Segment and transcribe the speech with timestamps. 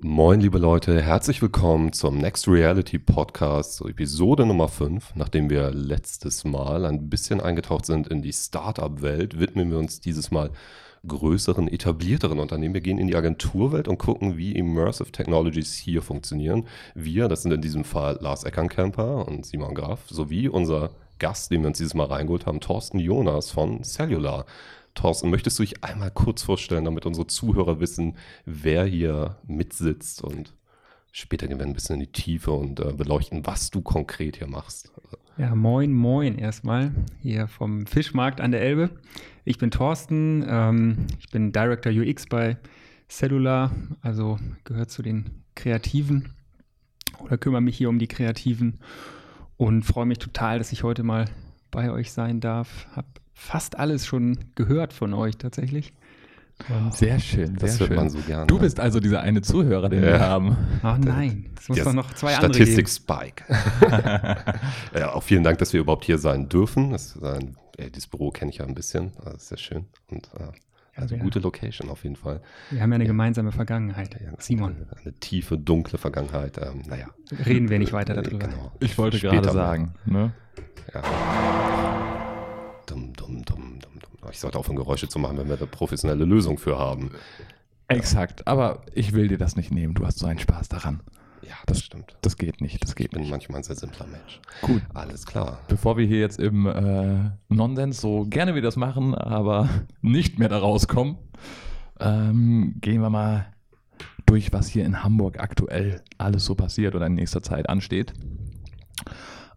[0.00, 5.14] Moin, liebe Leute, herzlich willkommen zum Next Reality Podcast, so Episode Nummer 5.
[5.14, 10.30] Nachdem wir letztes Mal ein bisschen eingetaucht sind in die Startup-Welt, widmen wir uns dieses
[10.30, 10.50] Mal
[11.06, 12.74] größeren, etablierteren Unternehmen.
[12.74, 16.66] Wir gehen in die Agenturwelt und gucken, wie Immersive Technologies hier funktionieren.
[16.94, 20.90] Wir, das sind in diesem Fall Lars Eckernkamper und Simon Graf, sowie unser
[21.24, 24.44] Gast, den wir uns dieses Mal reingeholt haben, Thorsten Jonas von Cellular.
[24.94, 30.52] Thorsten, möchtest du dich einmal kurz vorstellen, damit unsere Zuhörer wissen, wer hier mitsitzt und
[31.12, 34.48] später gehen wir ein bisschen in die Tiefe und äh, beleuchten, was du konkret hier
[34.48, 34.92] machst.
[35.38, 38.90] Ja, moin, moin erstmal hier vom Fischmarkt an der Elbe.
[39.46, 42.58] Ich bin Thorsten, ähm, ich bin Director UX bei
[43.08, 46.34] Cellular, also gehört zu den Kreativen
[47.18, 48.78] oder kümmere mich hier um die Kreativen
[49.56, 51.26] und freue mich total, dass ich heute mal
[51.70, 52.86] bei euch sein darf.
[52.94, 55.92] Hab fast alles schon gehört von euch tatsächlich.
[56.68, 57.96] Und sehr schön, sehr das hört schön.
[57.96, 58.46] man so gerne.
[58.46, 60.08] Du bist also dieser eine Zuhörer, den Ja.
[60.08, 60.56] wir haben.
[60.84, 62.88] Ach nein, es muss doch noch zwei andere Statistik geben.
[62.88, 63.44] Spike.
[64.98, 66.92] ja, auch vielen Dank, dass wir überhaupt hier sein dürfen.
[66.92, 69.10] Das ist ein, ja, dieses Büro kenne ich ja ein bisschen.
[69.24, 69.86] Das ist sehr schön.
[70.10, 70.52] Und äh,
[70.96, 71.22] also ja.
[71.22, 72.40] gute Location auf jeden Fall.
[72.70, 74.14] Wir haben ja eine gemeinsame Vergangenheit.
[74.20, 76.58] Ja, Simon, Eine, eine tiefe, dunkle Vergangenheit.
[76.58, 77.08] Ähm, naja.
[77.44, 78.46] reden wir nicht weiter Äh, darüber.
[78.46, 78.72] Genau.
[78.80, 79.94] Ich wollte Später gerade sagen.
[80.06, 80.32] Ne?
[80.92, 81.02] Ja.
[82.86, 84.30] Dumm, dumm, dumm, dumm, dumm.
[84.30, 87.10] Ich sollte aufhören, Geräusche zu machen, wenn wir eine professionelle Lösung für haben.
[87.88, 88.46] Exakt.
[88.46, 89.94] Aber ich will dir das nicht nehmen.
[89.94, 91.00] Du hast so einen Spaß daran.
[91.46, 92.16] Ja, das stimmt.
[92.22, 92.82] Das geht nicht.
[92.82, 93.30] Das Ich geht bin nicht.
[93.30, 94.40] manchmal ein sehr simpler Mensch.
[94.62, 94.82] Gut.
[94.94, 95.58] Alles klar.
[95.68, 99.68] Bevor wir hier jetzt im äh, Nonsens, so gerne wir das machen, aber
[100.00, 101.16] nicht mehr da rauskommen,
[102.00, 103.46] ähm, gehen wir mal
[104.26, 108.14] durch, was hier in Hamburg aktuell alles so passiert oder in nächster Zeit ansteht.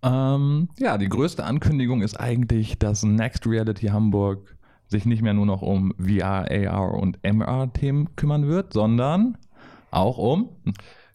[0.04, 4.56] Ähm, ja, die größte Ankündigung ist eigentlich, dass Next Reality Hamburg
[4.88, 9.38] sich nicht mehr nur noch um VR, AR und MR-Themen kümmern wird, sondern
[9.92, 10.50] auch um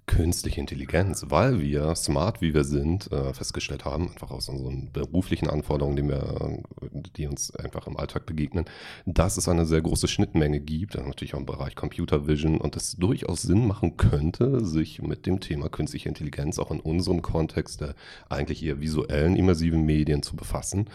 [0.07, 5.49] Künstliche Intelligenz, weil wir, smart wie wir sind, äh, festgestellt haben, einfach aus unseren beruflichen
[5.49, 8.65] Anforderungen, die, wir, äh, die uns einfach im Alltag begegnen,
[9.07, 12.97] dass es eine sehr große Schnittmenge gibt, natürlich auch im Bereich Computer Vision und es
[12.97, 17.95] durchaus Sinn machen könnte, sich mit dem Thema künstliche Intelligenz auch in unserem Kontext der
[18.29, 20.91] eigentlich eher visuellen, immersiven Medien zu befassen.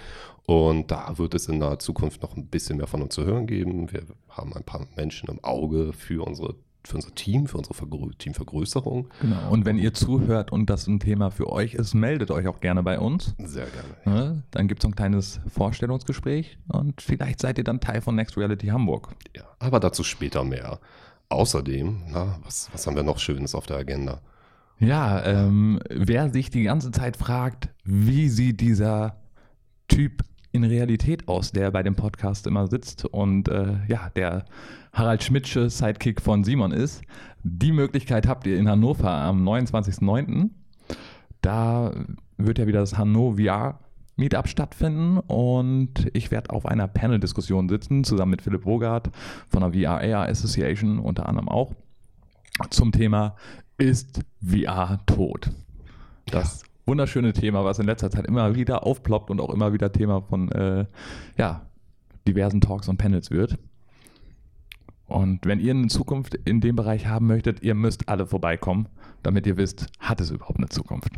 [0.45, 3.47] Und da wird es in naher Zukunft noch ein bisschen mehr von uns zu hören
[3.47, 3.91] geben.
[3.91, 6.55] Wir haben ein paar Menschen im Auge für unsere
[6.87, 9.09] für unser Team, für unsere Vergrö Teamvergrößerung.
[9.21, 9.51] Genau.
[9.51, 12.83] Und wenn ihr zuhört und das ein Thema für euch ist, meldet euch auch gerne
[12.83, 13.35] bei uns.
[13.37, 14.17] Sehr gerne.
[14.19, 14.43] Ne?
[14.51, 18.37] Dann gibt es so ein kleines Vorstellungsgespräch und vielleicht seid ihr dann Teil von Next
[18.37, 19.09] Reality Hamburg.
[19.35, 20.79] Ja, aber dazu später mehr.
[21.29, 24.21] Außerdem, na, was, was haben wir noch Schönes auf der Agenda?
[24.79, 29.17] Ja, ähm, wer sich die ganze Zeit fragt, wie sieht dieser
[29.87, 30.23] Typ
[30.57, 34.45] in Realität aus, der bei dem Podcast immer sitzt und äh, ja, der
[34.91, 37.01] Harald Schmidtsche Sidekick von Simon ist,
[37.43, 40.49] die Möglichkeit habt ihr in Hannover am 29.09.
[41.41, 41.93] Da
[42.37, 43.79] wird ja wieder das Hannover VR
[44.17, 49.11] Meetup stattfinden und ich werde auf einer Panel-Diskussion sitzen, zusammen mit Philipp Wogart
[49.47, 51.73] von der VR AR Association unter anderem auch,
[52.71, 53.35] zum Thema
[53.77, 55.51] Ist VR tot?
[56.25, 60.21] Das wunderschöne Thema, was in letzter Zeit immer wieder aufploppt und auch immer wieder Thema
[60.21, 60.85] von äh,
[61.37, 61.67] ja,
[62.27, 63.57] diversen Talks und Panels wird.
[65.05, 68.89] Und wenn ihr eine Zukunft in dem Bereich haben möchtet, ihr müsst alle vorbeikommen,
[69.23, 71.11] damit ihr wisst, hat es überhaupt eine Zukunft.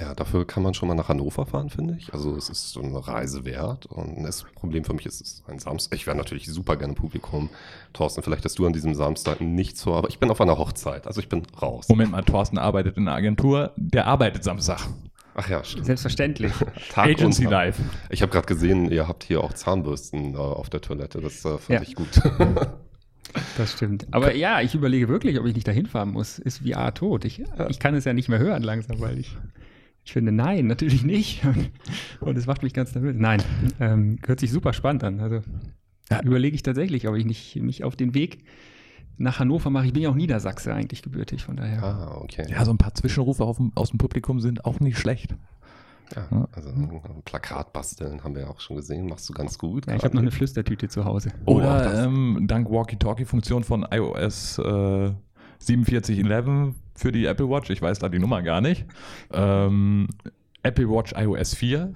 [0.00, 2.12] Ja, dafür kann man schon mal nach Hannover fahren, finde ich.
[2.12, 3.86] Also es ist so eine Reise wert.
[3.86, 5.96] Und das Problem für mich ist, es ist ein Samstag.
[5.96, 7.48] Ich wäre natürlich super gerne Publikum.
[7.92, 11.06] Thorsten, vielleicht hast du an diesem Samstag nichts vor, aber ich bin auf einer Hochzeit.
[11.06, 11.88] Also ich bin raus.
[11.88, 14.86] Moment mal, Thorsten arbeitet in einer Agentur, der arbeitet Samstag.
[15.34, 15.86] Ach ja, stimmt.
[15.86, 16.52] Selbstverständlich.
[16.90, 17.66] Tag Agency und Tag.
[17.66, 17.80] Live.
[18.10, 21.20] Ich habe gerade gesehen, ihr habt hier auch Zahnbürsten äh, auf der Toilette.
[21.20, 21.82] Das äh, fand Ja.
[21.82, 22.08] ich gut.
[23.58, 24.06] Das stimmt.
[24.10, 26.38] Aber ja, ich überlege wirklich, ob ich nicht dahin fahren muss.
[26.38, 27.26] Ist VR tot?
[27.26, 29.36] Ich, ich kann es ja nicht mehr hören langsam, weil ich,
[30.08, 31.42] ich finde, nein, natürlich nicht.
[32.20, 33.14] Und es macht mich ganz nervös.
[33.18, 33.42] Nein,
[33.78, 35.20] ähm, hört sich super spannend an.
[35.20, 35.42] Also
[36.10, 36.22] Ja.
[36.22, 38.42] überlege ich tatsächlich, ob ich nicht mich auf den Weg
[39.18, 39.84] nach Hannover mache.
[39.84, 41.82] Ich bin ja auch Niedersachse eigentlich gebürtig, von daher.
[41.82, 42.46] ah, okay.
[42.48, 45.34] Ja, so ein paar Zwischenrufe auf dem, aus dem Publikum sind auch nicht schlecht.
[46.16, 49.08] Ja, also ein Plakat basteln haben wir ja auch schon gesehen.
[49.08, 49.86] Machst du ganz gut.
[49.88, 51.32] Ja, ich habe noch eine Flüstertüte zu Hause.
[51.44, 52.06] Oh, Oder das.
[52.06, 55.10] ähm, dank Walkie-Talkie-Funktion von iOS äh,
[55.58, 58.86] 4711 für die Apple Watch, ich weiß da die Nummer gar nicht,
[59.32, 60.08] ähm,
[60.62, 61.94] Apple Watch iOS 4,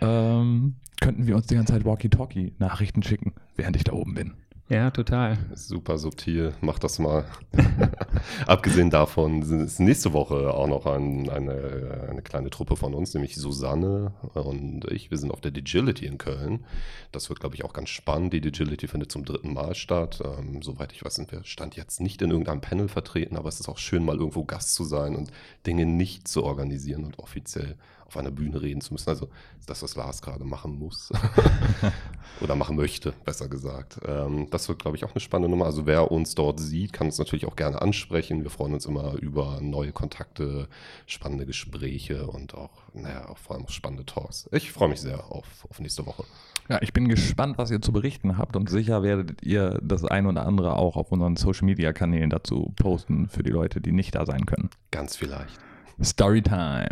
[0.00, 4.34] ähm, könnten wir uns die ganze Zeit Walkie-Talkie-Nachrichten schicken, während ich da oben bin.
[4.70, 5.36] Ja, total.
[5.52, 7.24] Super subtil, mach das mal.
[8.46, 13.34] Abgesehen davon ist nächste Woche auch noch ein, eine, eine kleine Truppe von uns, nämlich
[13.34, 15.10] Susanne und ich.
[15.10, 16.64] Wir sind auf der Digility in Köln.
[17.10, 18.32] Das wird, glaube ich, auch ganz spannend.
[18.32, 20.22] Die Digility findet zum dritten Mal statt.
[20.24, 23.58] Ähm, soweit ich weiß, sind wir Stand jetzt nicht in irgendeinem Panel vertreten, aber es
[23.58, 25.32] ist auch schön, mal irgendwo Gast zu sein und
[25.66, 27.74] Dinge nicht zu organisieren und offiziell
[28.10, 29.08] auf einer Bühne reden zu müssen.
[29.08, 29.28] Also
[29.66, 31.12] das, was Lars gerade machen muss
[32.40, 34.00] oder machen möchte, besser gesagt.
[34.04, 35.66] Ähm, das wird, glaube ich, auch eine spannende Nummer.
[35.66, 38.42] Also wer uns dort sieht, kann uns natürlich auch gerne ansprechen.
[38.42, 40.68] Wir freuen uns immer über neue Kontakte,
[41.06, 44.48] spannende Gespräche und auch, naja, auch vor allem spannende Talks.
[44.50, 46.24] Ich freue mich sehr auf, auf nächste Woche.
[46.68, 50.26] Ja, ich bin gespannt, was ihr zu berichten habt und sicher werdet ihr das ein
[50.26, 54.14] oder andere auch auf unseren Social Media Kanälen dazu posten für die Leute, die nicht
[54.14, 54.70] da sein können.
[54.90, 55.58] Ganz vielleicht.
[56.02, 56.88] Storytime.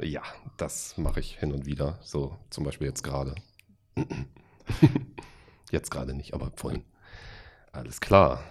[0.00, 0.22] Ja,
[0.56, 1.98] das mache ich hin und wieder.
[2.02, 3.34] So zum Beispiel jetzt gerade.
[5.70, 6.82] jetzt gerade nicht, aber vorhin.
[7.72, 8.42] Alles klar.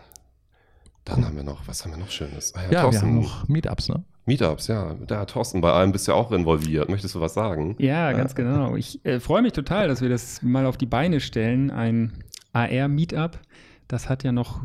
[1.06, 2.54] Dann haben wir noch, was haben wir noch Schönes?
[2.56, 4.04] Ah, ja, ja wir haben noch Meetups, ne?
[4.26, 4.94] Meetups, ja.
[5.08, 6.90] Da, Thorsten, bei allem bist du ja auch involviert.
[6.90, 7.76] Möchtest du was sagen?
[7.80, 8.76] Ja, ganz äh, genau.
[8.76, 11.72] Ich äh, freue mich total, dass wir das mal auf die Beine stellen.
[11.72, 12.24] Ein
[12.54, 13.40] AR-Meetup.
[13.88, 14.62] Das hat ja noch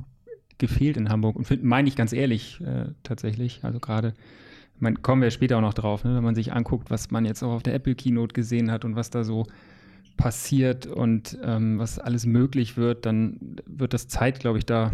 [0.59, 1.37] gefehlt in Hamburg.
[1.37, 3.61] Und meine ich ganz ehrlich äh, tatsächlich.
[3.63, 4.13] Also gerade
[4.79, 6.15] man, kommen wir später auch noch drauf, ne?
[6.15, 8.97] wenn man sich anguckt, was man jetzt auch auf der Apple Keynote gesehen hat und
[8.97, 9.47] was da so
[10.17, 14.93] passiert und ähm, was alles möglich wird, dann wird das Zeit, glaube ich, da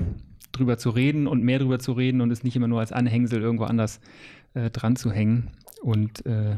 [0.53, 3.41] drüber zu reden und mehr drüber zu reden und es nicht immer nur als Anhängsel
[3.41, 4.01] irgendwo anders
[4.55, 5.51] äh, dran zu hängen.
[5.81, 6.57] Und äh,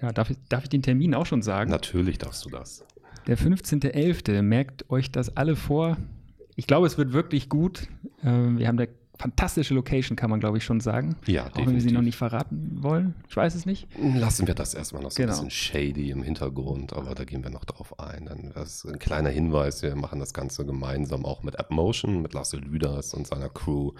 [0.00, 1.70] ja, darf ich, darf ich den Termin auch schon sagen?
[1.70, 2.84] Natürlich darfst du das.
[3.26, 4.42] Der 15.11.
[4.42, 5.96] Merkt euch das alle vor.
[6.54, 7.88] Ich glaube, es wird wirklich gut.
[8.22, 8.86] Äh, wir haben da
[9.18, 11.16] fantastische Location, kann man glaube ich schon sagen.
[11.26, 11.66] Ja, Auch definitiv.
[11.66, 13.14] wenn wir sie noch nicht verraten wollen.
[13.28, 13.88] Ich weiß es nicht.
[13.98, 15.34] Lassen wir das erstmal noch so genau.
[15.34, 18.26] ein bisschen shady im Hintergrund, aber da gehen wir noch drauf ein.
[18.26, 22.34] Dann das ist ein kleiner Hinweis, wir machen das Ganze gemeinsam auch mit AppMotion, mit
[22.34, 23.92] Lasse Lüders und seiner Crew.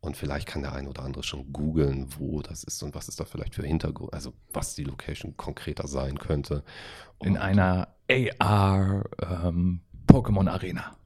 [0.00, 3.20] Und vielleicht kann der ein oder andere schon googeln, wo das ist und was ist
[3.20, 6.64] da vielleicht für Hintergrund, also was die Location konkreter sein könnte.
[7.18, 10.96] Und In einer AR ähm, Pokémon Arena.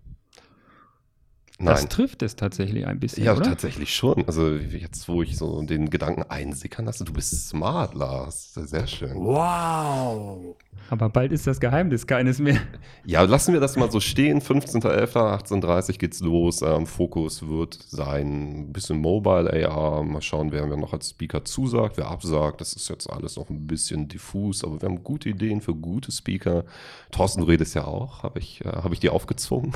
[1.58, 1.74] Nein.
[1.74, 3.24] Das trifft es tatsächlich ein bisschen.
[3.24, 3.44] Ja, oder?
[3.44, 4.24] tatsächlich schon.
[4.26, 8.52] Also jetzt, wo ich so den Gedanken einsickern lasse, du bist smart, Lars.
[8.54, 9.14] Sehr schön.
[9.14, 10.56] Wow.
[10.90, 12.60] Aber bald ist das Geheimnis keines mehr.
[13.04, 14.40] Ja, lassen wir das mal so stehen.
[14.40, 16.62] 15.11.18.30 geht's los.
[16.62, 20.02] Ähm, Fokus wird sein ein bisschen Mobile AR.
[20.04, 22.60] Mal schauen, wer mir noch als Speaker zusagt, wer absagt.
[22.60, 26.12] Das ist jetzt alles noch ein bisschen diffus, aber wir haben gute Ideen für gute
[26.12, 26.64] Speaker.
[27.10, 28.22] Thorsten, du redest ja auch.
[28.22, 29.72] Habe ich, äh, hab ich dir aufgezwungen?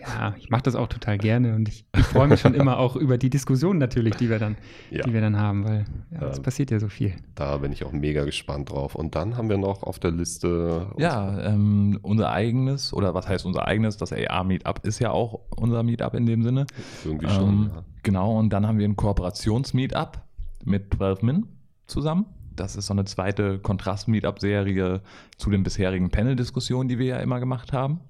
[0.00, 2.96] Ja, ich mache das auch total gerne und ich, ich freue mich schon immer auch
[2.96, 4.56] über die Diskussionen natürlich, die wir dann,
[4.90, 5.02] ja.
[5.02, 7.14] die wir dann haben, weil ja, es passiert ja so viel.
[7.34, 8.94] Da bin ich auch mega gespannt drauf.
[8.94, 10.86] Und dann haben wir noch auf der Liste.
[10.98, 13.96] Ja, ähm, unser eigenes, oder was heißt unser eigenes?
[13.96, 16.66] Das AR-Meetup ist ja auch unser Meetup in dem Sinne.
[17.04, 17.48] Irgendwie schon.
[17.48, 17.84] Ähm, ja.
[18.02, 20.20] Genau, und dann haben wir ein Kooperations-Meetup
[20.64, 21.46] mit 12 Min
[21.86, 22.26] zusammen.
[22.54, 25.00] Das ist so eine zweite Kontrast-Meetup-Serie
[25.38, 28.00] zu den bisherigen Panel-Diskussionen, die wir ja immer gemacht haben.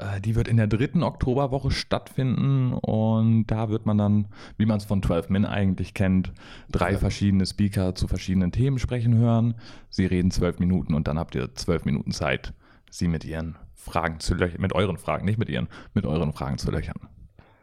[0.00, 4.78] Äh, die wird in der dritten Oktoberwoche stattfinden und da wird man dann, wie man
[4.78, 6.32] es von 12 Min eigentlich kennt,
[6.70, 6.98] drei ja.
[6.98, 9.54] verschiedene Speaker zu verschiedenen Themen sprechen hören.
[9.90, 12.54] Sie reden zwölf Minuten und dann habt ihr zwölf Minuten Zeit,
[12.90, 16.58] sie mit ihren Fragen zu löchern, mit euren Fragen, nicht mit ihren, mit euren Fragen
[16.58, 16.96] zu löchern.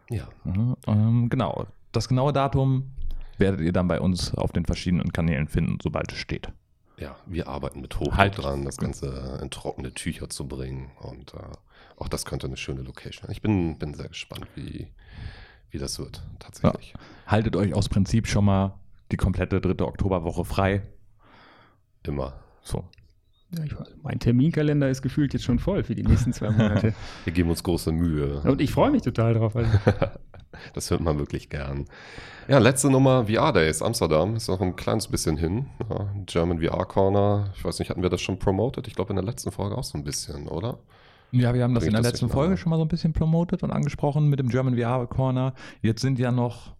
[0.09, 0.27] Ja.
[0.43, 1.65] Mhm, ähm, genau.
[1.91, 2.91] Das genaue Datum
[3.37, 6.49] werdet ihr dann bei uns auf den verschiedenen Kanälen finden, sobald es steht.
[6.99, 8.37] Ja, wir arbeiten mit Hochdruck halt.
[8.37, 10.89] dran, das Ganze in trockene Tücher zu bringen.
[10.99, 11.37] Und äh,
[11.97, 13.29] auch das könnte eine schöne Location.
[13.31, 14.87] Ich bin, bin sehr gespannt, wie,
[15.71, 16.93] wie das wird, tatsächlich.
[16.93, 16.99] Ja.
[17.25, 18.79] Haltet euch aus Prinzip schon mal
[19.11, 20.83] die komplette dritte Oktoberwoche frei.
[22.03, 22.39] Immer.
[22.61, 22.85] So.
[23.55, 23.73] Ja, ich,
[24.03, 26.93] mein Terminkalender ist gefühlt jetzt schon voll für die nächsten zwei Monate.
[27.23, 28.41] Wir geben uns große Mühe.
[28.41, 29.55] Und ich freue mich total drauf.
[29.55, 29.71] Also.
[30.73, 31.85] das hört man wirklich gern.
[32.49, 35.67] Ja, letzte Nummer VR Days Amsterdam ist noch ein kleines bisschen hin.
[35.89, 37.53] Ja, German VR Corner.
[37.55, 38.87] Ich weiß nicht, hatten wir das schon promoted?
[38.87, 40.79] Ich glaube in der letzten Folge auch so ein bisschen, oder?
[41.31, 43.71] Ja, wir haben das in der letzten Folge schon mal so ein bisschen promotet und
[43.71, 45.53] angesprochen mit dem German VR Corner.
[45.81, 46.77] Jetzt sind ja noch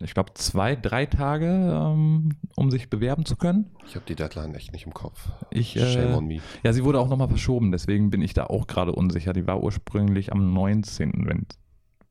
[0.00, 3.70] ich glaube, zwei, drei Tage, ähm, um sich bewerben zu können.
[3.86, 5.30] Ich habe die Deadline echt nicht im Kopf.
[5.50, 6.40] Ich, äh, Shame on me.
[6.62, 9.32] Ja, sie wurde auch nochmal verschoben, deswegen bin ich da auch gerade unsicher.
[9.32, 11.46] Die war ursprünglich am 19., wenn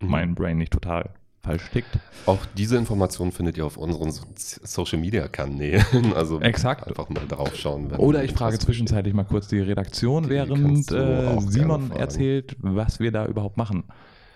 [0.01, 0.09] mhm.
[0.09, 1.13] mein Brain nicht total
[1.45, 1.99] falsch tickt.
[2.25, 5.85] Auch diese Informationen findet ihr auf unseren Social Media Kanälen.
[6.15, 6.87] Also Exakt.
[6.87, 7.91] einfach mal drauf schauen.
[7.97, 13.11] Oder ich frage zwischenzeitlich mal kurz die Redaktion, die während äh, Simon erzählt, was wir
[13.11, 13.83] da überhaupt machen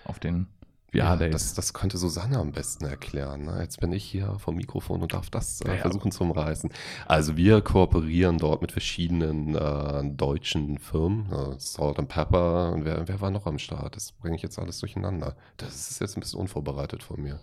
[0.04, 0.46] auf den
[0.92, 3.44] Ja, das, das könnte Susanne am besten erklären.
[3.44, 3.60] Ne?
[3.60, 6.70] Jetzt bin ich hier vom Mikrofon und darf das äh, ja, versuchen zu umreißen.
[7.06, 13.06] Also wir kooperieren dort mit verschiedenen äh, deutschen Firmen, äh, Salt and Pepper und wer,
[13.06, 13.94] wer war noch am Start?
[13.94, 15.36] Das bringe ich jetzt alles durcheinander.
[15.56, 17.40] Das ist jetzt ein bisschen unvorbereitet von mir.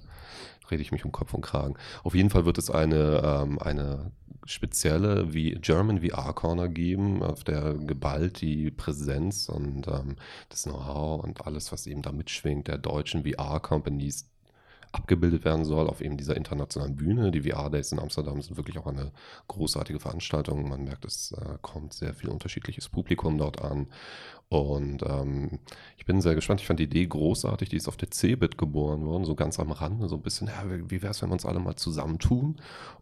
[0.70, 1.76] Rede ich mich um Kopf und Kragen.
[2.04, 4.12] Auf jeden Fall wird es eine, ähm, eine
[4.46, 10.16] spezielle wie German VR Corner geben, auf der geballt die Präsenz und ähm,
[10.50, 14.30] das Know-how und alles, was eben da mitschwingt, der deutschen VR-Companies
[14.92, 17.32] abgebildet werden soll auf eben dieser internationalen Bühne.
[17.32, 19.12] Die VR Days in Amsterdam sind wirklich auch eine
[19.48, 20.68] großartige Veranstaltung.
[20.70, 23.88] Man merkt, es äh, kommt sehr viel unterschiedliches Publikum dort an.
[24.50, 25.60] Und ähm,
[25.98, 26.62] ich bin sehr gespannt.
[26.62, 27.68] Ich fand die Idee großartig.
[27.70, 30.64] Die ist auf der CeBIT geboren worden, so ganz am Rande, so ein bisschen, ja,
[30.68, 32.56] wie wäre es, wenn wir uns alle mal zusammentun?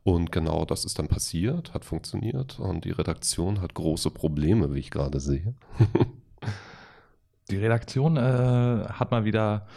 [0.03, 4.79] Und genau das ist dann passiert, hat funktioniert und die Redaktion hat große Probleme, wie
[4.79, 5.53] ich gerade sehe.
[7.51, 9.67] die Redaktion äh, hat mal wieder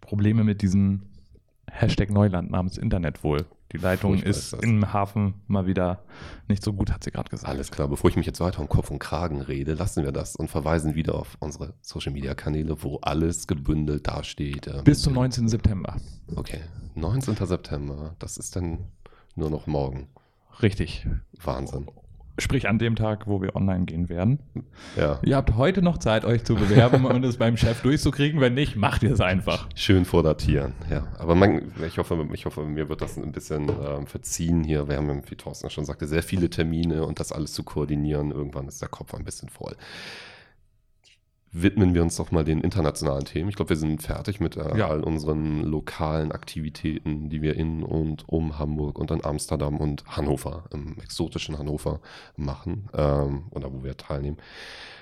[0.00, 1.17] Probleme mit diesen
[1.70, 3.46] Hashtag Neuland namens Internet wohl.
[3.72, 6.00] Die Leitung Furchtbar ist, ist im Hafen mal wieder
[6.48, 7.48] nicht so gut, hat sie gerade gesagt.
[7.48, 10.36] Alles klar, bevor ich mich jetzt weiter um Kopf und Kragen rede, lassen wir das
[10.36, 14.66] und verweisen wieder auf unsere Social Media Kanäle, wo alles gebündelt dasteht.
[14.68, 15.48] Ähm, Bis zum 19.
[15.48, 15.96] September.
[16.34, 16.60] Okay,
[16.94, 17.34] 19.
[17.34, 18.86] September, das ist dann
[19.34, 20.08] nur noch morgen.
[20.62, 21.06] Richtig.
[21.42, 21.86] Wahnsinn.
[22.38, 24.38] Sprich an dem Tag, wo wir online gehen werden.
[24.96, 25.18] Ja.
[25.24, 28.40] Ihr habt heute noch Zeit, euch zu bewerben und es beim Chef durchzukriegen.
[28.40, 29.68] Wenn nicht, macht ihr es einfach.
[29.74, 31.08] Schön vordatieren, ja.
[31.18, 34.88] Aber man, ich, hoffe, ich hoffe, mir wird das ein bisschen ähm, verziehen hier.
[34.88, 38.30] Wir haben, wie Thorsten schon sagte, sehr viele Termine und das alles zu koordinieren.
[38.30, 39.74] Irgendwann ist der Kopf ein bisschen voll
[41.52, 43.48] widmen wir uns doch mal den internationalen Themen.
[43.48, 44.88] Ich glaube, wir sind fertig mit äh, ja.
[44.88, 50.64] all unseren lokalen Aktivitäten, die wir in und um Hamburg und in Amsterdam und Hannover,
[50.72, 52.00] im exotischen Hannover
[52.36, 54.38] machen ähm, oder wo wir teilnehmen.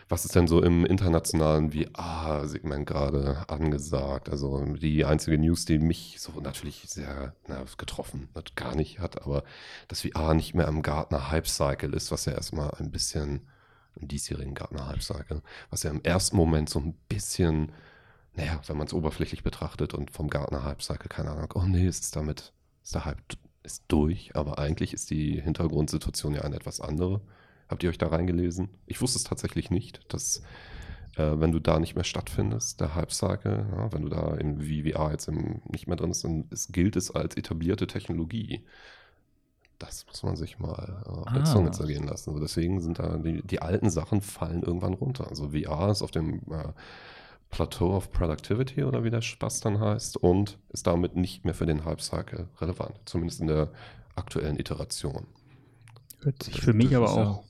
[0.08, 4.28] Was ist denn so im internationalen VR-Segment gerade angesagt?
[4.28, 9.22] Also die einzige News, die mich so natürlich sehr na, getroffen hat, gar nicht hat,
[9.22, 9.42] aber
[9.88, 13.48] dass VR nicht mehr im Gartner Hype Cycle ist, was ja erstmal ein bisschen
[13.96, 17.72] im diesjährigen Gartner Halbcycle, was ja im ersten Moment so ein bisschen,
[18.34, 22.04] naja, wenn man es oberflächlich betrachtet und vom Gartner Halbcycle keine Ahnung, oh nee, ist
[22.04, 23.20] es damit, ist der Hype
[23.66, 27.20] ist durch, aber eigentlich ist die Hintergrundsituation ja eine etwas andere.
[27.68, 28.68] Habt ihr euch da reingelesen?
[28.86, 30.42] Ich wusste es tatsächlich nicht, dass
[31.16, 35.10] äh, wenn du da nicht mehr stattfindest, der Hype-Cycle, ja, wenn du da im VVR
[35.10, 38.64] jetzt im, nicht mehr drin bist, dann ist, gilt es als etablierte Technologie.
[39.78, 41.35] Das muss man sich mal äh, auf ah.
[41.35, 42.30] der Zunge zergehen lassen.
[42.30, 45.28] Also deswegen sind da die, die, alten Sachen fallen irgendwann runter.
[45.28, 46.73] Also VR ist auf dem äh,
[47.50, 51.66] Plateau of Productivity oder wie der Spaß dann heißt und ist damit nicht mehr für
[51.66, 52.95] den Hype-Cycle relevant.
[53.04, 53.71] Zumindest in der
[54.14, 55.26] aktuellen Iteration.
[56.23, 57.45] Hört sich für mich aber auch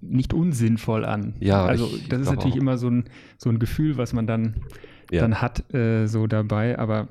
[0.00, 1.34] nicht unsinnvoll an.
[1.40, 2.60] Ja, also das ist natürlich auch.
[2.60, 3.04] immer so ein,
[3.36, 4.62] so ein Gefühl, was man dann,
[5.10, 5.20] ja.
[5.20, 7.08] dann hat, äh, so dabei, aber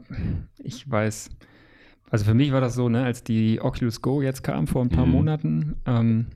[0.58, 1.29] ich weiß,
[2.10, 4.89] also für mich war das so, ne, als die Oculus Go jetzt kam vor ein
[4.89, 5.12] paar mhm.
[5.12, 6.28] Monaten, ähm,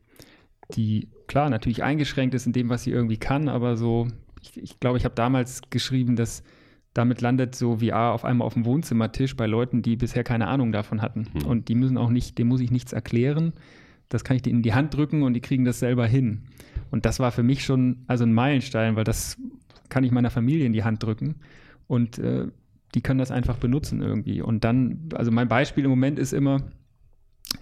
[0.76, 4.08] die klar natürlich eingeschränkt ist in dem, was sie irgendwie kann, aber so,
[4.42, 6.44] ich glaube, ich, glaub, ich habe damals geschrieben, dass
[6.94, 10.72] damit landet so VR auf einmal auf dem Wohnzimmertisch bei Leuten, die bisher keine Ahnung
[10.72, 11.28] davon hatten.
[11.34, 11.46] Mhm.
[11.46, 13.54] Und die müssen auch nicht, dem muss ich nichts erklären.
[14.10, 16.44] Das kann ich denen in die Hand drücken und die kriegen das selber hin.
[16.92, 19.38] Und das war für mich schon also ein Meilenstein, weil das
[19.90, 21.36] kann ich meiner Familie in die Hand drücken.
[21.88, 22.48] Und äh,
[22.94, 24.42] die können das einfach benutzen irgendwie.
[24.42, 26.64] Und dann, also mein Beispiel im Moment ist immer,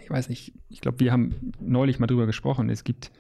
[0.03, 2.69] ich weiß nicht, ich glaube, wir haben neulich mal drüber gesprochen.
[2.69, 3.11] Es gibt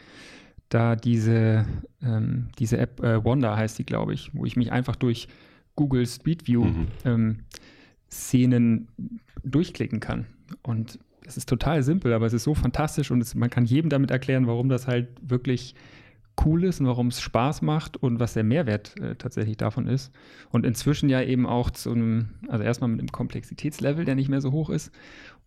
[0.69, 1.65] da diese,
[2.01, 5.27] ähm, diese App, äh, Wanda heißt die, glaube ich, wo ich mich einfach durch
[5.75, 6.87] Google Street View mhm.
[7.05, 7.39] ähm,
[8.09, 8.87] Szenen
[9.43, 10.25] durchklicken kann.
[10.63, 13.89] Und es ist total simpel, aber es ist so fantastisch und es, man kann jedem
[13.89, 15.75] damit erklären, warum das halt wirklich
[16.45, 20.11] cool ist und warum es Spaß macht und was der Mehrwert äh, tatsächlich davon ist.
[20.49, 24.41] Und inzwischen ja eben auch zu einem, also erstmal mit einem Komplexitätslevel, der nicht mehr
[24.41, 24.91] so hoch ist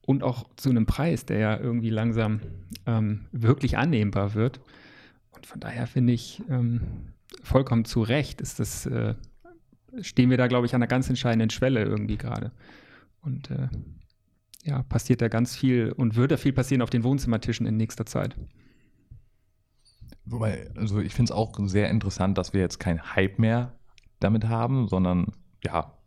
[0.03, 2.41] und auch zu einem Preis, der ja irgendwie langsam
[2.87, 4.61] ähm, wirklich annehmbar wird.
[5.31, 6.81] Und von daher finde ich ähm,
[7.43, 9.15] vollkommen zu Recht ist das, äh,
[10.01, 12.53] stehen wir da, glaube ich, an einer ganz entscheidenden Schwelle irgendwie gerade.
[13.21, 13.69] Und äh,
[14.65, 18.07] ja, passiert da ganz viel und wird da viel passieren auf den Wohnzimmertischen in nächster
[18.07, 18.37] Zeit.
[20.27, 23.73] Wobei, also ich finde es auch sehr interessant, dass wir jetzt kein Hype mehr
[24.21, 25.99] damit haben, sondern ja,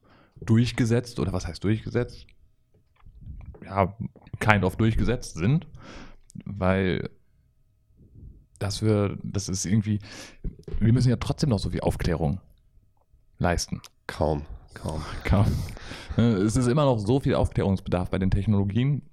[0.41, 2.25] durchgesetzt oder was heißt durchgesetzt?
[3.63, 3.95] Ja,
[4.39, 5.67] kind of durchgesetzt sind,
[6.45, 7.09] weil
[8.59, 9.99] dass wir, das ist irgendwie,
[10.79, 12.41] wir müssen ja trotzdem noch so viel Aufklärung
[13.37, 13.81] leisten.
[14.07, 15.03] Kaum, kaum.
[15.23, 15.45] Kaum.
[16.17, 19.03] Es ist immer noch so viel Aufklärungsbedarf bei den Technologien,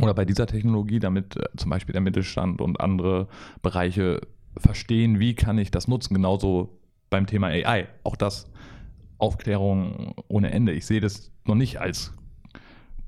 [0.00, 3.28] oder bei dieser Technologie, damit äh, zum Beispiel der Mittelstand und andere
[3.62, 4.20] Bereiche
[4.56, 6.14] verstehen, wie kann ich das nutzen.
[6.14, 6.78] Genauso
[7.10, 7.88] beim Thema AI.
[8.04, 8.50] Auch das
[9.18, 10.72] Aufklärung ohne Ende.
[10.72, 12.12] Ich sehe das noch nicht als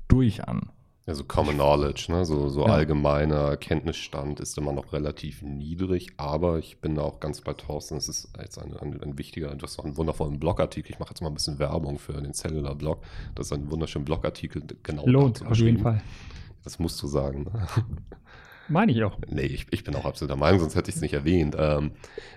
[0.07, 0.69] durch an.
[1.07, 2.25] Also Common Knowledge, ne?
[2.25, 2.73] so, so Ja.
[2.73, 7.97] allgemeiner Kenntnisstand ist immer noch relativ niedrig, aber ich bin da auch ganz bei Thorsten.
[7.97, 10.91] Es ist jetzt ein, ein, ein wichtiger, du hast auch einen wundervollen Blogartikel.
[10.91, 13.03] Ich mache jetzt mal ein bisschen Werbung für den Cellular Blog.
[13.35, 15.77] Das ist ein wunderschöner Blogartikel, genau Lohnt auf jeden.
[15.79, 16.01] Fall.
[16.65, 17.43] Das musst du sagen.
[17.43, 17.67] Ne?
[18.67, 19.17] Meine ich auch.
[19.27, 21.55] Nee, ich, ich bin auch absoluter Meinung, sonst hätte ich es nicht erwähnt.
[21.57, 21.91] Ähm,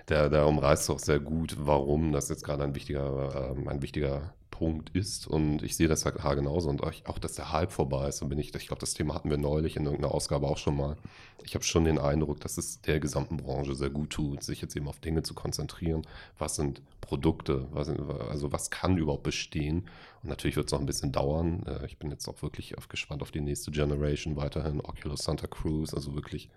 [0.07, 4.33] der, der umreißt auch sehr gut, warum das jetzt gerade ein wichtiger, ähm, ein wichtiger
[4.51, 5.25] Punkt ist.
[5.25, 6.69] Und ich sehe das halt genauso.
[6.69, 9.29] Und auch, dass der Hype vorbei ist, dann bin ich, ich glaube, das Thema hatten
[9.29, 10.97] wir neulich in irgendeiner Ausgabe auch schon mal.
[11.43, 14.75] Ich habe schon den Eindruck, dass es der gesamten Branche sehr gut tut, sich jetzt
[14.75, 16.05] eben auf Dinge zu konzentrieren.
[16.37, 17.67] Was sind Produkte?
[17.71, 19.87] Was also was kann überhaupt bestehen?
[20.21, 21.63] Und natürlich wird es noch ein bisschen dauern.
[21.65, 24.81] Äh, Ich bin jetzt auch wirklich auf, gespannt auf die nächste Generation weiterhin.
[24.81, 26.49] Oculus Santa Cruz, also wirklich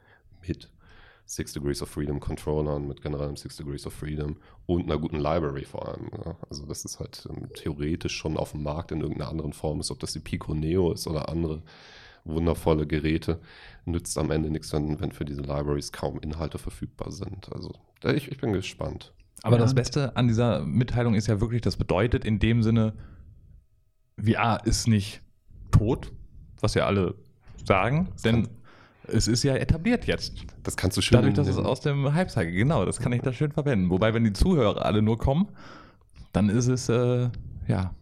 [0.46, 0.70] mit
[1.24, 5.64] Six Degrees of Freedom Controllern, mit generellem Six Degrees of Freedom und einer guten Library
[5.64, 6.10] vor allem.
[6.24, 6.36] Ja.
[6.50, 9.90] Also das ist halt ähm, theoretisch schon auf dem Markt in irgendeiner anderen Form ist,
[9.92, 11.62] ob das die Pico Neo ist oder andere
[12.24, 13.40] wundervolle Geräte,
[13.84, 17.52] nützt am Ende nichts, wenn, wenn für diese Libraries kaum Inhalte verfügbar sind.
[17.52, 17.72] Also
[18.04, 19.12] ich, ich bin gespannt.
[19.42, 19.62] Aber Ja.
[19.62, 22.94] das Beste an dieser Mitteilung ist ja wirklich, das bedeutet in dem Sinne,
[24.24, 25.22] VR ist nicht
[25.70, 26.12] tot,
[26.60, 27.14] was ja alle
[27.64, 28.48] sagen, denn
[29.08, 30.44] es ist ja etabliert jetzt.
[30.62, 33.22] Das kannst du schön Dadurch, dass es aus dem Hype zeige, genau, das kann ich
[33.22, 33.90] da schön verwenden.
[33.90, 35.48] Wobei, wenn die Zuhörer alle nur kommen,
[36.32, 37.28] dann ist es, äh,
[37.66, 37.94] ja,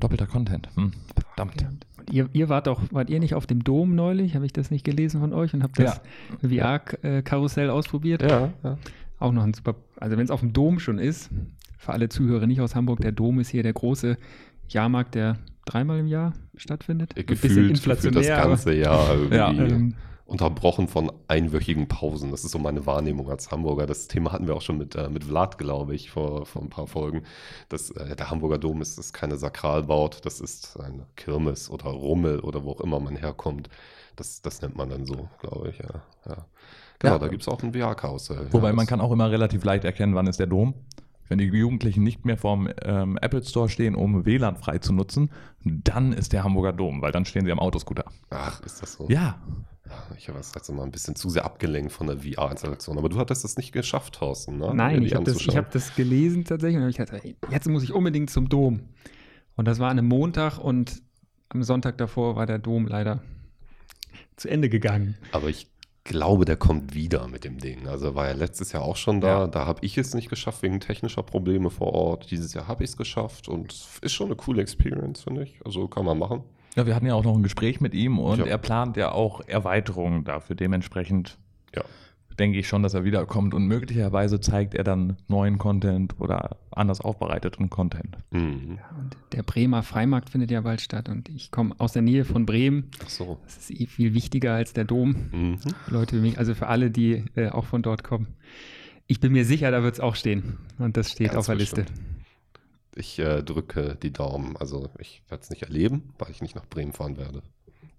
[0.00, 0.68] doppelter Content.
[0.74, 1.66] Hm, verdammt.
[1.98, 4.34] Und ihr, ihr wart doch, wart ihr nicht auf dem Dom neulich?
[4.34, 6.00] Habe ich das nicht gelesen von euch und habt das
[6.40, 8.22] VR-Karussell ausprobiert?
[8.22, 8.78] Ja, ja.
[9.18, 11.30] Auch noch ein super, also wenn es auf dem Dom schon ist,
[11.78, 14.16] für alle Zuhörer nicht aus Hamburg, der Dom ist hier der große
[14.72, 17.14] Jahrmarkt, der dreimal im Jahr stattfindet.
[17.16, 19.36] Ein bisschen Gefühlt, gefühlt das ganze Jahr irgendwie.
[19.36, 22.30] Ja, ähm, unterbrochen von einwöchigen Pausen.
[22.30, 23.86] Das ist so meine Wahrnehmung als Hamburger.
[23.86, 26.70] Das Thema hatten wir auch schon mit, äh, mit Vlad, glaube ich, vor, vor ein
[26.70, 27.24] paar Folgen.
[27.68, 32.40] Das, äh, der Hamburger Dom ist, ist keine Sakralbaut, das ist eine Kirmes oder Rummel
[32.40, 33.68] oder wo auch immer man herkommt.
[34.16, 35.78] Das, das nennt man dann so, glaube ich.
[35.78, 36.46] Ja, ja.
[36.98, 37.18] Genau, Ja.
[37.18, 38.46] da gibt es auch ein VR-Karussell.
[38.52, 40.74] Wobei ja, man kann auch immer relativ leicht erkennen, wann ist der Dom.
[41.32, 45.30] Wenn die Jugendlichen nicht mehr vorm ähm, Apple Store stehen, um WLAN frei zu nutzen,
[45.64, 48.04] dann ist der Hamburger Dom, weil dann stehen sie am Autoscooter.
[48.28, 49.08] Ach, ist das so?
[49.08, 49.40] Ja,
[50.18, 52.98] Ich habe das letzte Mal ein bisschen zu sehr abgelenkt von der VR-Installation.
[52.98, 54.74] Aber du hattest das nicht geschafft, Thorsten, ne?
[54.74, 57.82] Nein, ich habe das, ich hab das gelesen tatsächlich und ich gedacht, ey, jetzt muss
[57.82, 58.80] ich unbedingt zum Dom.
[59.56, 61.00] Und das war an einem Montag und
[61.48, 63.22] am Sonntag davor war der Dom leider
[64.36, 65.16] zu Ende gegangen.
[65.32, 65.71] Aber ich
[66.04, 67.86] glaube, der kommt wieder mit dem Ding.
[67.86, 69.40] Also war ja letztes Jahr auch schon da.
[69.42, 69.46] Ja.
[69.46, 72.30] Da habe ich es nicht geschafft wegen technischer Probleme vor Ort.
[72.30, 75.60] Dieses Jahr habe ich es geschafft und ist schon eine coole Experience, finde ich.
[75.64, 76.42] Also kann man machen.
[76.74, 78.46] Ja, wir hatten ja auch noch ein Gespräch mit ihm und Ja.
[78.46, 80.56] er plant ja auch Erweiterungen dafür.
[80.56, 81.38] Dementsprechend
[81.74, 81.82] Ja.
[82.42, 87.00] Denke ich schon, dass er wiederkommt und möglicherweise zeigt er dann neuen Content oder anders
[87.00, 88.18] aufbereiteten Content.
[88.32, 88.80] Mhm.
[88.98, 92.44] Und der Bremer Freimarkt findet ja bald statt und ich komme aus der Nähe von
[92.44, 92.90] Bremen.
[93.04, 93.38] Ach so.
[93.44, 95.14] Das ist eh viel wichtiger als der Dom.
[95.30, 95.58] Mhm.
[95.58, 98.26] Für Leute wie mich, also für alle, die äh, auch von dort kommen.
[99.06, 100.58] Ich bin mir sicher, da wird es auch stehen.
[100.78, 101.82] Und das steht Ganz auf der Liste.
[101.82, 102.00] bestimmt.
[102.96, 104.56] Ich äh, drücke die Daumen.
[104.56, 107.44] Also ich werde es nicht erleben, weil ich nicht nach Bremen fahren werde.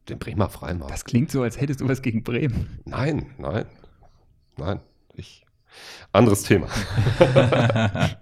[0.09, 0.91] Den Bremer Freimarkt.
[0.93, 2.67] Das klingt so, als hättest du was gegen Bremen.
[2.83, 3.65] Nein, nein,
[4.57, 4.79] nein.
[5.15, 5.45] Ich.
[6.11, 6.67] Anderes Thema.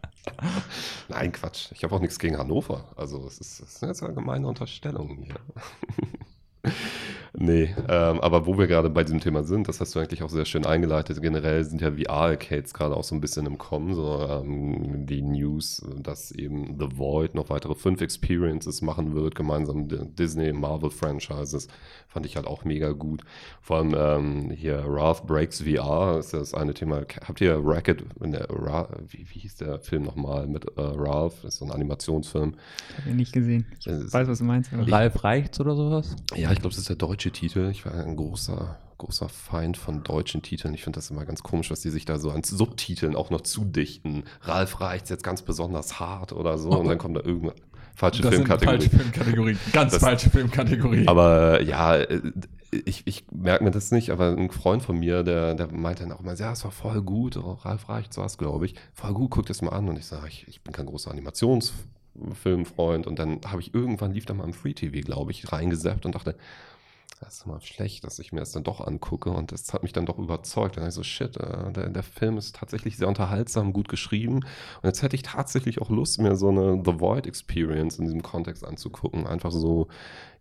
[1.09, 1.71] Nein, Quatsch.
[1.73, 2.93] Ich habe auch nichts gegen Hannover.
[2.95, 5.35] Also es ist, es sind jetzt allgemeine Unterstellungen hier.
[7.33, 10.29] Nee, ähm, aber wo wir gerade bei diesem Thema sind, das hast du eigentlich auch
[10.29, 11.21] sehr schön eingeleitet.
[11.21, 13.93] Generell sind ja VR-Arcades gerade auch so ein bisschen im Kommen.
[13.95, 19.83] So ähm, die News, dass eben The Void noch weitere fünf Experiences machen wird, gemeinsam
[19.83, 21.67] mit den Disney, Marvel-Franchises.
[22.07, 23.23] Fand ich halt auch mega gut.
[23.61, 27.03] Vor allem ähm, hier Ralph Breaks VR ist das eine Thema.
[27.25, 31.35] Habt ihr Racket, in der, Ra, wie, wie hieß der Film nochmal mit äh, Ralph?
[31.43, 32.55] Das ist so ein Animationsfilm.
[32.97, 33.65] Habe ich nicht gesehen.
[33.79, 34.71] Ich weiß, was du meinst.
[34.73, 36.15] Ralf Reichts oder sowas?
[36.35, 37.69] Ja, ich glaube, das ist der deutsche Titel.
[37.69, 40.73] Ich war ein großer, großer Feind von deutschen Titeln.
[40.73, 43.41] Ich finde das immer ganz komisch, was die sich da so an Subtiteln auch noch
[43.41, 44.23] zudichten.
[44.41, 47.53] Ralf reicht's jetzt ganz besonders hart oder so und dann kommt da irgendeine
[47.95, 48.65] falsche Filmkategorie.
[48.79, 49.57] falsche Filmkategorie.
[49.73, 51.07] Ganz Das- falsche Filmkategorie.
[51.07, 52.21] Aber ja, äh,
[52.71, 56.13] ich, ich merke mir das nicht, aber ein Freund von mir, der, der meinte dann
[56.13, 58.75] auch mal, ja, es war voll gut, oh, Ralf Reicht war es, glaube ich.
[58.93, 59.89] Voll gut, guck das mal an.
[59.89, 63.07] Und ich sage, ich, ich bin kein großer Animationsfilmfreund.
[63.07, 66.15] Und dann habe ich irgendwann, lief da mal im Free TV, glaube ich, reingesappt und
[66.15, 66.35] dachte,
[67.21, 69.29] das ist mal schlecht, dass ich mir das dann doch angucke.
[69.29, 70.75] Und das hat mich dann doch überzeugt.
[70.75, 74.37] Dann ich so, shit, äh, der, der Film ist tatsächlich sehr unterhaltsam, gut geschrieben.
[74.37, 78.23] Und jetzt hätte ich tatsächlich auch Lust, mir so eine The Void Experience in diesem
[78.23, 79.27] Kontext anzugucken.
[79.27, 79.87] Einfach so,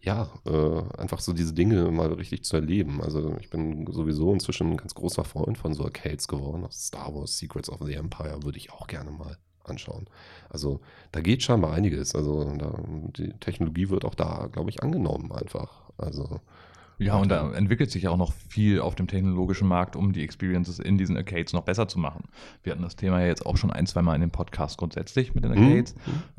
[0.00, 3.02] ja, äh, einfach so diese Dinge mal richtig zu erleben.
[3.02, 6.64] Also ich bin sowieso inzwischen ein ganz großer Freund von so Arcades geworden.
[6.64, 10.06] Auch Star Wars Secrets of the Empire würde ich auch gerne mal anschauen.
[10.48, 10.80] Also
[11.12, 12.14] da geht scheinbar einiges.
[12.14, 12.72] Also da,
[13.16, 15.90] die Technologie wird auch da, glaube ich, angenommen einfach.
[15.98, 16.40] Also
[17.00, 20.78] ja, und da entwickelt sich auch noch viel auf dem technologischen Markt, um die Experiences
[20.78, 22.24] in diesen Arcades noch besser zu machen.
[22.62, 25.34] Wir hatten das Thema ja jetzt auch schon ein, zwei Mal in dem Podcast grundsätzlich
[25.34, 25.58] mit den Mhm.
[25.58, 25.94] Arcades.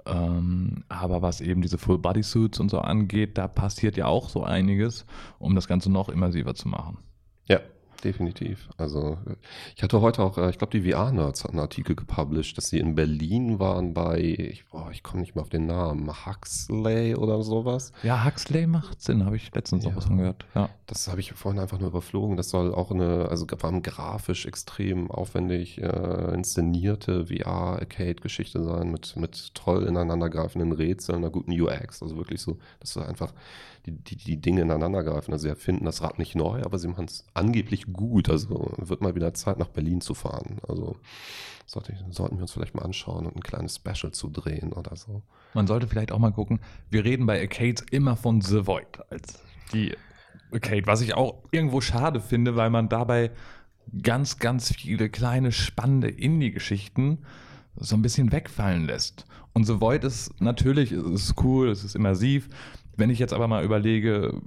[0.05, 5.05] Ähm, aber was eben diese Full-Body-Suits und so angeht, da passiert ja auch so einiges,
[5.39, 6.97] um das Ganze noch immersiver zu machen.
[8.03, 8.69] Definitiv.
[8.77, 9.17] Also
[9.75, 12.79] ich hatte heute auch, äh, ich glaube, die VR-Nerds hatten einen Artikel gepublished, dass sie
[12.79, 17.43] in Berlin waren bei, ich, boah, ich komme nicht mehr auf den Namen, Huxley oder
[17.43, 17.91] sowas.
[18.03, 19.91] Ja, Huxley macht Sinn, habe ich letztens Ja.
[19.91, 20.45] auch was von gehört.
[20.55, 20.69] Ja.
[20.87, 22.37] Das habe ich vorhin einfach nur überflogen.
[22.37, 29.15] Das soll auch eine, also vor allem grafisch extrem aufwendig äh, inszenierte VR-Arcade-Geschichte sein mit,
[29.15, 32.01] mit toll ineinandergreifenden Rätseln, einer guten UX.
[32.03, 33.33] Also wirklich so, dass du einfach
[33.85, 35.33] die, die, die Dinge ineinandergreifen.
[35.33, 38.29] Also sie erfinden das Rad nicht neu, aber sie machen es angeblich gut.
[38.29, 40.57] Also wird mal wieder Zeit, nach Berlin zu fahren.
[40.67, 40.95] Also
[41.65, 45.21] sollte, sollten wir uns vielleicht mal anschauen und ein kleines Special zu drehen oder so.
[45.53, 49.39] Man sollte vielleicht auch mal gucken, wir reden bei Arcades immer von The Void als
[49.73, 49.95] die
[50.51, 53.31] Arcade, was ich auch irgendwo schade finde, weil man dabei
[54.01, 57.19] ganz, ganz viele kleine, spannende Indie-Geschichten
[57.75, 59.25] so ein bisschen wegfallen lässt.
[59.53, 62.49] Und The Void ist natürlich, es ist cool, es ist immersiv.
[62.95, 64.41] Wenn ich jetzt aber mal überlege,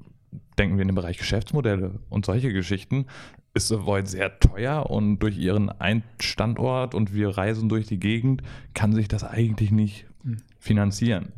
[0.59, 3.07] denken wir in den Bereich Geschäftsmodelle und solche Geschichten,
[3.55, 8.43] ist The Void sehr teuer und durch ihren Ein-Standort und wir reisen durch die Gegend,
[8.75, 10.39] kann sich das eigentlich nicht Hm.
[10.59, 11.33] finanzieren.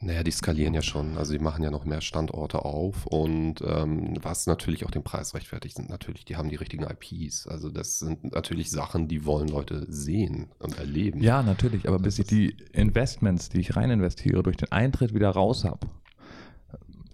[0.00, 1.18] Naja, die skalieren ja schon.
[1.18, 5.34] Also die machen ja noch mehr Standorte auf und ähm, was natürlich auch den Preis
[5.34, 7.46] rechtfertigt, sind natürlich, die haben die richtigen IPs.
[7.46, 11.20] Also das sind natürlich Sachen, die wollen Leute sehen und erleben.
[11.22, 15.30] Ja, natürlich, aber bis ich die Investments, die ich rein investiere, durch den Eintritt wieder
[15.30, 15.86] raus habe,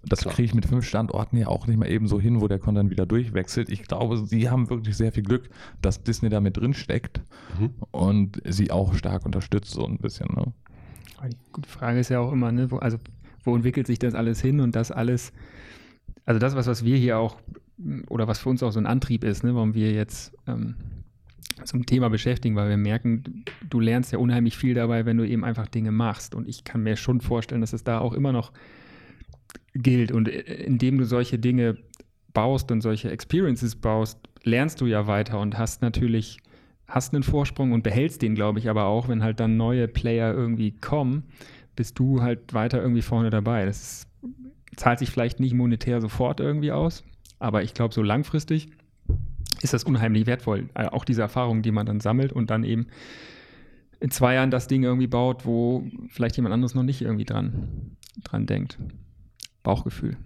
[0.05, 2.59] das kriege ich mit fünf Standorten ja auch nicht mal eben so hin, wo der
[2.59, 3.69] Content wieder durchwechselt.
[3.69, 5.49] Ich glaube, sie haben wirklich sehr viel Glück,
[5.81, 7.21] dass Disney da mit drin steckt
[7.59, 7.69] Mhm.
[7.91, 10.27] und sie auch stark unterstützt, so ein bisschen.
[10.35, 10.53] Ne?
[11.29, 12.97] Die gute Frage ist ja auch immer, ne, wo, also
[13.45, 15.31] wo entwickelt sich das alles hin und das alles,
[16.25, 17.37] also das, was, was wir hier auch,
[18.09, 20.75] oder was für uns auch so ein Antrieb ist, ne, warum wir jetzt ähm,
[21.63, 25.45] zum Thema beschäftigen, weil wir merken, du lernst ja unheimlich viel dabei, wenn du eben
[25.45, 26.35] einfach Dinge machst.
[26.35, 28.51] Und ich kann mir schon vorstellen, dass es da auch immer noch
[29.73, 30.11] gilt.
[30.11, 31.77] Und äh, indem du solche Dinge
[32.33, 36.39] baust und solche Experiences baust, lernst du ja weiter und hast natürlich
[36.87, 40.33] hast einen Vorsprung und behältst den, glaube ich, aber auch, wenn halt dann neue Player
[40.33, 41.23] irgendwie kommen,
[41.75, 43.65] bist du halt weiter irgendwie vorne dabei.
[43.65, 44.07] Das ist,
[44.75, 47.03] zahlt sich vielleicht nicht monetär sofort irgendwie aus,
[47.39, 48.69] aber ich glaube, so langfristig
[49.61, 50.69] ist das unheimlich wertvoll.
[50.75, 52.87] Äh, Auch diese Erfahrungen, die man dann sammelt und dann eben
[53.99, 57.95] in zwei Jahren das Ding irgendwie baut, wo vielleicht jemand anderes noch nicht irgendwie dran,
[58.23, 58.77] dran denkt.
[59.63, 60.17] Bauchgefühl.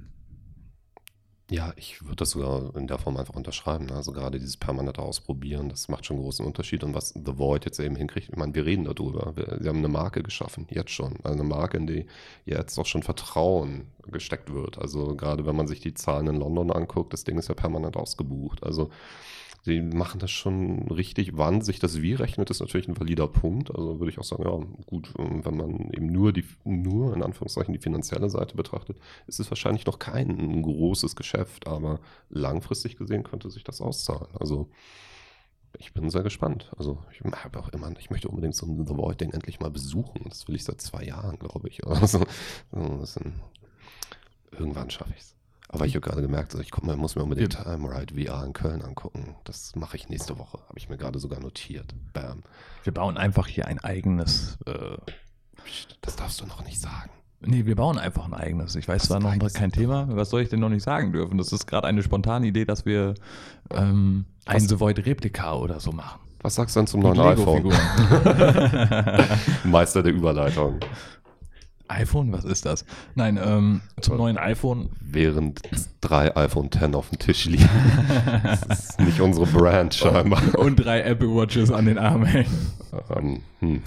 [1.50, 3.90] Ja, ich würde das sogar in der Form einfach unterschreiben.
[3.92, 6.84] Also gerade dieses permanente Ausprobieren, das macht schon einen großen Unterschied.
[6.84, 9.32] Und was The Void jetzt eben hinkriegt, ich meine, wir reden darüber.
[9.38, 11.16] Wir, sie haben eine Marke geschaffen, jetzt schon.
[11.24, 12.06] Also eine Marke, in die
[12.44, 14.78] jetzt auch schon Vertrauen gesteckt wird.
[14.78, 17.96] Also gerade wenn man sich die Zahlen in London anguckt, das Ding ist ja permanent
[17.96, 18.62] ausgebucht.
[18.64, 18.90] Also
[19.68, 21.38] sie machen das schon richtig.
[21.38, 23.70] Wann sich das wie rechnet, ist natürlich ein valider Punkt.
[23.70, 27.22] Also würde ich auch sagen, ja, gut, ähm, wenn man eben nur die, nur in
[27.22, 32.00] Anführungszeichen die finanzielle Seite betrachtet, ist es wahrscheinlich noch kein großes Geschäft, aber
[32.30, 34.30] langfristig gesehen könnte sich das auszahlen.
[34.40, 34.70] Also
[35.78, 36.72] ich bin sehr gespannt.
[36.78, 40.22] Also ich habe auch immer, ich möchte unbedingt so ein The Void-Ding endlich mal besuchen.
[40.30, 41.82] Das will ich seit zwei Jahren, glaube ich.
[41.86, 42.20] Also,
[42.72, 43.34] so, das sind,
[44.52, 45.37] irgendwann schaffe ich es.
[45.70, 47.64] Aber ich habe gerade gemerkt, also ich mal, muss mir unbedingt Ja.
[47.64, 49.36] Time Ride VR in Köln angucken.
[49.44, 50.60] Das mache ich nächste Woche.
[50.70, 51.94] Habe ich mir gerade sogar notiert.
[52.14, 52.44] Bam.
[52.84, 54.58] Wir bauen einfach hier ein eigenes.
[54.66, 54.98] Äh,
[56.02, 57.10] Das darfst du noch nicht sagen.
[57.42, 58.76] nee, wir bauen einfach ein eigenes.
[58.76, 60.08] Ich weiß zwar noch kein Thema.
[60.12, 61.38] Was soll ich denn noch nicht sagen dürfen?
[61.38, 63.16] Das ist gerade eine spontane Idee, dass wir
[63.70, 64.62] ähm, ein?
[64.62, 66.22] The Void Replika oder so machen.
[66.42, 67.64] Was sagst du denn zum neuen iPhone?
[69.66, 70.80] Meister der Überleitung.
[71.90, 72.86] iPhone, was ist das?
[73.16, 74.90] Nein, ähm, zum neuen iPhone.
[75.02, 75.62] Während
[76.02, 77.70] drei iPhone X auf dem Tisch liegen.
[78.44, 80.42] Das ist nicht unsere Brand scheinbar.
[80.58, 82.72] Und drei Apple Watches an den Armen hängen.
[83.16, 83.82] Ähm, hm.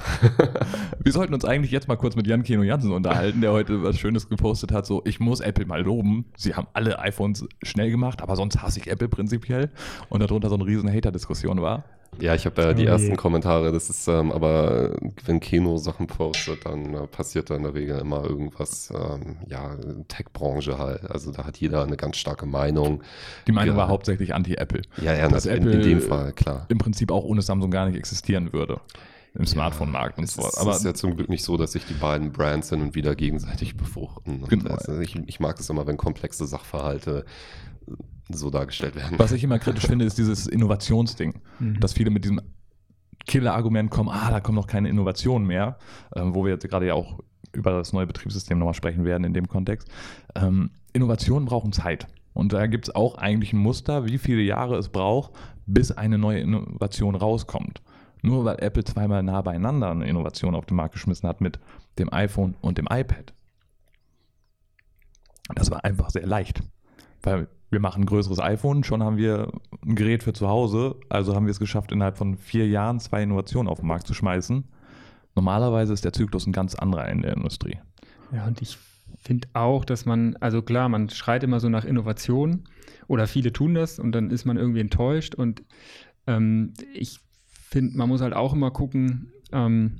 [1.02, 3.98] Wir sollten uns eigentlich jetzt mal kurz mit Jan Keno Jansen unterhalten, der heute was
[3.98, 4.86] Schönes gepostet hat.
[4.86, 6.26] So, ich muss Apple mal loben.
[6.36, 9.70] Sie haben alle iPhones schnell gemacht, aber sonst hasse ich Apple prinzipiell.
[10.08, 11.84] Und darunter so eine riesen Hater-Diskussion war.
[12.18, 13.72] Ja, ich habe äh, die Oh ersten Kommentare.
[13.72, 17.98] Das ist ähm, aber, wenn Keno Sachen postet, dann äh, passiert da in der Regel
[17.98, 19.76] immer irgendwas, ähm, ja,
[20.08, 21.10] Tech-Branche halt.
[21.10, 23.02] Also da hat jeder eine ganz starke Meinung.
[23.46, 23.82] Die Meinung Ja.
[23.82, 24.82] war hauptsächlich anti-Apple.
[25.02, 26.66] Ja, ja, Dass das in, in Apple- dem Fall, klar.
[26.68, 28.80] Im Prinzip auch ohne Samsung gar nicht existieren würde.
[29.34, 30.42] Im Smartphone-Markt und Es so.
[30.60, 32.96] Aber es ist ja zum Glück nicht so, dass sich die beiden Brands hin und
[32.96, 34.42] wieder gegenseitig befruchten.
[34.42, 34.74] Und Genau.
[34.74, 37.24] also ich, ich mag es immer, wenn komplexe Sachverhalte
[38.28, 39.18] so dargestellt werden.
[39.18, 41.40] was ich immer kritisch finde, ist dieses Innovationsding.
[41.58, 41.80] Mhm.
[41.80, 42.40] Dass viele mit diesem
[43.26, 45.78] Killer-Argument kommen, ah, da kommt noch keine Innovation mehr,
[46.12, 47.20] äh, wo wir jetzt gerade ja auch
[47.52, 49.88] über das neue Betriebssystem nochmal sprechen werden in dem Kontext.
[50.34, 52.06] Ähm, Innovationen brauchen Zeit.
[52.32, 55.32] Und da gibt es auch eigentlich ein Muster, wie viele Jahre es braucht,
[55.66, 57.82] bis eine neue Innovation rauskommt.
[58.22, 61.58] Nur weil Apple zweimal nah beieinander eine Innovation auf den Markt geschmissen hat mit
[61.98, 63.32] dem iPhone und dem iPad.
[65.54, 66.62] Das war einfach sehr leicht.
[67.22, 69.52] Weil wir machen ein größeres iPhone, schon haben wir
[69.86, 73.22] ein Gerät für zu Hause, also haben wir es geschafft, innerhalb von vier Jahren zwei
[73.22, 74.64] Innovationen auf den Markt zu schmeißen.
[75.36, 77.78] Normalerweise ist der Zyklus ein ganz anderer in der Industrie.
[78.32, 78.76] Ja, und ich
[79.18, 82.64] finde auch, dass man, also klar, man schreit immer so nach Innovation
[83.06, 85.62] oder viele tun das und dann ist man irgendwie enttäuscht und
[86.26, 89.98] ähm, ich finde, man muss halt auch immer gucken, ähm,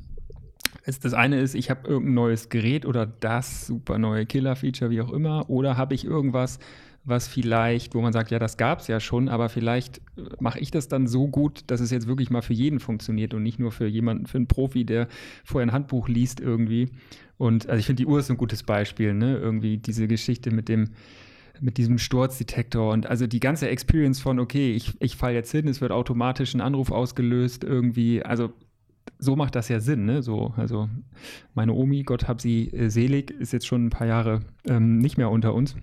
[0.85, 5.12] das eine ist, ich habe irgendein neues Gerät oder das super neue Killer-Feature, wie auch
[5.12, 6.59] immer, oder habe ich irgendwas,
[7.04, 10.58] was vielleicht, wo man sagt, ja, das gab es ja schon, aber vielleicht äh, mache
[10.58, 13.58] ich das dann so gut, dass es jetzt wirklich mal für jeden funktioniert und nicht
[13.58, 15.08] nur für jemanden, für einen Profi, der
[15.44, 16.90] vorher ein Handbuch liest irgendwie.
[17.38, 19.38] Und also ich finde, die Uhr ist ein gutes Beispiel, ne?
[19.38, 20.90] Irgendwie diese Geschichte mit dem,
[21.58, 25.68] mit diesem Sturzdetektor und also die ganze Experience von, okay, ich, ich falle jetzt hin,
[25.68, 28.52] es wird automatisch ein Anruf ausgelöst, irgendwie, also
[29.18, 30.22] so macht das ja Sinn, ne?
[30.22, 30.88] So, also
[31.54, 35.16] meine Omi, Gott hab sie äh, selig, ist jetzt schon ein paar Jahre ähm, nicht
[35.16, 35.76] mehr unter uns.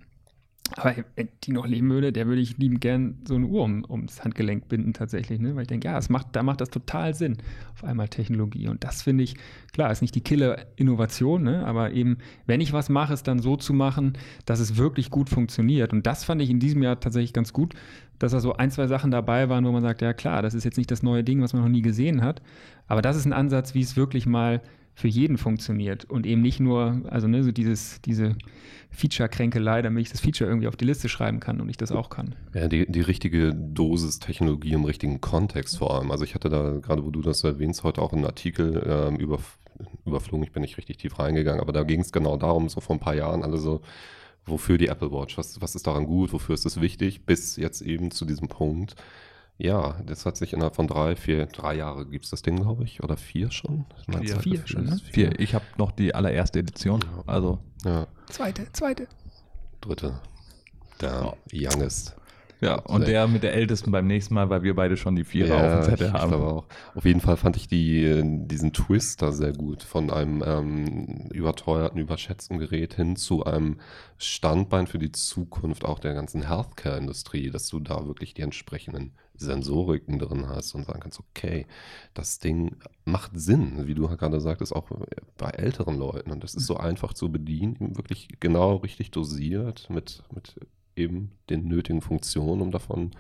[0.75, 3.85] Aber wenn die noch leben würde, der würde ich liebend gern so eine Uhr um,
[3.89, 5.55] ums Handgelenk binden tatsächlich, ne?
[5.55, 7.37] Weil ich denke, ja, es macht, da macht das total Sinn,
[7.73, 8.67] auf einmal Technologie.
[8.67, 9.35] Und das finde ich,
[9.73, 11.65] klar, ist nicht die Killer-Innovation, ne?
[11.65, 14.13] aber eben, wenn ich was mache, es dann so zu machen,
[14.45, 15.93] dass es wirklich gut funktioniert.
[15.93, 17.73] Und das fand ich in diesem Jahr tatsächlich ganz gut,
[18.19, 20.63] dass da so ein, zwei Sachen dabei waren, wo man sagt, ja klar, das ist
[20.63, 22.41] jetzt nicht das neue Ding, was man noch nie gesehen hat,
[22.87, 24.61] aber das ist ein Ansatz, wie es wirklich mal
[24.97, 28.35] für jeden funktioniert und eben nicht nur, also ne, so dieses, diese
[28.89, 32.09] Feature-Kränkelei, damit ich das Feature irgendwie auf die Liste schreiben kann und ich das auch
[32.09, 32.33] kann.
[32.55, 36.09] Ja, die, die richtige Dosis Technologie im richtigen Kontext vor allem.
[36.09, 39.37] Also ich hatte da, gerade wo du das erwähnst, heute auch einen Artikel ähm, über,
[40.07, 42.95] überflogen, ich bin nicht richtig tief reingegangen, aber da ging es genau darum, so vor
[42.95, 43.81] ein paar Jahren alle so,
[44.47, 47.83] wofür die Apple Watch, was, was ist daran gut, wofür ist es wichtig, bis jetzt
[47.83, 48.95] eben zu diesem Punkt,
[49.57, 52.83] ja, das hat sich innerhalb von drei, vier, drei Jahre gibt es das Ding, glaube
[52.83, 53.85] ich, oder vier schon?
[54.21, 54.99] Vier, vier schon, ne?
[55.11, 55.39] Vier.
[55.39, 57.59] Ich habe noch die allererste Edition, also.
[57.83, 58.07] Ja.
[58.27, 59.07] Zweite, zweite.
[59.81, 60.19] Dritte.
[61.01, 61.37] Der oh.
[61.51, 62.16] Youngest.
[62.59, 65.57] Ja, und der mit der Ältesten beim nächsten Mal, weil wir beide schon die Vierer
[65.57, 66.33] ja, auf dem Zettel haben.
[66.33, 66.65] Ich auch.
[66.95, 69.83] Auf jeden Fall fand ich die, diesen Twister sehr gut.
[69.83, 73.79] Von einem ähm, überteuerten, überschätzten Gerät hin zu einem
[74.17, 80.17] Standbein für die Zukunft auch der ganzen Healthcare-Industrie, dass du da wirklich die entsprechenden Sensoriken
[80.17, 81.67] drin hast und sagen kannst, okay,
[82.15, 84.89] das Ding macht Sinn, wie du gerade sagtest, auch
[85.37, 86.31] bei älteren Leuten.
[86.31, 90.55] Und das ist so einfach zu bedienen, wirklich genau richtig dosiert mit, mit
[90.97, 93.11] eben den nötigen Funktionen, um davon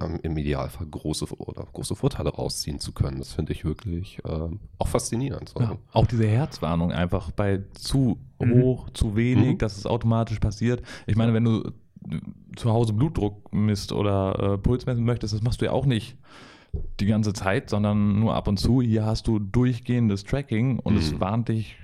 [0.00, 3.18] ähm, im Idealfall große oder große Vorteile rausziehen zu können.
[3.18, 5.48] Das finde ich wirklich äh, auch faszinierend.
[5.48, 5.60] So.
[5.60, 8.62] Ja, auch diese Herzwarnung einfach bei zu mhm.
[8.62, 9.58] hoch, zu wenig, mhm.
[9.58, 10.82] dass es automatisch passiert.
[11.06, 11.72] Ich meine, wenn du
[12.56, 16.16] zu Hause Blutdruck misst oder äh, Puls messen möchtest, das machst du ja auch nicht
[17.00, 18.80] die ganze Zeit, sondern nur ab und zu.
[18.80, 21.00] Hier hast du durchgehendes Tracking und mhm.
[21.00, 21.76] es warnt dich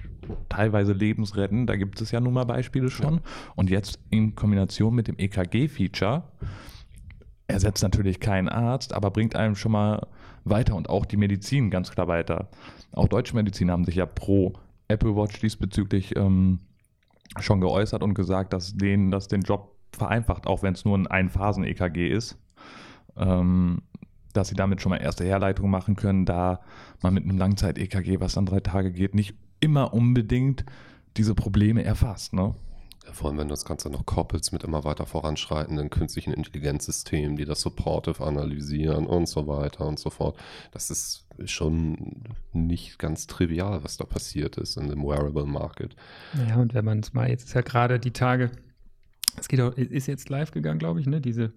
[0.48, 1.68] teilweise lebensrettend.
[1.68, 3.14] Da gibt es ja nun mal Beispiele schon.
[3.14, 3.20] Ja.
[3.56, 6.22] Und jetzt in Kombination mit dem EKG-Feature
[7.46, 10.06] ersetzt natürlich keinen Arzt, aber bringt einem schon mal
[10.44, 12.48] weiter und auch die Medizin ganz klar weiter.
[12.92, 14.54] Auch deutsche Medizin haben sich ja pro
[14.88, 16.60] Apple Watch diesbezüglich ähm,
[17.38, 21.06] schon geäußert und gesagt, dass denen das den Job vereinfacht, auch wenn es nur ein
[21.06, 22.38] Einphasen-EKG ist.
[23.16, 23.82] Ähm,
[24.32, 26.60] dass sie damit schon mal erste Herleitungen machen können, da
[27.02, 30.64] man mit einem Langzeit-EKG, was dann drei Tage geht, nicht immer unbedingt
[31.16, 32.32] diese Probleme erfasst.
[32.32, 32.54] Ne?
[33.06, 37.36] Ja, vor allem, wenn du das Ganze noch koppelst mit immer weiter voranschreitenden künstlichen Intelligenzsystemen,
[37.36, 40.36] die das supportive analysieren und so weiter und so fort.
[40.72, 45.96] Das ist schon nicht ganz trivial, was da passiert ist in dem Wearable Market.
[46.48, 48.50] Ja, und wenn man es mal, jetzt ist ja gerade die Tage,
[49.40, 51.20] es geht auch, ist jetzt live gegangen, glaube ich, ne?
[51.20, 51.52] Diese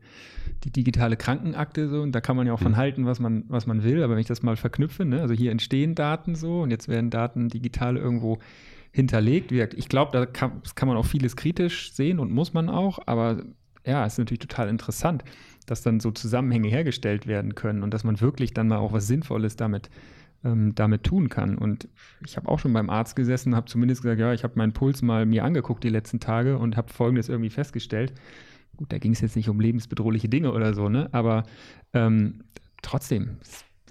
[0.64, 2.78] die digitale Krankenakte so und da kann man ja auch von hm.
[2.78, 4.04] halten, was man was man will.
[4.04, 5.22] Aber wenn ich das mal verknüpfe, ne?
[5.22, 8.40] also hier entstehen Daten so und jetzt werden Daten digital irgendwo
[8.92, 9.52] hinterlegt.
[9.52, 13.00] Ich glaube, da kann, kann man auch vieles kritisch sehen und muss man auch.
[13.06, 13.44] Aber
[13.86, 15.24] ja, es ist natürlich total interessant,
[15.66, 19.08] dass dann so Zusammenhänge hergestellt werden können und dass man wirklich dann mal auch was
[19.08, 19.90] Sinnvolles damit
[20.44, 21.58] ähm, damit tun kann.
[21.58, 21.88] Und
[22.26, 25.02] ich habe auch schon beim Arzt gesessen, habe zumindest gesagt, ja, ich habe meinen Puls
[25.02, 28.14] mal mir angeguckt die letzten Tage und habe Folgendes irgendwie festgestellt.
[28.78, 31.10] Gut, da ging es jetzt nicht um lebensbedrohliche Dinge oder so, ne?
[31.12, 31.44] Aber
[31.94, 32.44] ähm,
[32.82, 33.38] trotzdem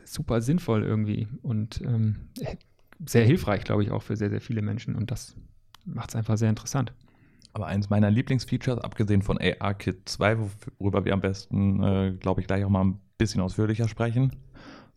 [0.04, 2.16] super sinnvoll irgendwie und ähm,
[3.06, 4.96] sehr hilfreich, glaube ich, auch für sehr, sehr viele Menschen.
[4.96, 5.36] Und das
[5.84, 6.92] macht es einfach sehr interessant.
[7.52, 10.38] Aber eines meiner Lieblingsfeatures, abgesehen von AR-Kit 2,
[10.78, 14.36] worüber wir am besten, äh, glaube ich, gleich auch mal ein bisschen ausführlicher sprechen,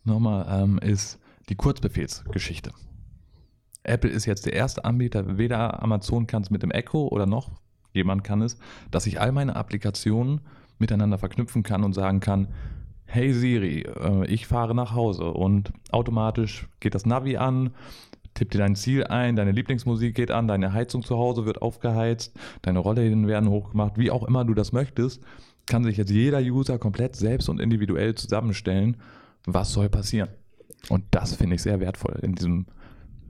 [0.04, 2.72] nochmal, ähm, ist die Kurzbefehlsgeschichte.
[3.82, 7.50] Apple ist jetzt der erste Anbieter, weder Amazon kann es mit dem Echo oder noch
[7.92, 8.58] jemand kann es,
[8.90, 10.40] dass ich all meine Applikationen
[10.78, 12.48] miteinander verknüpfen kann und sagen kann,
[13.04, 17.70] hey Siri, äh, ich fahre nach Hause und automatisch geht das Navi an,
[18.34, 22.34] tippt dir dein Ziel ein, deine Lieblingsmusik geht an, deine Heizung zu Hause wird aufgeheizt,
[22.62, 25.22] deine Rollläden werden hochgemacht, wie auch immer du das möchtest,
[25.66, 28.96] kann sich jetzt jeder User komplett selbst und individuell zusammenstellen,
[29.46, 30.30] was soll passieren.
[30.88, 32.66] Und das finde ich sehr wertvoll in diesem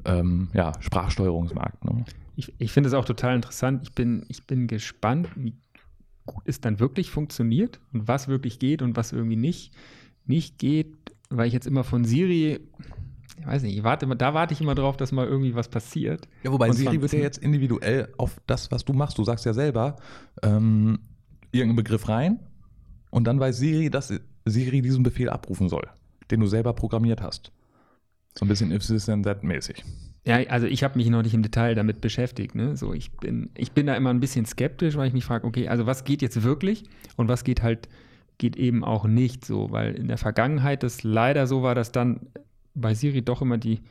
[0.05, 1.85] ähm, ja, Sprachsteuerungsmarkt.
[1.85, 2.05] Ne?
[2.37, 3.83] Ich, ich finde es auch total interessant.
[3.85, 5.55] Ich bin, ich bin gespannt, wie
[6.27, 9.73] gut es dann wirklich funktioniert und was wirklich geht und was irgendwie nicht,
[10.27, 10.95] nicht geht,
[11.31, 12.61] weil ich jetzt immer von Siri,
[13.39, 16.29] ich weiß nicht, ich warte, da warte ich immer drauf, dass mal irgendwie was passiert.
[16.43, 19.19] Ja, wobei und Siri wird ja jetzt individuell auf das, was du machst.
[19.19, 19.97] Du sagst ja selber
[20.43, 20.99] ähm,
[21.53, 22.41] irgendeinen Begriff rein
[23.11, 24.13] und dann weiß Siri, dass
[24.45, 25.89] Siri diesen Befehl abrufen soll,
[26.31, 27.53] den du selber programmiert hast.
[28.37, 29.85] So ein bisschen if this and that mäßig.
[30.27, 32.55] Ja, also ich habe mich noch nicht im Detail damit beschäftigt.
[32.55, 32.77] Ne?
[32.77, 35.69] So, ich, bin, ich bin da immer ein bisschen skeptisch, weil ich mich frage, okay,
[35.69, 36.85] also was geht jetzt wirklich
[37.17, 37.89] und was geht halt,
[38.39, 42.21] geht eben auch nicht so, weil in der Vergangenheit das leider so war, dass dann
[42.75, 43.83] bei Siri doch immer die,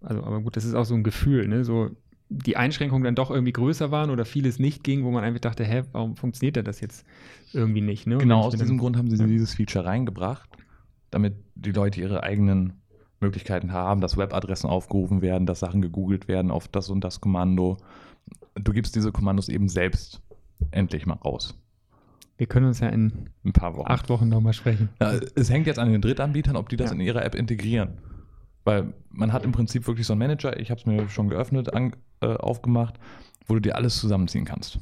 [0.00, 1.64] also aber gut, das ist auch so ein Gefühl, ne?
[1.64, 1.90] So
[2.30, 5.64] die Einschränkungen dann doch irgendwie größer waren oder vieles nicht ging, wo man einfach dachte,
[5.64, 7.04] hä, warum funktioniert denn das jetzt
[7.52, 8.06] irgendwie nicht?
[8.06, 8.18] Ne?
[8.18, 10.48] Genau, aus diesem Grund haben sie dieses Feature reingebracht,
[11.14, 12.82] damit die Leute ihre eigenen
[13.20, 17.78] Möglichkeiten haben, dass Webadressen aufgerufen werden, dass Sachen gegoogelt werden auf das und das Kommando.
[18.54, 20.22] Du gibst diese Kommandos eben selbst
[20.70, 21.58] endlich mal raus.
[22.36, 23.90] Wir können uns ja in ein paar Wochen.
[23.90, 24.88] acht Wochen nochmal sprechen.
[25.00, 26.96] Ja, es hängt jetzt an den Drittanbietern, ob die das ja.
[26.96, 27.98] in ihrer App integrieren.
[28.64, 31.72] Weil man hat im Prinzip wirklich so einen Manager, ich habe es mir schon geöffnet,
[31.72, 32.98] an, äh, aufgemacht,
[33.46, 34.80] wo du dir alles zusammenziehen kannst.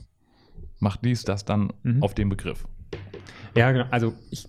[0.78, 2.02] Mach dies, das dann mhm.
[2.02, 2.66] auf den Begriff.
[3.54, 3.84] Ja, genau.
[3.90, 4.48] Also ich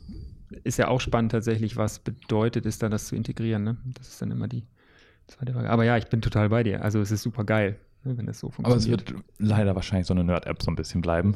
[0.63, 3.63] ist ja auch spannend tatsächlich, was bedeutet es dann, das zu integrieren.
[3.63, 3.77] Ne?
[3.97, 4.63] Das ist dann immer die
[5.27, 5.69] zweite Frage.
[5.69, 6.83] Aber ja, ich bin total bei dir.
[6.83, 9.01] Also es ist super geil, ne, wenn das so funktioniert.
[9.01, 11.35] Aber es wird leider wahrscheinlich so eine Nerd-App so ein bisschen bleiben.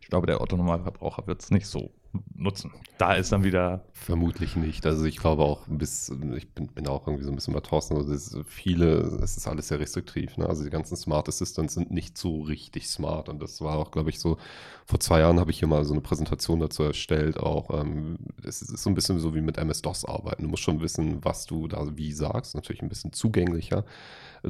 [0.00, 1.90] Ich glaube, der Otto-Normalverbraucher wird es nicht so
[2.34, 2.72] nutzen.
[2.96, 3.84] Da ist dann wieder.
[3.92, 4.86] Vermutlich nicht.
[4.86, 7.96] Also ich glaube auch bis, ich bin, bin auch irgendwie so ein bisschen bei Thorsten,
[7.96, 10.36] also das viele, es ist alles sehr restriktiv.
[10.36, 10.48] Ne?
[10.48, 13.28] Also die ganzen Smart Assistants sind nicht so richtig smart.
[13.28, 14.38] Und das war auch, glaube ich, so,
[14.86, 17.38] vor zwei Jahren habe ich hier mal so eine Präsentation dazu erstellt.
[17.38, 20.44] Auch ähm, es ist so ein bisschen so wie mit MS-DOS arbeiten.
[20.44, 22.54] Du musst schon wissen, was du da wie sagst.
[22.54, 23.84] Natürlich ein bisschen zugänglicher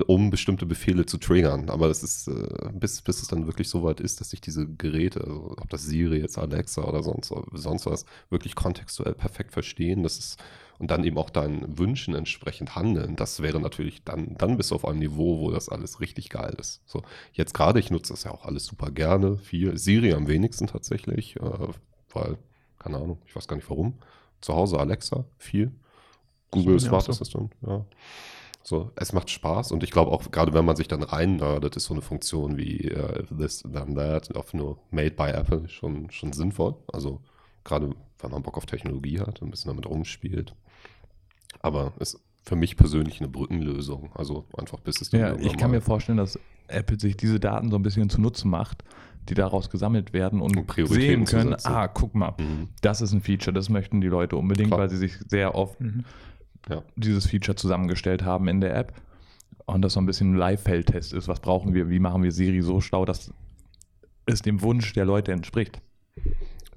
[0.06, 1.70] um bestimmte Befehle zu triggern.
[1.70, 4.66] Aber es ist, äh, bis, bis es dann wirklich so weit ist, dass sich diese
[4.66, 10.02] Geräte, also ob das Siri jetzt Alexa oder sonst, sonst was, wirklich kontextuell perfekt verstehen.
[10.02, 10.38] Das ist,
[10.78, 13.16] und dann eben auch deinen Wünschen entsprechend handeln.
[13.16, 16.54] Das wäre natürlich dann, dann bist du auf einem Niveau, wo das alles richtig geil
[16.58, 16.82] ist.
[16.86, 19.76] So, jetzt gerade, ich nutze das ja auch alles super gerne, viel.
[19.76, 21.68] Siri am wenigsten tatsächlich, äh,
[22.12, 22.38] weil,
[22.78, 23.94] keine Ahnung, ich weiß gar nicht warum.
[24.40, 25.72] Zu Hause Alexa, viel.
[26.50, 27.84] Google Smart Assistant, ja.
[28.62, 31.76] So, es macht Spaß und ich glaube auch, gerade wenn man sich dann rein nerdet,
[31.76, 36.10] ist so eine Funktion wie uh, This, Then That, auf nur Made by Apple schon,
[36.10, 36.74] schon sinnvoll.
[36.92, 37.22] Also
[37.68, 40.54] gerade wenn man Bock auf Technologie hat und ein bisschen damit rumspielt.
[41.60, 44.10] Aber es ist für mich persönlich eine Brückenlösung.
[44.14, 47.70] Also einfach bis es dann Ja, ich kann mir vorstellen, dass Apple sich diese Daten
[47.70, 48.84] so ein bisschen zunutze macht,
[49.28, 52.68] die daraus gesammelt werden und, und sehen können, ah, guck mal, mhm.
[52.80, 54.80] das ist ein Feature, das möchten die Leute unbedingt, Klar.
[54.80, 56.04] weil sie sich sehr oft mhm
[56.68, 56.82] ja.
[56.96, 58.92] dieses Feature zusammengestellt haben in der App.
[59.66, 61.28] Und das so ein bisschen ein Live-Feldtest ist.
[61.28, 61.90] Was brauchen wir?
[61.90, 63.32] Wie machen wir Siri so schlau, dass
[64.24, 65.82] es dem Wunsch der Leute entspricht?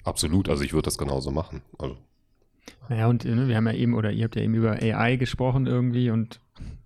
[0.04, 0.50] Absolut.
[0.50, 1.62] Also ich würde das genauso machen.
[1.78, 1.98] Also.
[2.90, 5.68] Naja, und ne, wir haben ja eben, oder ihr habt ja eben über AI gesprochen
[5.68, 6.40] irgendwie und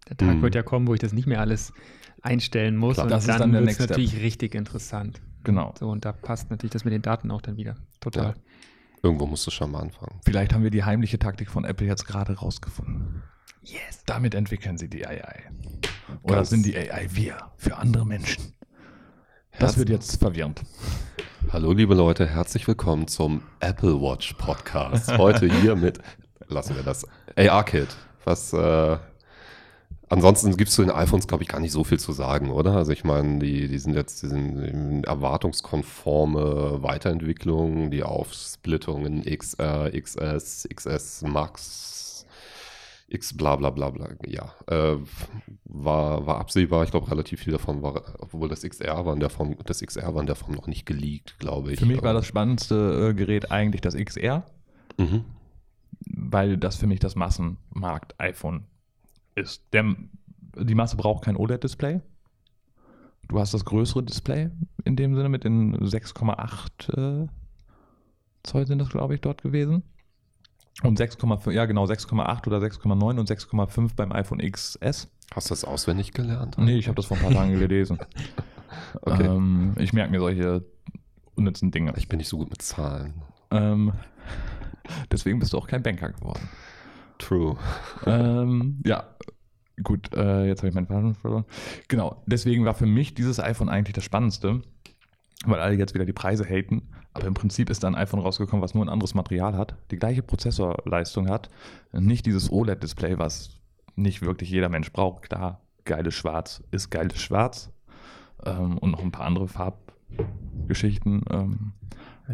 [0.09, 0.41] der Tag mhm.
[0.41, 1.73] wird ja kommen, wo ich das nicht mehr alles
[2.21, 2.95] einstellen muss.
[2.95, 4.21] Klar, und das dann, dann wird es natürlich Step.
[4.21, 5.21] richtig interessant.
[5.43, 5.73] Genau.
[5.79, 7.75] So, und da passt natürlich das mit den Daten auch dann wieder.
[7.99, 8.29] Total.
[8.29, 8.33] Ja.
[9.03, 10.19] Irgendwo musst du schon mal anfangen.
[10.25, 13.21] Vielleicht haben wir die heimliche Taktik von Apple jetzt gerade rausgefunden.
[13.61, 14.03] Yes.
[14.05, 15.43] Damit entwickeln sie die AI.
[16.23, 18.53] Oder Ganz sind die AI wir für andere Menschen?
[19.59, 20.61] Das wird jetzt verwirrend.
[21.51, 25.17] Hallo liebe Leute, herzlich willkommen zum Apple Watch Podcast.
[25.17, 25.99] Heute hier mit,
[26.47, 27.87] lassen wir das, AR-Kit,
[28.25, 28.97] was äh,
[30.07, 32.73] Ansonsten gibt es zu den iPhones, glaube ich, gar nicht so viel zu sagen, oder?
[32.73, 40.67] Also ich meine, die, die sind jetzt die sind erwartungskonforme Weiterentwicklungen, die Aufsplittungen XR, XS,
[40.73, 41.94] XS Max,
[43.07, 44.97] X bla bla bla bla, ja, äh,
[45.65, 46.83] war, war absehbar.
[46.83, 50.13] Ich glaube, relativ viel davon war, obwohl das XR war in der Form, das XR
[50.13, 51.79] war in der Form noch nicht geleakt, glaube ich.
[51.79, 54.45] Für mich war das spannendste äh, Gerät eigentlich das XR,
[54.97, 55.23] mhm.
[56.07, 58.65] weil das für mich das Massenmarkt-iPhone
[59.35, 59.63] ist.
[59.71, 59.95] Der,
[60.57, 62.01] die Masse braucht kein OLED-Display.
[63.27, 64.49] Du hast das größere Display
[64.83, 67.27] in dem Sinne mit den 6,8 äh,
[68.45, 69.83] Zoll sind das, glaube ich, dort gewesen.
[70.83, 75.07] Und 6,5, ja genau, 6,8 oder 6,9 und 6,5 beim iPhone XS.
[75.33, 76.57] Hast du das auswendig gelernt?
[76.57, 77.99] Nee, ich habe das vor ein paar Tagen gelesen.
[79.01, 79.25] Okay.
[79.25, 80.65] Ähm, ich merke mir solche
[81.35, 81.93] unnützen Dinge.
[81.97, 83.13] Ich bin nicht so gut mit Zahlen.
[83.51, 83.93] Ähm,
[85.11, 86.49] deswegen bist du auch kein Banker geworden.
[87.17, 87.57] True.
[88.05, 89.15] ähm, ja,
[89.83, 91.45] gut, äh, jetzt habe ich meinen Faden verloren.
[91.87, 94.61] Genau, deswegen war für mich dieses iPhone eigentlich das Spannendste,
[95.45, 96.89] weil alle jetzt wieder die Preise haten.
[97.15, 99.95] Aber im Prinzip ist da ein iPhone rausgekommen, was nur ein anderes Material hat, die
[99.95, 101.49] gleiche Prozessorleistung hat,
[101.93, 103.51] nicht dieses OLED-Display, was
[103.95, 105.29] nicht wirklich jeder Mensch braucht.
[105.29, 107.71] Klar, geiles Schwarz ist geiles Schwarz
[108.45, 111.23] ähm, und noch ein paar andere Farbgeschichten.
[111.29, 111.71] Ähm,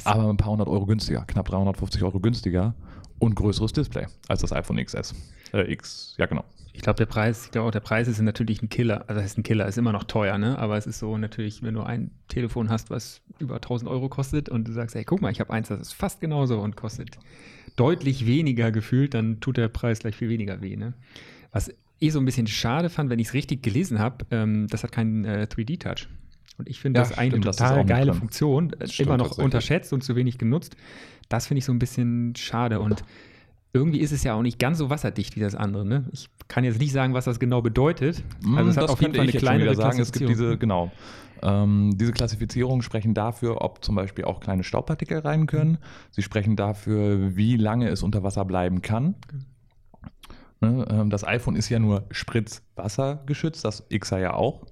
[0.03, 2.73] aber ein paar hundert Euro günstiger, knapp 350 Euro günstiger
[3.19, 5.13] und größeres Display als das iPhone XS.
[5.53, 6.43] Äh, X, ja genau.
[6.73, 9.01] Ich glaube, der Preis, ich glaube auch, der Preis ist natürlich ein Killer.
[9.01, 10.57] Also, das heißt ein Killer, ist immer noch teuer, ne?
[10.57, 14.49] Aber es ist so natürlich, wenn du ein Telefon hast, was über 1000 Euro kostet
[14.49, 17.17] und du sagst, ey, guck mal, ich habe eins, das ist fast genauso und kostet
[17.75, 20.93] deutlich weniger gefühlt, dann tut der Preis gleich viel weniger weh, ne?
[21.51, 24.83] Was ich so ein bisschen schade fand, wenn ich es richtig gelesen habe, ähm, das
[24.83, 26.07] hat keinen äh, 3D-Touch.
[26.57, 28.13] Und ich finde Ja, das eine stimmt, das ist total mit geile.
[28.13, 30.75] Funktion, äh, stimmt immer noch unterschätzt und zu wenig genutzt.
[31.29, 33.03] Das finde ich so ein bisschen schade und
[33.73, 35.85] irgendwie ist es ja auch nicht ganz so wasserdicht wie das andere.
[35.85, 36.05] Ne?
[36.11, 38.23] Ich kann jetzt nicht sagen, was das genau bedeutet.
[38.55, 39.99] Also es hat auf jeden Fall eine kleinere sagen.
[39.99, 40.91] Es gibt diese, genau.
[41.41, 45.77] Ähm, diese Klassifizierungen sprechen dafür, ob zum Beispiel auch kleine Staubpartikel rein können.
[46.11, 49.15] Sie sprechen dafür, wie lange es unter Wasser bleiben kann.
[50.59, 54.65] Ne, ähm, das iPhone ist ja nur Spritzwasser geschützt, das XR ja auch.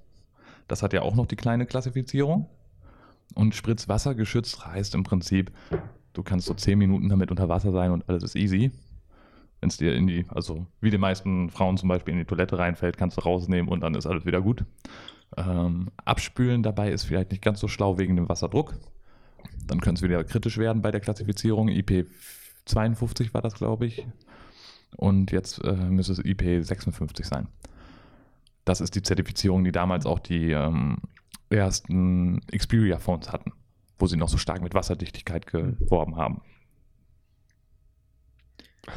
[0.68, 2.48] Das hat ja auch noch die kleine Klassifizierung.
[3.34, 5.50] Und Spritzwasser geschützt heißt im Prinzip,
[6.12, 8.70] du kannst so 10 Minuten damit unter Wasser sein und alles ist easy.
[9.60, 12.58] Wenn es dir in die, also wie die meisten Frauen zum Beispiel in die Toilette
[12.58, 14.64] reinfällt, kannst du rausnehmen und dann ist alles wieder gut.
[15.36, 18.74] Ähm, abspülen dabei ist vielleicht nicht ganz so schlau wegen dem Wasserdruck.
[19.66, 21.68] Dann könnte es wieder kritisch werden bei der Klassifizierung.
[21.68, 24.06] IP52 war das, glaube ich.
[24.96, 27.48] Und jetzt äh, müsste es IP56 sein.
[28.64, 30.98] Das ist die Zertifizierung, die damals auch die ähm,
[31.48, 33.52] ersten Xperia-Phones hatten,
[33.98, 36.42] wo sie noch so stark mit Wasserdichtigkeit geworben haben.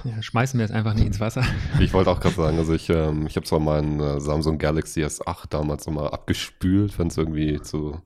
[0.04, 1.44] Ja, schmeißen wir es einfach nicht ins Wasser.
[1.80, 5.04] Ich wollte auch gerade sagen, also ich, ähm, ich habe zwar meinen äh, Samsung Galaxy
[5.04, 8.02] S8 damals nochmal abgespült, wenn es irgendwie zu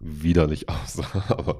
[0.00, 1.58] widerlich aussah, aber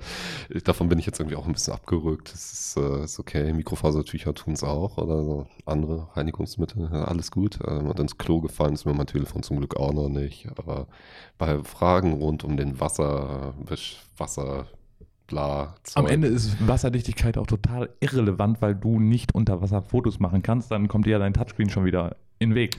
[0.65, 2.33] davon bin ich jetzt irgendwie auch ein bisschen abgerückt.
[2.33, 7.31] Das ist, äh, ist okay, Mikrofasertücher tun es auch oder so andere Reinigungsmittel, ja, alles
[7.31, 7.59] gut.
[7.67, 10.87] Ähm, und ins Klo gefallen ist mir mein Telefon zum Glück auch noch nicht, aber
[11.37, 14.67] bei Fragen rund um den Wasser, Wisch, Wasser,
[15.29, 15.63] bla,
[15.95, 16.11] Am Zeug.
[16.11, 20.71] Ende ist Wasserdichtigkeit auch total irrelevant, weil du nicht unter Wasser Fotos machen kannst.
[20.73, 22.79] Dann kommt dir ja dein Touchscreen schon wieder in den Weg.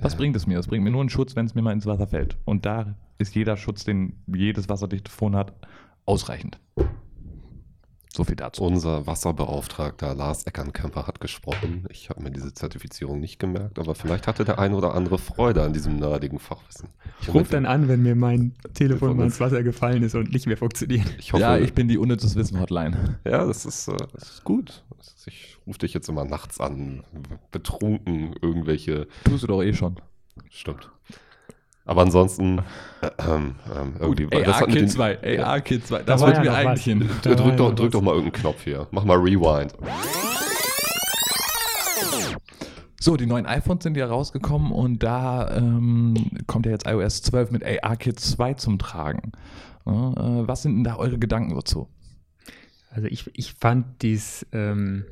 [0.00, 0.18] Was Ja.
[0.18, 0.58] bringt es mir?
[0.58, 2.36] Es bringt mir nur einen Schutz, wenn es mir mal ins Wasser fällt.
[2.44, 5.52] Und da ist jeder Schutz, den jedes wasserdichte Phone hat,
[6.06, 6.58] ausreichend.
[8.14, 8.62] So viel dazu.
[8.62, 11.86] Unser Wasserbeauftragter Lars Eckernkämper hat gesprochen.
[11.88, 15.62] Ich habe mir diese Zertifizierung nicht gemerkt, aber vielleicht hatte der eine oder andere Freude
[15.62, 16.90] an diesem nerdigen Fachwissen.
[17.22, 20.46] Ich rufe dann an, wenn mir mein Telefon mal ins Wasser gefallen ist und nicht
[20.46, 21.06] mehr funktioniert.
[21.18, 23.18] Ich hoffe, ja, ich bin die unnützes Wissen Hotline.
[23.24, 24.82] ja, das ist, äh, das ist gut.
[25.24, 27.04] Ich rufe dich jetzt immer nachts an,
[27.50, 29.06] betrunken, irgendwelche.
[29.24, 29.96] Tust du doch eh schon.
[30.50, 30.90] Stimmt.
[31.84, 32.58] Aber ansonsten,
[33.00, 34.24] äh, ähm, ähm, irgendwie.
[34.26, 35.98] mit AR-Kit den- 2, AR-Kit 2.
[35.98, 36.84] Da Das war wollten ja wir eigentlich was.
[36.84, 37.10] hin.
[37.22, 38.86] Da Drück, ja doch, drück doch mal irgendeinen Knopf hier.
[38.92, 39.74] Mach mal Rewind.
[43.00, 46.14] So, die neuen iPhones sind ja rausgekommen und da ähm,
[46.46, 49.32] kommt ja jetzt iOS 12 mit AR-Kit 2 zum Tragen.
[49.84, 51.88] Äh, was sind denn da eure Gedanken dazu?
[52.90, 55.04] Also ich, ich fand dies, ähm,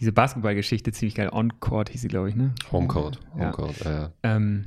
[0.00, 1.28] diese Basketballgeschichte ziemlich geil.
[1.30, 2.54] On-Court hieß sie, glaube ich, ne?
[2.72, 3.20] Homecourt.
[3.38, 3.44] Ja.
[3.44, 3.92] Homecourt, ja.
[3.92, 4.10] ja.
[4.24, 4.66] Ähm,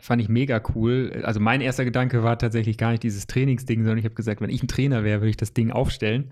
[0.00, 1.22] fand ich mega cool.
[1.24, 4.50] Also mein erster Gedanke war tatsächlich gar nicht dieses Trainingsding, sondern ich habe gesagt, wenn
[4.50, 6.30] ich ein Trainer wäre, würde ich das Ding aufstellen,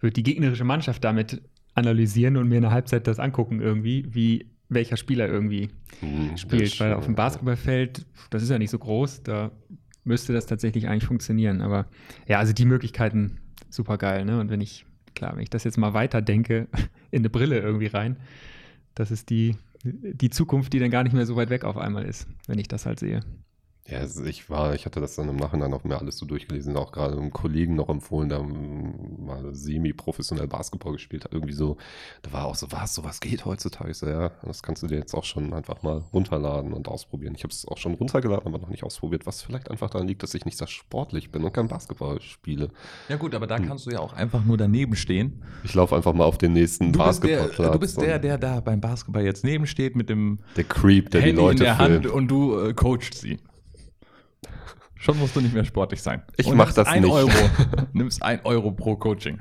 [0.00, 1.40] würde die gegnerische Mannschaft damit
[1.74, 6.78] analysieren und mir in der Halbzeit das angucken irgendwie, wie welcher Spieler irgendwie Hm, spielt.
[6.80, 9.50] Weil auf dem Basketballfeld, das ist ja nicht so groß, da
[10.04, 11.60] müsste das tatsächlich eigentlich funktionieren.
[11.62, 11.86] Aber
[12.26, 13.38] ja, also die Möglichkeiten
[13.70, 14.40] super geil, ne?
[14.40, 16.68] Und wenn ich, klar, wenn ich das jetzt mal weiter denke,
[17.10, 18.16] in eine Brille irgendwie rein,
[18.94, 22.04] das ist die, die Zukunft, die dann gar nicht mehr so weit weg auf einmal
[22.04, 23.20] ist, wenn ich das halt sehe.
[23.88, 26.90] Ja, ich war, ich hatte das dann im Nachhinein auch mir alles so durchgelesen, auch
[26.90, 31.32] gerade einem Kollegen noch empfohlen, der mal semi-professionell Basketball gespielt hat.
[31.32, 31.76] Irgendwie so,
[32.22, 33.92] da war auch so, was, sowas geht heutzutage.
[33.92, 37.34] Ich so, ja, das kannst du dir jetzt auch schon einfach mal runterladen und ausprobieren.
[37.36, 40.24] Ich habe es auch schon runtergeladen, aber noch nicht ausprobiert, was vielleicht einfach daran liegt,
[40.24, 42.70] dass ich nicht sehr sportlich bin und kein Basketball spiele.
[43.08, 45.44] Ja gut, aber da kannst du ja auch einfach nur daneben stehen.
[45.62, 47.72] Ich laufe einfach mal auf den nächsten Du bist, der, Basketballplatz.
[47.72, 51.20] du bist der, der da beim Basketball jetzt neben steht mit dem der Creep, der
[51.20, 52.06] Handy die Leute in der Hand filmt.
[52.08, 53.38] und du äh, coachst sie.
[54.96, 56.22] Schon musst du nicht mehr sportlich sein.
[56.36, 57.12] Ich Und mach nimmst das ein nicht.
[57.12, 57.30] Euro,
[57.92, 59.40] nimmst ein Euro pro Coaching.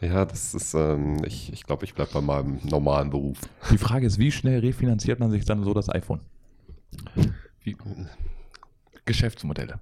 [0.00, 3.38] Ja, das ist, ähm, ich, ich glaube, ich bleibe bei meinem normalen Beruf.
[3.70, 6.20] Die Frage ist, wie schnell refinanziert man sich dann so das iPhone?
[7.62, 7.76] Wie,
[9.04, 9.80] Geschäftsmodelle.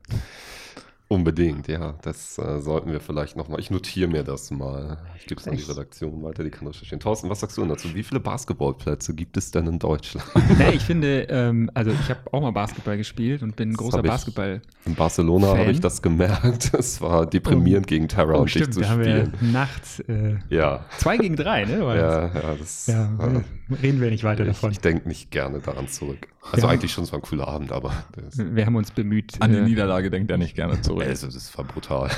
[1.09, 1.95] Unbedingt, ja.
[2.03, 3.61] Das äh, sollten wir vielleicht nochmal.
[3.61, 4.99] Ich notiere mir das mal.
[5.19, 5.63] Ich gebe es an die?
[5.63, 7.01] Redaktion weiter, die kann recherchieren.
[7.01, 7.95] Thorsten, was sagst du denn dazu?
[7.95, 10.27] Wie viele Basketballplätze gibt es denn in Deutschland?
[10.59, 13.79] Nee, ich finde, ähm, also ich habe auch mal Basketball gespielt und bin ein Das
[13.79, 14.61] großer Basketball.
[14.87, 16.73] In Barcelona habe ich das gemerkt.
[16.79, 19.53] Es war deprimierend gegen Terra Oh, und dich stimmt, zu da haben wir spielen.
[19.53, 20.85] nachts äh, Ja.
[20.99, 21.81] zwei gegen drei, ne?
[21.85, 22.37] war das?
[22.37, 24.71] Ja, ja, das ja äh, reden wir nicht weiter ich, davon.
[24.73, 26.29] ich denke nicht gerne daran zurück.
[26.53, 26.73] Also Ja.
[26.73, 27.93] eigentlich schon, es war ein cooler Abend, aber
[28.37, 29.35] wir haben uns bemüht.
[29.41, 31.05] An die äh, Niederlage denkt er nicht gerne zurück.
[31.05, 32.11] also, das war brutal.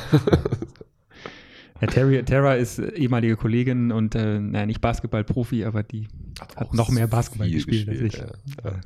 [1.81, 6.09] Ja, Terry, Tara ist ehemalige Kollegin und äh, naja, nicht Basketballprofi, aber die
[6.39, 8.13] hat auch noch mehr Basketball viel gespielt, als ich.
[8.13, 8.33] gespielt,
[8.65, 8.71] ja.
[8.71, 8.81] Ja.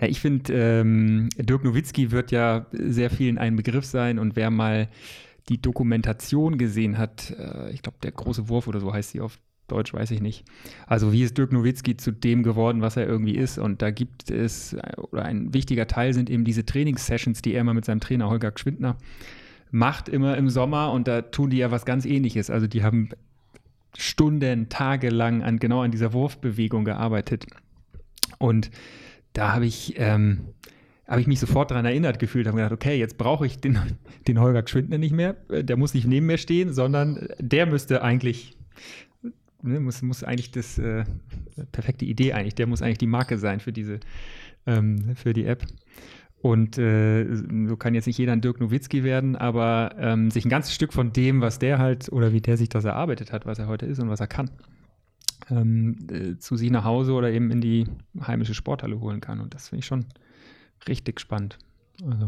[0.00, 4.50] Ja, ich finde, ähm, Dirk Nowitzki wird ja sehr vielen ein Begriff sein und wer
[4.50, 4.88] mal
[5.50, 9.38] die Dokumentation gesehen hat, äh, ich glaube, der große Wurf oder so heißt sie auf
[9.70, 10.44] Deutsch, weiß ich nicht.
[10.86, 13.58] Also wie ist Dirk Nowitzki zu dem geworden, was er irgendwie ist?
[13.58, 17.74] Und da gibt es, oder ein wichtiger Teil sind eben diese Trainingssessions, die er immer
[17.74, 18.96] mit seinem Trainer Holger Schwindner
[19.70, 20.92] macht, immer im Sommer.
[20.92, 22.50] Und da tun die ja was ganz ähnliches.
[22.50, 23.10] Also die haben
[23.96, 27.46] Stunden, Tage lang an, genau an dieser Wurfbewegung gearbeitet.
[28.38, 28.70] Und
[29.32, 30.48] da habe ich, ähm,
[31.06, 33.78] habe ich mich sofort daran erinnert gefühlt, habe gedacht, okay, jetzt brauche ich den,
[34.28, 38.56] den Holger Schwindner nicht mehr, der muss nicht neben mir stehen, sondern der müsste eigentlich,
[39.62, 41.04] ne, muss, muss eigentlich das, äh,
[41.72, 44.00] perfekte Idee eigentlich, der muss eigentlich die Marke sein für diese,
[44.66, 45.66] ähm, für die App.
[46.42, 47.26] Und äh,
[47.68, 50.92] so kann jetzt nicht jeder ein Dirk Nowitzki werden, aber ähm, sich ein ganzes Stück
[50.92, 53.84] von dem, was der halt oder wie der sich das erarbeitet hat, was er heute
[53.84, 54.50] ist und was er kann,
[55.50, 57.86] ähm, äh, zu sich nach Hause oder eben in die
[58.22, 59.40] heimische Sporthalle holen kann.
[59.40, 60.06] Und das finde ich schon
[60.88, 61.58] richtig spannend.
[62.02, 62.26] Also,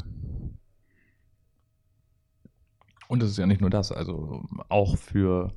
[3.12, 5.53] Und es ist ja nicht nur das, also auch für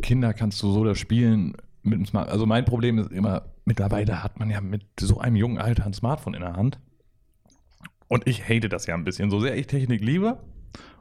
[0.00, 2.28] Kinder kannst du so das Spielen mit dem Smart.
[2.28, 5.92] Also mein Problem ist immer, mittlerweile hat man ja mit so einem jungen Alter ein
[5.92, 6.78] Smartphone in der Hand.
[8.08, 9.30] Und ich hate das ja ein bisschen.
[9.30, 10.38] So sehr ich Technik liebe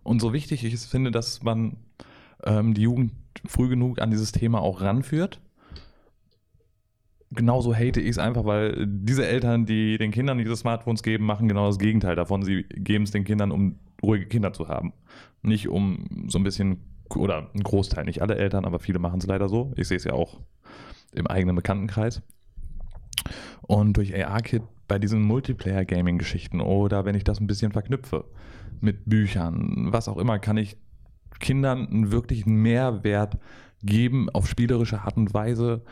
[0.03, 1.78] und so wichtig ich es finde, dass man
[2.43, 3.13] ähm, die Jugend
[3.45, 5.41] früh genug an dieses Thema auch ranführt.
[7.34, 11.47] Genauso hate ich es einfach, weil diese Eltern, die den Kindern diese Smartphones geben, machen
[11.47, 12.43] genau das Gegenteil davon.
[12.43, 14.91] Sie geben es den Kindern, um ruhige Kinder zu haben.
[15.41, 16.80] Nicht um so ein bisschen,
[17.16, 19.74] oder ein Großteil, nicht alle Eltern, aber viele machen es leider so.
[19.76, 20.39] Ich sehe es ja auch
[21.14, 22.22] im eigenen Bekanntenkreis.
[23.62, 28.26] Und durch AR-Kit bei diesen Multiplayer-Gaming-Geschichten oder wenn ich das ein bisschen verknüpfe
[28.82, 30.78] mit Büchern, was auch immer, kann ich
[31.39, 33.38] Kindern einen wirklichen Mehrwert
[33.84, 35.84] geben, auf spielerische Art und Weise,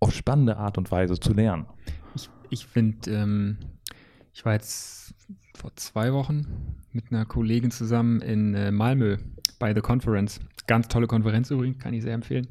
[0.00, 1.66] auf spannende Art und Weise zu lernen.
[2.14, 3.58] ich ich finde, ähm,
[4.32, 5.14] ich war jetzt
[5.56, 6.46] vor zwei Wochen
[6.92, 9.16] mit einer Kollegin zusammen in äh, Malmö
[9.58, 10.40] bei The Conference.
[10.66, 12.46] Ganz tolle Konferenz übrigens, kann ich sehr empfehlen.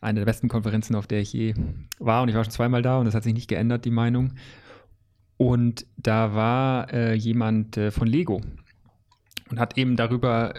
[0.00, 1.54] Eine der besten Konferenzen, auf der ich je
[1.98, 2.22] war.
[2.22, 4.32] Und ich war schon zweimal da und das hat sich nicht geändert, die Meinung.
[5.36, 8.40] Und da war äh, jemand äh, von Lego
[9.50, 10.54] und hat eben darüber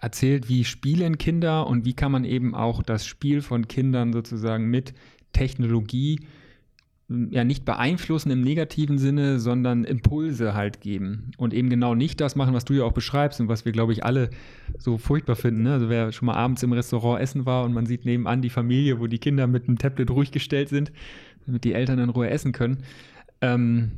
[0.00, 4.66] erzählt, wie spielen Kinder und wie kann man eben auch das Spiel von Kindern sozusagen
[4.66, 4.94] mit
[5.32, 6.20] Technologie
[7.08, 12.34] ja nicht beeinflussen im negativen Sinne, sondern Impulse halt geben und eben genau nicht das
[12.34, 14.30] machen, was du ja auch beschreibst und was wir, glaube ich, alle
[14.78, 15.62] so furchtbar finden.
[15.62, 15.74] Ne?
[15.74, 18.98] Also wer schon mal abends im Restaurant essen war und man sieht nebenan die Familie,
[18.98, 20.90] wo die Kinder mit dem Tablet ruhig gestellt sind,
[21.46, 22.78] damit die Eltern in Ruhe essen können.
[23.40, 23.92] Ähm,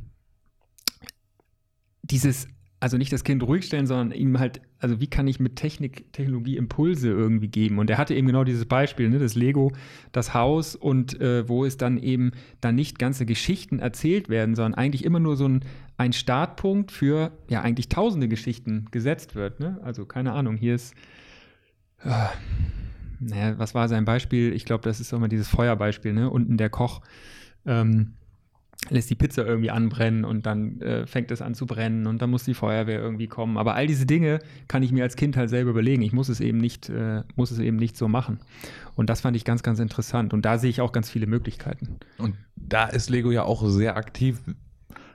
[2.03, 2.47] dieses,
[2.79, 6.13] also nicht das Kind ruhig stellen, sondern ihm halt, also wie kann ich mit Technik,
[6.13, 7.77] Technologie Impulse irgendwie geben?
[7.77, 9.73] Und er hatte eben genau dieses Beispiel, ne, das Lego,
[10.11, 14.75] das Haus und äh, wo es dann eben dann nicht ganze Geschichten erzählt werden, sondern
[14.75, 15.65] eigentlich immer nur so ein,
[15.97, 19.59] ein Startpunkt für ja eigentlich tausende Geschichten gesetzt wird.
[19.59, 19.79] Ne?
[19.83, 20.93] Also keine Ahnung, hier ist,
[22.03, 22.27] äh,
[23.19, 24.53] naja, was war sein Beispiel?
[24.53, 26.29] Ich glaube, das ist mal dieses Feuerbeispiel, ne?
[26.29, 27.01] Unten der Koch.
[27.65, 28.13] Ähm,
[28.87, 32.29] lässt die Pizza irgendwie anbrennen und dann äh, fängt es an zu brennen und dann
[32.29, 33.57] muss die Feuerwehr irgendwie kommen.
[33.57, 36.01] Aber all diese Dinge kann ich mir als Kind halt selber überlegen.
[36.01, 38.39] Ich muss es eben nicht, äh, muss es eben nicht so machen.
[38.95, 40.33] Und das fand ich ganz, ganz interessant.
[40.33, 41.97] Und da sehe ich auch ganz viele Möglichkeiten.
[42.17, 44.39] Und da ist Lego ja auch sehr aktiv,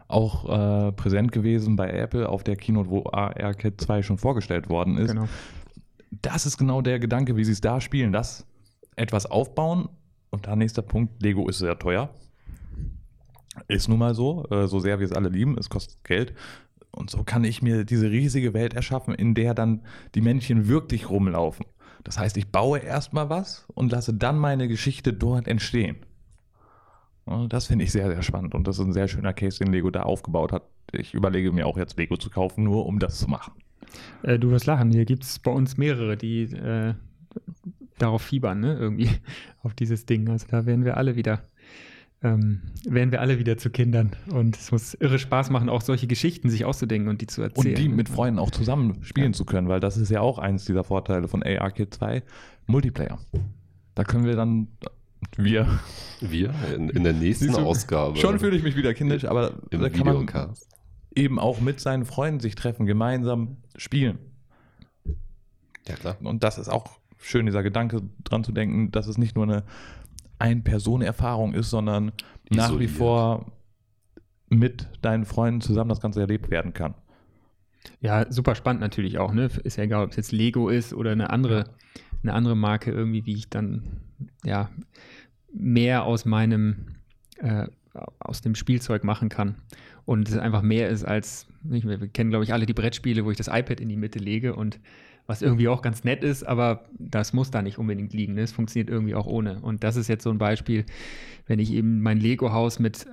[0.09, 4.99] auch äh, präsent gewesen bei Apple auf der Keynote, wo AR-Kit 2 schon vorgestellt worden
[4.99, 5.11] ist.
[5.11, 5.29] Genau.
[6.11, 8.47] Das ist genau der Gedanke, wie sie es da spielen, das
[8.95, 9.89] etwas aufbauen.
[10.31, 12.11] Und da nächster Punkt, Lego ist sehr teuer.
[13.69, 16.35] Ist nun mal so, äh, so sehr wir es alle lieben, es kostet Geld.
[16.91, 19.83] Und so kann ich mir diese riesige Welt erschaffen, in der dann
[20.15, 21.67] die Männchen wirklich rumlaufen.
[22.05, 25.97] Das heißt, ich baue erstmal was und lasse dann meine Geschichte dort entstehen.
[27.27, 29.73] Ja, Das finde ich sehr, sehr spannend und das ist ein sehr schöner Case, den
[29.73, 30.65] Lego da aufgebaut hat.
[30.93, 33.55] Ich überlege mir auch jetzt Lego zu kaufen, nur um das zu machen.
[34.23, 34.93] Äh, du wirst lachen.
[34.93, 36.95] Hier gibt es bei uns mehrere, die äh,
[37.99, 38.77] darauf fiebern, ne?
[38.79, 39.09] Irgendwie
[39.63, 40.29] auf dieses Ding.
[40.29, 41.43] Also da werden wir alle wieder,
[42.25, 44.17] ähm, werden wir alle wieder zu Kindern.
[44.33, 47.77] Und es muss irre Spaß machen, auch solche Geschichten sich auszudenken und die zu erzählen.
[47.77, 49.37] Und die mit Freunden auch zusammen spielen ja.
[49.37, 52.23] zu können, weil das ist ja auch eins dieser Vorteile von ARKit 2,
[52.67, 53.19] Multiplayer.
[53.95, 54.69] Da können wir dann
[55.37, 55.81] wir.
[56.21, 56.55] Wir?
[56.75, 58.17] In, in der nächsten Ausgabe.
[58.17, 60.71] Schon fühle ich mich wieder kindisch, aber Im da kann Videocast.
[60.71, 64.19] man eben auch mit seinen Freunden sich treffen, gemeinsam spielen.
[65.87, 66.17] Ja, klar.
[66.23, 69.65] Und das ist auch schön, dieser Gedanke dran zu denken, dass es nicht nur eine
[70.45, 72.13] Ein-Personen-Erfahrung ist, sondern
[72.51, 72.71] Isoliert.
[72.71, 73.53] nach wie vor
[74.49, 76.95] mit deinen Freunden zusammen das Ganze erlebt werden kann.
[78.01, 79.49] Ja, super spannend natürlich auch, ne?
[79.65, 81.65] Ist ja egal, ob es jetzt Lego ist oder eine andere,
[82.23, 84.01] eine andere Marke irgendwie, wie ich dann
[84.45, 84.71] ja
[85.53, 86.97] mehr aus meinem
[87.39, 87.67] äh,
[88.19, 89.57] aus dem Spielzeug machen kann.
[90.05, 93.37] Und es einfach mehr ist als, wir kennen, glaube ich, alle die Brettspiele, wo ich
[93.37, 94.81] das iPad in die Mitte lege und
[95.27, 98.35] was irgendwie auch ganz nett ist, aber das muss da nicht unbedingt liegen.
[98.35, 98.43] Ne?
[98.43, 99.61] Es funktioniert irgendwie auch ohne.
[99.61, 100.85] Und das ist jetzt so ein Beispiel,
[101.47, 103.07] wenn ich eben mein Lego-Haus mit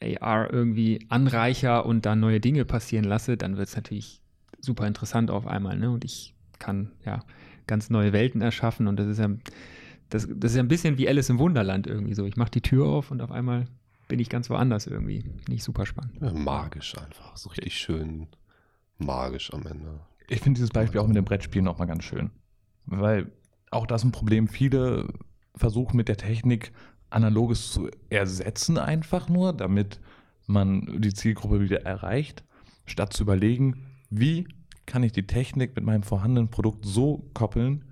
[0.00, 4.22] äh, AR irgendwie anreicher und dann neue Dinge passieren lasse, dann wird es natürlich
[4.60, 5.76] super interessant auf einmal.
[5.76, 5.90] Ne?
[5.90, 7.24] Und ich kann ja
[7.66, 9.28] ganz neue Welten erschaffen und das ist ja,
[10.08, 12.26] das, das ist ja ein bisschen wie Alice im Wunderland irgendwie so.
[12.26, 13.66] Ich mache die Tür auf und auf einmal
[14.06, 15.24] bin ich ganz woanders irgendwie.
[15.48, 16.20] Nicht super spannend.
[16.20, 17.36] Ja, magisch einfach.
[17.36, 18.28] So richtig schön
[18.98, 20.00] magisch am Ende.
[20.28, 22.30] Ich finde dieses Beispiel auch mit dem Brettspiel nochmal ganz schön.
[22.86, 23.30] Weil
[23.70, 24.48] auch das ein Problem.
[24.48, 25.08] Viele
[25.54, 26.72] versuchen mit der Technik
[27.10, 30.00] Analoges zu ersetzen, einfach nur, damit
[30.46, 32.44] man die Zielgruppe wieder erreicht,
[32.84, 34.46] statt zu überlegen, wie
[34.86, 37.84] kann ich die Technik mit meinem vorhandenen Produkt so koppeln,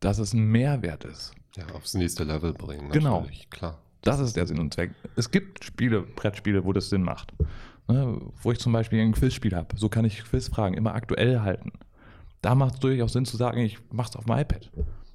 [0.00, 1.32] dass es ein Mehrwert ist.
[1.56, 2.90] Ja, aufs nächste Level bringen.
[2.90, 3.26] Genau.
[3.50, 3.78] Klar.
[4.02, 4.92] Das ist der Sinn und Zweck.
[5.16, 7.32] Es gibt Spiele, Brettspiele, wo das Sinn macht.
[7.88, 9.76] Ne, wo ich zum Beispiel ein Quizspiel habe.
[9.76, 11.72] So kann ich Quizfragen immer aktuell halten.
[12.42, 14.70] Da macht es durchaus Sinn zu sagen, ich mache es auf dem iPad.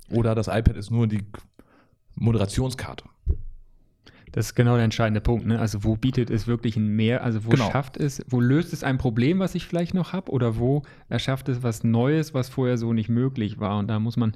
[0.09, 1.23] Oder das iPad ist nur die
[2.15, 3.05] Moderationskarte.
[4.31, 5.45] Das ist genau der entscheidende Punkt.
[5.45, 5.59] Ne?
[5.59, 7.69] Also wo bietet es wirklich ein Mehr, also wo genau.
[7.69, 11.49] schafft es, wo löst es ein Problem, was ich vielleicht noch habe, oder wo erschafft
[11.49, 13.77] es was Neues, was vorher so nicht möglich war.
[13.77, 14.33] Und da muss man,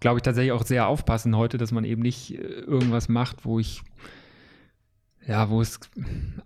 [0.00, 3.58] glaube ich, tatsächlich auch sehr aufpassen heute, dass man eben nicht äh, irgendwas macht, wo
[3.58, 3.82] ich
[5.28, 5.78] ja, wo es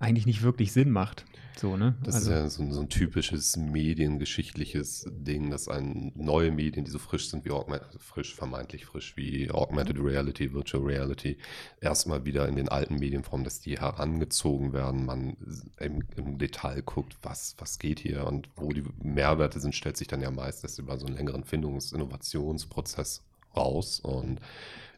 [0.00, 1.24] eigentlich nicht wirklich Sinn macht.
[1.56, 1.94] So, ne?
[2.02, 2.30] Das also.
[2.30, 7.28] ist ja so, so, ein typisches mediengeschichtliches Ding, dass ein, neue Medien, die so frisch
[7.28, 11.36] sind wie Augmented, frisch, vermeintlich frisch wie Augmented Reality, Virtual Reality,
[11.80, 15.36] erstmal wieder in den alten Medienformen, dass die herangezogen werden, man
[15.78, 20.08] im, im, Detail guckt, was, was geht hier und wo die Mehrwerte sind, stellt sich
[20.08, 23.22] dann ja meistens über so einen längeren Findungs-, Innovationsprozess
[23.54, 24.40] raus und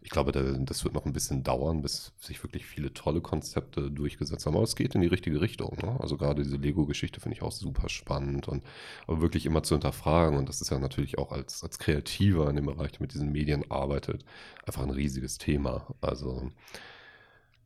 [0.04, 4.44] ich glaube, das wird noch ein bisschen dauern, bis sich wirklich viele tolle Konzepte durchgesetzt
[4.44, 4.54] haben.
[4.54, 5.78] Aber es geht in die richtige Richtung.
[5.82, 5.98] Ne?
[5.98, 8.62] Also gerade diese Lego-Geschichte finde ich auch super spannend und
[9.06, 10.36] aber wirklich immer zu hinterfragen.
[10.38, 13.32] Und das ist ja natürlich auch als, als Kreativer in dem Bereich, der mit diesen
[13.32, 14.26] Medien arbeitet,
[14.66, 15.86] einfach ein riesiges Thema.
[16.02, 16.52] Also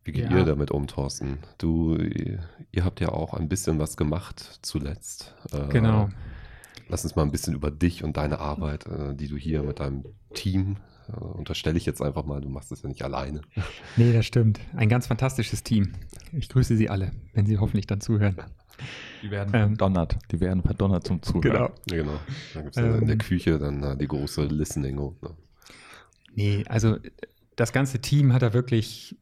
[0.04, 0.38] wie geht ja.
[0.38, 1.38] ihr damit um, Thorsten?
[1.58, 5.34] Du, ihr habt ja auch ein bisschen was gemacht zuletzt.
[5.50, 6.08] Äh, genau.
[6.88, 9.80] Lass uns mal ein bisschen über dich und deine Arbeit, äh, die du hier mit
[9.80, 10.76] deinem Team
[11.16, 13.40] unterstelle ich jetzt einfach mal, du machst das ja nicht alleine.
[13.96, 14.60] Nee, das stimmt.
[14.76, 15.92] Ein ganz fantastisches Team.
[16.32, 18.36] Ich grüße Sie alle, wenn Sie hoffentlich dann zuhören.
[19.22, 20.18] Die werden ähm, verdonnert.
[20.30, 21.42] Die werden verdonnert zum Zuhören.
[21.42, 21.70] Genau.
[21.90, 22.20] Ja, genau.
[22.54, 23.18] Dann gibt es ähm, in der ähm.
[23.18, 24.96] Küche dann uh, die große Listening.
[24.96, 25.12] Ne?
[26.34, 26.96] Nee, also
[27.56, 29.16] das ganze Team hat da wirklich,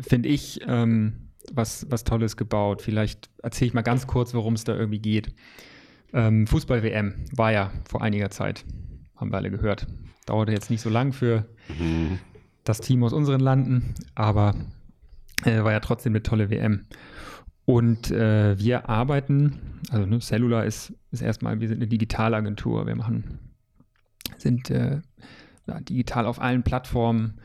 [0.00, 2.80] finde ich, ähm, was, was Tolles gebaut.
[2.80, 5.34] Vielleicht erzähle ich mal ganz kurz, worum es da irgendwie geht.
[6.14, 8.64] Ähm, Fußball-WM war ja vor einiger Zeit,
[9.16, 9.86] haben wir alle gehört.
[10.26, 11.46] Dauerte jetzt nicht so lang für
[11.78, 12.18] mhm.
[12.64, 14.54] das Team aus unseren Landen, aber
[15.44, 16.86] äh, war ja trotzdem eine tolle WM.
[17.66, 22.86] Und äh, wir arbeiten, also ne, Cellular ist, ist erstmal, wir sind eine Digitalagentur.
[22.86, 23.38] Wir machen,
[24.36, 25.00] sind äh,
[25.66, 27.40] ja, digital auf allen Plattformen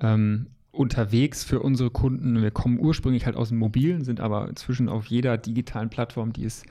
[0.00, 2.42] ähm, unterwegs für unsere Kunden.
[2.42, 6.44] Wir kommen ursprünglich halt aus dem Mobilen, sind aber inzwischen auf jeder digitalen Plattform, die
[6.44, 6.62] es,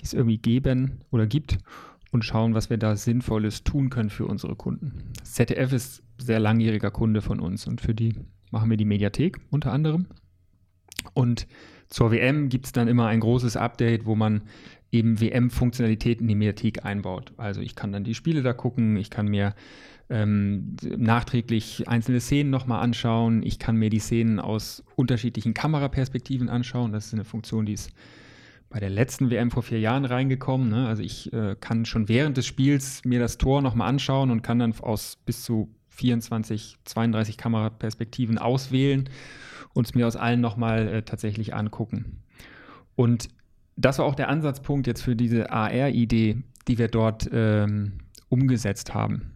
[0.00, 1.58] die es irgendwie geben oder gibt
[2.16, 5.12] und schauen, was wir da Sinnvolles tun können für unsere Kunden.
[5.22, 8.14] ZDF ist sehr langjähriger Kunde von uns und für die
[8.50, 10.06] machen wir die Mediathek unter anderem.
[11.12, 11.46] Und
[11.88, 14.40] zur WM gibt es dann immer ein großes Update, wo man
[14.90, 17.34] eben WM-Funktionalitäten in die Mediathek einbaut.
[17.36, 19.54] Also ich kann dann die Spiele da gucken, ich kann mir
[20.08, 26.92] ähm, nachträglich einzelne Szenen nochmal anschauen, ich kann mir die Szenen aus unterschiedlichen Kameraperspektiven anschauen.
[26.92, 27.90] Das ist eine Funktion, die ist
[28.68, 30.68] bei der letzten WM vor vier Jahren reingekommen.
[30.68, 30.86] Ne?
[30.86, 34.58] Also ich äh, kann schon während des Spiels mir das Tor nochmal anschauen und kann
[34.58, 39.08] dann aus bis zu 24, 32 Kameraperspektiven auswählen
[39.72, 42.22] und es mir aus allen nochmal äh, tatsächlich angucken.
[42.96, 43.28] Und
[43.76, 47.98] das war auch der Ansatzpunkt jetzt für diese AR-Idee, die wir dort ähm,
[48.28, 49.32] umgesetzt haben.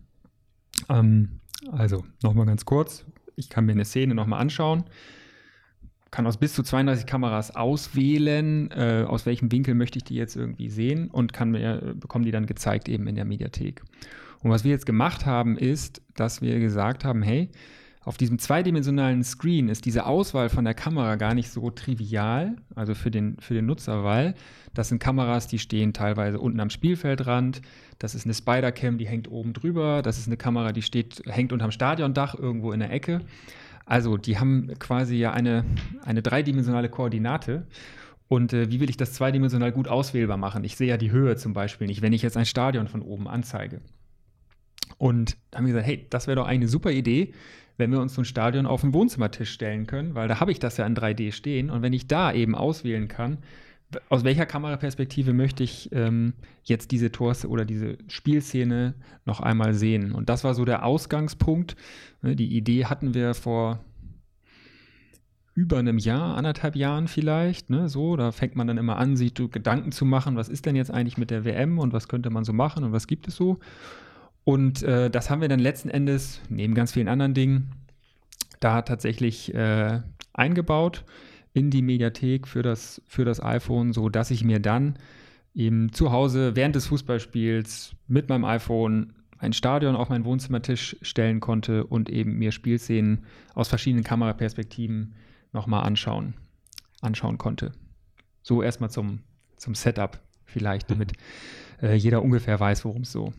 [0.88, 3.04] Ähm, Also nochmal ganz kurz.
[3.36, 4.84] Ich kann mir eine Szene nochmal anschauen,
[6.10, 10.36] kann aus bis zu 32 Kameras auswählen, äh, aus welchem Winkel möchte ich die jetzt
[10.36, 13.82] irgendwie sehen und kann mir, bekomme die dann gezeigt eben in der Mediathek.
[14.42, 17.50] Und was wir jetzt gemacht haben, ist, dass wir gesagt haben, hey,
[18.02, 22.94] auf diesem zweidimensionalen Screen ist diese Auswahl von der Kamera gar nicht so trivial, also
[22.94, 24.34] für den, für den Nutzer, weil
[24.72, 27.60] das sind Kameras, die stehen teilweise unten am Spielfeldrand,
[27.98, 31.52] das ist eine Spider-Cam, die hängt oben drüber, das ist eine Kamera, die steht, hängt
[31.52, 33.20] unterm Stadiondach irgendwo in der Ecke.
[33.90, 35.64] Also die haben quasi ja eine,
[36.04, 37.66] eine dreidimensionale Koordinate.
[38.28, 40.62] Und äh, wie will ich das zweidimensional gut auswählbar machen?
[40.62, 43.26] Ich sehe ja die Höhe zum Beispiel nicht, wenn ich jetzt ein Stadion von oben
[43.26, 43.80] anzeige.
[44.96, 47.34] Und da haben wir gesagt, hey, das wäre doch eine super Idee,
[47.78, 50.60] wenn wir uns so ein Stadion auf den Wohnzimmertisch stellen können, weil da habe ich
[50.60, 51.68] das ja in 3D stehen.
[51.68, 53.38] Und wenn ich da eben auswählen kann,
[54.08, 60.12] aus welcher Kameraperspektive möchte ich ähm, jetzt diese Tors oder diese Spielszene noch einmal sehen?
[60.12, 61.76] Und das war so der Ausgangspunkt.
[62.22, 63.84] Ne, die Idee hatten wir vor
[65.54, 69.34] über einem Jahr, anderthalb Jahren vielleicht, ne, so, da fängt man dann immer an, sich
[69.34, 72.44] Gedanken zu machen, was ist denn jetzt eigentlich mit der WM und was könnte man
[72.44, 73.58] so machen und was gibt es so.
[74.44, 77.72] Und äh, das haben wir dann letzten Endes, neben ganz vielen anderen Dingen,
[78.60, 80.00] da tatsächlich äh,
[80.32, 81.04] eingebaut
[81.52, 84.96] in die Mediathek für das, für das iPhone, so dass ich mir dann
[85.54, 91.40] eben zu Hause während des Fußballspiels mit meinem iPhone ein Stadion auf meinen Wohnzimmertisch stellen
[91.40, 93.24] konnte und eben mir Spielszenen
[93.54, 95.14] aus verschiedenen Kameraperspektiven
[95.52, 96.34] nochmal anschauen,
[97.00, 97.72] anschauen konnte.
[98.42, 99.20] So erstmal zum,
[99.56, 101.12] zum Setup vielleicht, damit
[101.82, 103.32] äh, jeder ungefähr weiß, worum es so,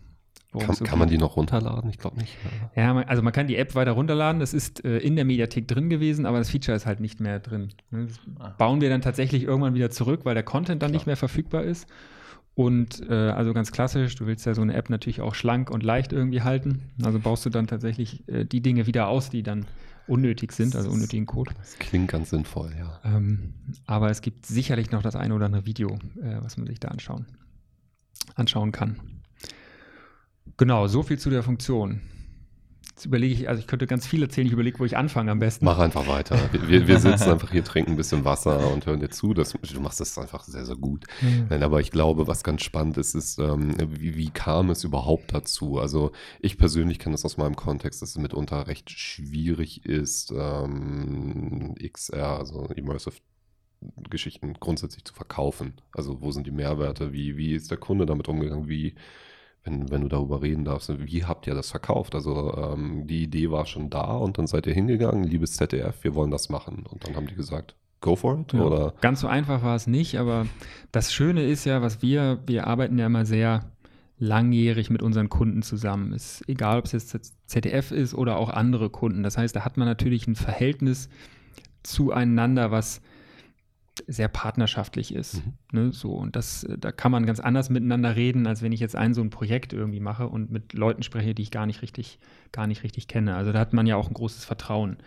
[0.60, 1.90] kann, so kann man die noch runterladen?
[1.90, 2.38] Ich glaube nicht.
[2.76, 4.40] Ja, also man kann die App weiter runterladen.
[4.42, 7.40] Das ist äh, in der Mediathek drin gewesen, aber das Feature ist halt nicht mehr
[7.40, 7.70] drin.
[7.90, 8.08] Ne?
[8.08, 8.50] Das ah.
[8.58, 10.98] bauen wir dann tatsächlich irgendwann wieder zurück, weil der Content dann Klar.
[10.98, 11.88] nicht mehr verfügbar ist.
[12.54, 15.84] Und äh, also ganz klassisch, du willst ja so eine App natürlich auch schlank und
[15.84, 16.92] leicht irgendwie halten.
[17.02, 19.66] Also baust du dann tatsächlich äh, die Dinge wieder aus, die dann
[20.08, 21.52] unnötig sind, also unnötigen Code.
[21.58, 23.00] Das klingt ganz sinnvoll, ja.
[23.06, 23.54] Ähm,
[23.86, 26.90] aber es gibt sicherlich noch das eine oder andere Video, äh, was man sich da
[26.90, 27.26] anschauen,
[28.36, 29.00] anschauen kann.
[30.58, 32.02] Genau, so viel zu der Funktion.
[33.02, 35.40] Jetzt überlege ich, also ich könnte ganz viel erzählen, ich überlege, wo ich anfange am
[35.40, 35.66] besten.
[35.66, 36.38] Mach einfach weiter.
[36.68, 39.34] Wir, wir sitzen einfach hier, trinken ein bisschen Wasser und hören dir zu.
[39.34, 41.06] Das, du machst das einfach sehr, sehr gut.
[41.22, 41.48] Mhm.
[41.50, 45.34] Nein, aber ich glaube, was ganz spannend ist, ist, ähm, wie, wie, kam es überhaupt
[45.34, 45.80] dazu?
[45.80, 46.12] Also
[46.42, 52.38] ich persönlich kenne das aus meinem Kontext, dass es mitunter recht schwierig ist, ähm, XR,
[52.38, 53.16] also Immersive
[54.10, 55.74] Geschichten grundsätzlich zu verkaufen.
[55.92, 57.14] Also wo sind die Mehrwerte?
[57.14, 58.68] Wie, wie ist der Kunde damit umgegangen?
[58.68, 58.94] Wie
[59.64, 62.16] wenn, wenn du darüber reden darfst, wie habt ihr das verkauft?
[62.16, 66.16] Also ähm, die Idee war schon da und dann seid ihr hingegangen, liebes ZDF, wir
[66.16, 66.86] wollen das machen.
[66.90, 68.54] Und dann haben die gesagt, go for it?
[68.54, 68.94] Ja, oder?
[69.02, 70.48] Ganz so einfach war es nicht, aber
[70.92, 73.72] das Schöne ist ja, was wir, wir arbeiten ja immer sehr
[74.18, 76.14] langjährig mit unseren Kunden zusammen.
[76.14, 79.24] Ist egal, ob es jetzt ZDF ist oder auch andere Kunden.
[79.24, 81.10] Das heißt, da hat man natürlich ein Verhältnis
[81.84, 83.02] zueinander, was
[84.08, 85.46] sehr partnerschaftlich ist.
[85.46, 85.54] Mhm.
[85.72, 88.96] Ne, so, und das, da kann man ganz anders miteinander reden, als wenn ich jetzt
[88.96, 92.20] ein so ein Projekt irgendwie mache und mit Leuten spreche, die ich gar nicht richtig,
[92.52, 93.36] gar nicht richtig kenne.
[93.36, 94.98] Also da hat man ja auch ein großes Vertrauen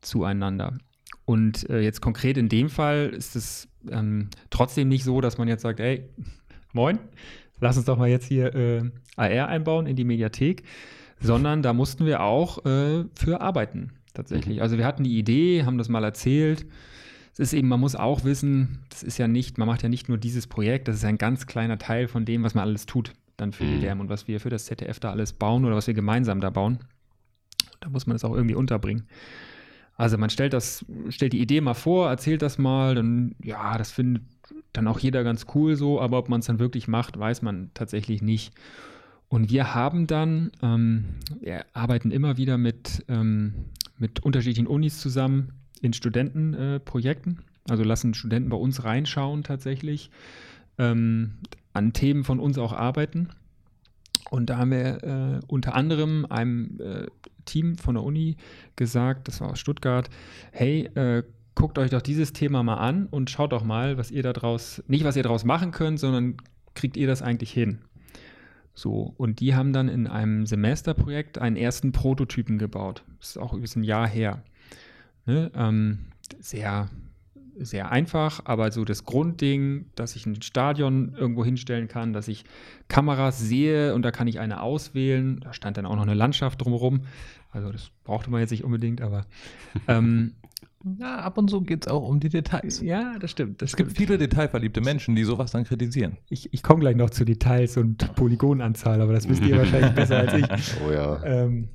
[0.00, 0.74] zueinander.
[1.24, 5.48] Und äh, jetzt konkret in dem Fall ist es ähm, trotzdem nicht so, dass man
[5.48, 6.08] jetzt sagt, ey,
[6.72, 6.98] moin,
[7.60, 10.64] lass uns doch mal jetzt hier äh, AR einbauen in die Mediathek,
[11.20, 14.56] sondern da mussten wir auch äh, für arbeiten tatsächlich.
[14.56, 14.62] Mhm.
[14.62, 16.66] Also wir hatten die Idee, haben das mal erzählt,
[17.34, 20.08] es ist eben, man muss auch wissen, das ist ja nicht, man macht ja nicht
[20.08, 23.12] nur dieses Projekt, das ist ein ganz kleiner Teil von dem, was man alles tut
[23.36, 24.02] dann für die WM mhm.
[24.02, 26.78] und was wir für das ZDF da alles bauen oder was wir gemeinsam da bauen.
[27.80, 29.08] Da muss man das auch irgendwie unterbringen.
[29.96, 33.90] Also man stellt das, stellt die Idee mal vor, erzählt das mal, dann, ja, das
[33.90, 34.22] findet
[34.72, 37.70] dann auch jeder ganz cool so, aber ob man es dann wirklich macht, weiß man
[37.74, 38.52] tatsächlich nicht.
[39.28, 41.04] Und wir haben dann, ähm,
[41.40, 43.54] wir arbeiten immer wieder mit, ähm,
[43.98, 45.52] mit unterschiedlichen Unis zusammen,
[45.84, 47.38] in Studentenprojekten.
[47.38, 50.10] Äh, also lassen Studenten bei uns reinschauen tatsächlich,
[50.78, 51.34] ähm,
[51.72, 53.28] an Themen von uns auch arbeiten.
[54.30, 57.06] Und da haben wir äh, unter anderem einem äh,
[57.44, 58.36] Team von der Uni
[58.76, 60.08] gesagt, das war aus Stuttgart,
[60.50, 61.22] hey, äh,
[61.54, 65.04] guckt euch doch dieses Thema mal an und schaut doch mal, was ihr daraus, nicht
[65.04, 66.36] was ihr daraus machen könnt, sondern
[66.74, 67.78] kriegt ihr das eigentlich hin?
[68.74, 73.04] So, und die haben dann in einem Semesterprojekt einen ersten Prototypen gebaut.
[73.20, 74.42] Das ist auch über ein Jahr her.
[75.26, 75.50] Ne?
[75.54, 75.98] Ähm,
[76.40, 76.88] sehr,
[77.56, 82.44] sehr einfach, aber so das Grundding, dass ich ein Stadion irgendwo hinstellen kann, dass ich
[82.88, 85.40] Kameras sehe und da kann ich eine auswählen.
[85.40, 87.02] Da stand dann auch noch eine Landschaft drumherum.
[87.50, 89.26] Also das brauchte man jetzt nicht unbedingt, aber
[89.88, 90.34] ähm,
[90.98, 92.82] ja, ab und zu geht es auch um die Details.
[92.82, 93.62] Ja, das stimmt.
[93.62, 96.18] Das es gibt viele detailverliebte Menschen, die sowas dann kritisieren.
[96.28, 100.18] Ich, ich komme gleich noch zu Details und Polygonanzahl, aber das wisst ihr wahrscheinlich besser
[100.18, 100.44] als ich.
[100.86, 101.22] Oh ja.
[101.24, 101.68] Ähm,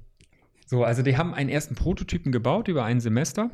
[0.70, 3.50] So, also die haben einen ersten Prototypen gebaut über ein Semester.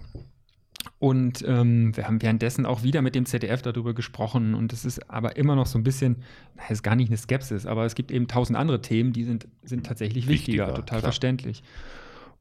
[1.00, 4.54] Und ähm, wir haben währenddessen auch wieder mit dem ZDF darüber gesprochen.
[4.54, 6.18] Und es ist aber immer noch so ein bisschen,
[6.58, 9.48] das ist gar nicht eine Skepsis, aber es gibt eben tausend andere Themen, die sind,
[9.64, 11.02] sind tatsächlich wichtiger, wichtiger total klar.
[11.04, 11.64] verständlich.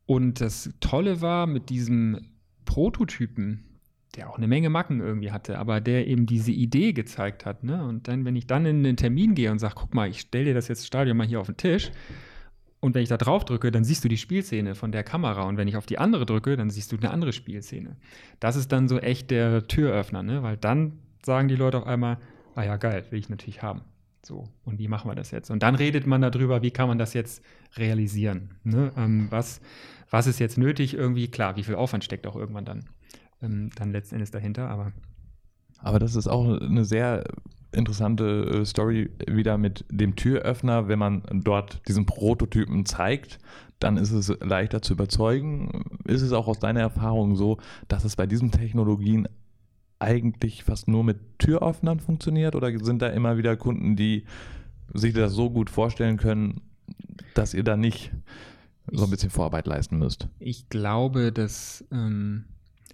[0.06, 2.30] Und das Tolle war mit diesem
[2.64, 3.78] Prototypen,
[4.16, 7.62] der auch eine Menge Macken irgendwie hatte, aber der eben diese Idee gezeigt hat.
[7.62, 7.84] Ne?
[7.84, 10.46] Und dann, wenn ich dann in den Termin gehe und sage, guck mal, ich stelle
[10.46, 11.92] dir das jetzt Stadion mal hier auf den Tisch,
[12.84, 15.44] und wenn ich da drauf drücke, dann siehst du die Spielszene von der Kamera.
[15.44, 17.96] Und wenn ich auf die andere drücke, dann siehst du eine andere Spielszene.
[18.40, 20.42] Das ist dann so echt der Türöffner, ne?
[20.42, 22.18] weil dann sagen die Leute auf einmal,
[22.54, 23.80] ah ja, geil, will ich natürlich haben.
[24.22, 25.50] So, und wie machen wir das jetzt?
[25.50, 27.42] Und dann redet man darüber, wie kann man das jetzt
[27.78, 28.50] realisieren?
[28.64, 28.92] Ne?
[28.98, 29.62] Ähm, was,
[30.10, 31.28] was ist jetzt nötig irgendwie?
[31.28, 32.84] Klar, wie viel Aufwand steckt auch irgendwann dann,
[33.40, 34.92] ähm, dann letzten Endes dahinter, aber.
[35.78, 37.24] Aber das ist auch eine sehr
[37.74, 40.88] interessante äh, Story wieder mit dem Türöffner.
[40.88, 43.38] Wenn man dort diesen Prototypen zeigt,
[43.78, 45.84] dann ist es leichter zu überzeugen.
[46.04, 47.58] Ist es auch aus deiner Erfahrung so,
[47.88, 49.28] dass es bei diesen Technologien
[49.98, 54.24] eigentlich fast nur mit Türöffnern funktioniert oder sind da immer wieder Kunden, die
[54.92, 56.60] sich das so gut vorstellen können,
[57.34, 58.10] dass ihr da nicht
[58.90, 60.28] so ein bisschen Vorarbeit leisten müsst?
[60.38, 62.44] Ich glaube, dass ähm,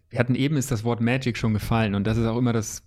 [0.08, 2.82] wir hatten eben ist das Wort Magic schon gefallen und das ist auch immer das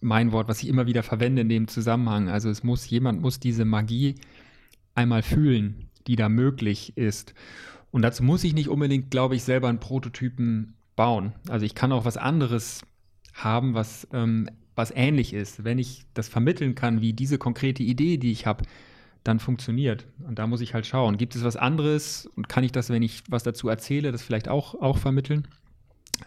[0.00, 2.28] mein Wort, was ich immer wieder verwende in dem Zusammenhang.
[2.28, 4.16] Also es muss, jemand muss diese Magie
[4.94, 7.34] einmal fühlen, die da möglich ist.
[7.90, 11.32] Und dazu muss ich nicht unbedingt, glaube ich, selber einen Prototypen bauen.
[11.48, 12.82] Also ich kann auch was anderes
[13.34, 15.64] haben, was, ähm, was ähnlich ist.
[15.64, 18.64] Wenn ich das vermitteln kann, wie diese konkrete Idee, die ich habe,
[19.24, 20.06] dann funktioniert.
[20.26, 23.02] Und da muss ich halt schauen, gibt es was anderes und kann ich das, wenn
[23.02, 25.46] ich was dazu erzähle, das vielleicht auch, auch vermitteln?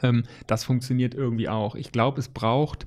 [0.02, 1.76] Ähm, das funktioniert irgendwie auch.
[1.76, 2.86] Ich glaube, es braucht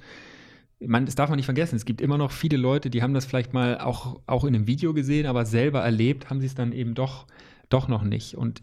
[0.81, 3.25] man, das darf man nicht vergessen, es gibt immer noch viele Leute, die haben das
[3.25, 6.73] vielleicht mal auch, auch in einem Video gesehen, aber selber erlebt haben sie es dann
[6.73, 7.27] eben doch,
[7.69, 8.37] doch noch nicht.
[8.37, 8.61] Und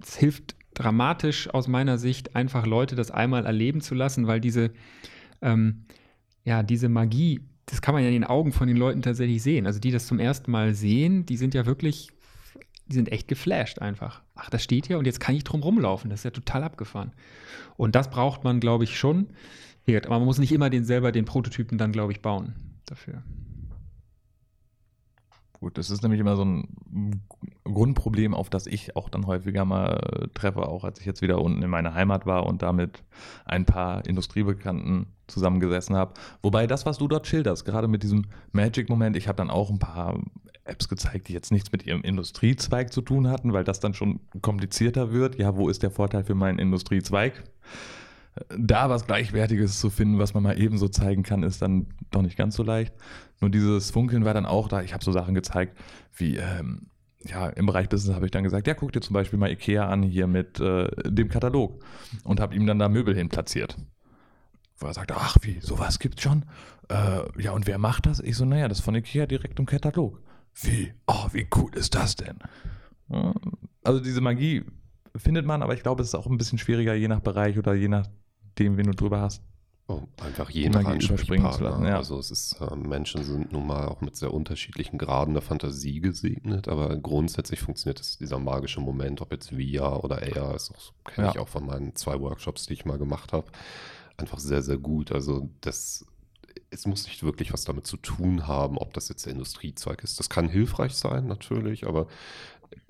[0.00, 4.70] es hilft dramatisch aus meiner Sicht, einfach Leute das einmal erleben zu lassen, weil diese,
[5.42, 5.84] ähm,
[6.44, 9.66] ja, diese Magie, das kann man ja in den Augen von den Leuten tatsächlich sehen.
[9.66, 12.08] Also die das zum ersten Mal sehen, die sind ja wirklich,
[12.88, 14.22] die sind echt geflasht einfach.
[14.34, 16.10] Ach, das steht hier und jetzt kann ich drum rumlaufen.
[16.10, 17.12] Das ist ja total abgefahren.
[17.76, 19.28] Und das braucht man, glaube ich, schon.
[19.88, 22.54] Aber man muss nicht immer den selber den Prototypen dann, glaube ich, bauen
[22.86, 23.22] dafür.
[25.62, 27.22] Gut, das ist nämlich immer so ein
[27.62, 31.40] Grundproblem, auf das ich auch dann häufiger mal äh, treffe, auch als ich jetzt wieder
[31.40, 33.04] unten in meiner Heimat war und damit
[33.44, 36.14] ein paar Industriebekannten zusammengesessen habe.
[36.42, 39.78] Wobei das, was du dort schilderst, gerade mit diesem Magic-Moment, ich habe dann auch ein
[39.78, 40.18] paar
[40.64, 44.18] Apps gezeigt, die jetzt nichts mit ihrem Industriezweig zu tun hatten, weil das dann schon
[44.40, 45.38] komplizierter wird.
[45.38, 47.44] Ja, wo ist der Vorteil für meinen Industriezweig?
[48.48, 52.36] Da was Gleichwertiges zu finden, was man mal ebenso zeigen kann, ist dann doch nicht
[52.36, 52.94] ganz so leicht.
[53.40, 54.82] Nur dieses Funkeln war dann auch da.
[54.82, 55.76] Ich habe so Sachen gezeigt,
[56.16, 56.86] wie ähm,
[57.24, 59.88] ja, im Bereich Business habe ich dann gesagt, ja, guck dir zum Beispiel mal Ikea
[59.88, 61.84] an hier mit äh, dem Katalog
[62.24, 63.76] und habe ihm dann da Möbel hin platziert.
[64.78, 66.44] Wo er sagte, ach wie, sowas gibt's schon?
[66.88, 68.20] Äh, ja, und wer macht das?
[68.20, 70.20] Ich so, naja, das ist von Ikea direkt im Katalog.
[70.54, 70.92] Wie?
[71.06, 72.38] Oh, wie cool ist das denn?
[73.84, 74.64] Also diese Magie
[75.16, 77.74] findet man, aber ich glaube, es ist auch ein bisschen schwieriger, je nach Bereich oder
[77.74, 78.06] je nach
[78.58, 79.42] dem, wen du drüber hast.
[79.88, 81.88] Oh, einfach je nach Ansprechpartner.
[81.88, 81.96] Ja.
[81.96, 86.00] Also es ist, äh, Menschen sind nun mal auch mit sehr unterschiedlichen Graden der Fantasie
[86.00, 90.72] gesegnet, aber grundsätzlich funktioniert es, dieser magische Moment, ob jetzt VR oder AR ist,
[91.04, 91.32] kenne ja.
[91.32, 93.48] ich auch von meinen zwei Workshops, die ich mal gemacht habe,
[94.16, 95.10] einfach sehr, sehr gut.
[95.10, 96.06] Also das,
[96.70, 100.18] es muss nicht wirklich was damit zu tun haben, ob das jetzt der Industriezweig ist.
[100.18, 102.06] Das kann hilfreich sein, natürlich, aber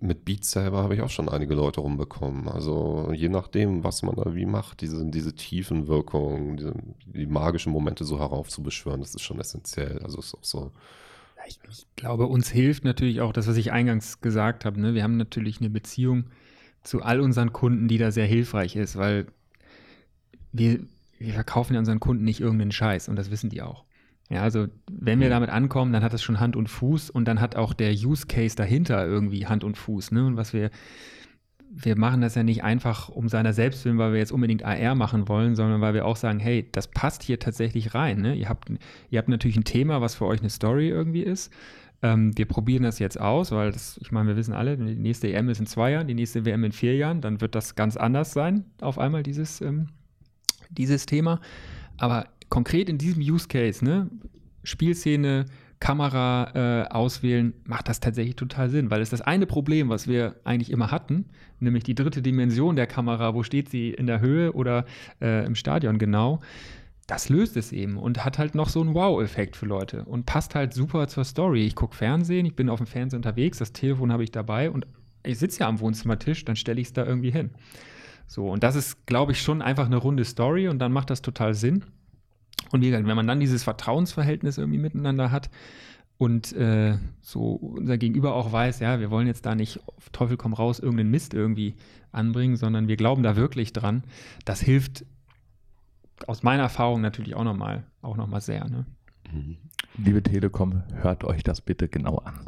[0.00, 2.48] mit Beats selber habe ich auch schon einige Leute rumbekommen.
[2.48, 6.74] Also je nachdem, was man da wie macht, diese, diese tiefen Wirkungen, diese,
[7.06, 10.00] die magischen Momente so heraufzubeschwören, das ist schon essentiell.
[10.02, 10.72] Also ist auch so.
[11.46, 14.80] Ich, ich glaube, uns hilft natürlich auch das, was ich eingangs gesagt habe.
[14.80, 14.94] Ne?
[14.94, 16.26] Wir haben natürlich eine Beziehung
[16.82, 19.26] zu all unseren Kunden, die da sehr hilfreich ist, weil
[20.52, 20.80] wir,
[21.18, 23.84] wir verkaufen ja unseren Kunden nicht irgendeinen Scheiß und das wissen die auch.
[24.30, 25.32] Ja, also wenn wir mhm.
[25.32, 28.26] damit ankommen, dann hat das schon Hand und Fuß und dann hat auch der Use
[28.26, 30.12] Case dahinter irgendwie Hand und Fuß.
[30.12, 30.24] Ne?
[30.24, 30.70] Und was wir,
[31.70, 34.94] wir machen das ja nicht einfach um seiner selbst willen, weil wir jetzt unbedingt AR
[34.94, 38.20] machen wollen, sondern weil wir auch sagen, hey, das passt hier tatsächlich rein.
[38.22, 38.34] Ne?
[38.34, 38.70] Ihr, habt,
[39.10, 41.52] ihr habt natürlich ein Thema, was für euch eine Story irgendwie ist.
[42.02, 45.32] Ähm, wir probieren das jetzt aus, weil das, ich meine, wir wissen alle, die nächste
[45.32, 47.96] EM ist in zwei Jahren, die nächste WM in vier Jahren, dann wird das ganz
[47.96, 49.88] anders sein, auf einmal dieses, ähm,
[50.70, 51.40] dieses Thema.
[51.98, 54.10] Aber konkret in diesem Use Case, ne,
[54.62, 55.46] Spielszene,
[55.80, 60.36] Kamera äh, auswählen, macht das tatsächlich total Sinn, weil es das eine Problem, was wir
[60.44, 61.24] eigentlich immer hatten,
[61.60, 64.84] nämlich die dritte Dimension der Kamera, wo steht sie in der Höhe oder
[65.22, 66.40] äh, im Stadion genau,
[67.06, 70.54] das löst es eben und hat halt noch so einen Wow-Effekt für Leute und passt
[70.54, 71.64] halt super zur Story.
[71.64, 74.86] Ich gucke Fernsehen, ich bin auf dem Fernsehen unterwegs, das Telefon habe ich dabei und
[75.24, 77.52] ich sitze ja am Wohnzimmertisch, dann stelle ich es da irgendwie hin.
[78.26, 81.22] So, und das ist, glaube ich, schon einfach eine runde Story und dann macht das
[81.22, 81.86] total Sinn.
[82.72, 85.50] Und wie gesagt, wenn man dann dieses Vertrauensverhältnis irgendwie miteinander hat
[86.16, 90.38] und äh, so unser Gegenüber auch weiß, ja, wir wollen jetzt da nicht auf Teufel
[90.38, 91.76] komm raus irgendeinen Mist irgendwie
[92.12, 94.04] anbringen, sondern wir glauben da wirklich dran,
[94.46, 95.04] das hilft
[96.26, 98.66] aus meiner Erfahrung natürlich auch nochmal auch noch mal sehr.
[98.68, 98.86] Ne?
[99.30, 99.58] Mhm.
[99.98, 102.40] Liebe Telekom, hört euch das bitte genau an.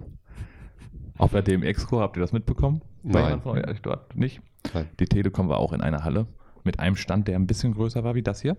[1.19, 2.81] Auf der DMX-Co habt ihr das mitbekommen?
[3.03, 3.43] Nein.
[3.45, 3.79] Nein.
[3.83, 4.41] Dort nicht.
[4.73, 4.89] Nein.
[4.99, 6.27] Die Telekom war auch in einer Halle
[6.65, 8.57] mit einem Stand, der ein bisschen größer war wie das hier.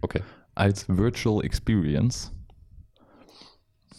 [0.00, 0.22] Okay.
[0.54, 2.32] Als Virtual Experience.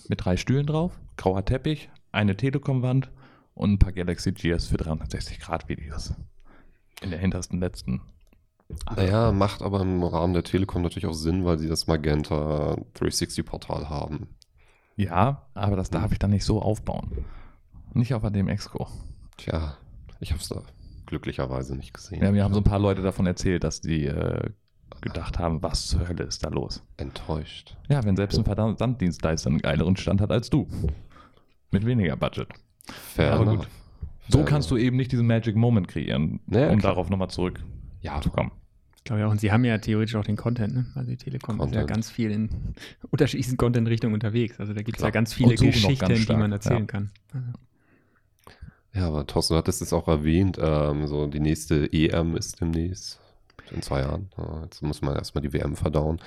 [0.08, 3.12] Mit drei Stühlen drauf, grauer Teppich, eine Telekom-Wand
[3.54, 6.16] und ein paar Galaxy Gears für 360 Grad Videos.
[7.02, 8.02] In der hintersten letzten
[8.96, 13.90] naja, macht aber im Rahmen der Telekom natürlich auch Sinn, weil sie das Magenta 360-Portal
[13.90, 14.36] haben.
[14.96, 17.26] Ja, aber das darf ich dann nicht so aufbauen.
[17.94, 18.88] Nicht auf dem Exco.
[19.38, 19.78] Tja,
[20.20, 20.62] ich habe es da
[21.08, 22.22] glücklicherweise nicht gesehen.
[22.22, 24.52] Ja, mir haben so ein paar Leute davon erzählt, dass die äh,
[25.02, 26.84] gedacht haben, was zur Hölle ist da los?
[26.98, 27.78] Enttäuscht.
[27.88, 30.68] Ja, wenn selbst ein Versanddienstleister einen geileren Stand hat als du.
[31.72, 32.48] Mit weniger Budget.
[32.86, 33.68] Fair aber gut.
[34.28, 37.64] So kannst du eben nicht diesen Magic Moment kreieren, ja, um darauf nochmal zurück
[38.02, 38.52] ja, zu kommen.
[38.96, 40.86] Ich glaube ja, und sie haben ja theoretisch auch den Content, ne?
[40.94, 41.76] Also die Telekom Content.
[41.76, 42.50] ist ja ganz viel in
[43.10, 44.60] unterschiedlichen Content-Richtungen unterwegs.
[44.60, 46.86] Also da gibt es ja ganz viele Geschichten, ganz die man erzählen ja.
[46.86, 47.12] kann.
[47.34, 47.48] Also.
[48.94, 53.20] Ja, aber Thorsten, du hattest es auch erwähnt, ähm, so die nächste EM ist demnächst
[53.72, 54.30] in zwei Jahren.
[54.64, 56.20] Jetzt muss man erstmal die WM verdauen.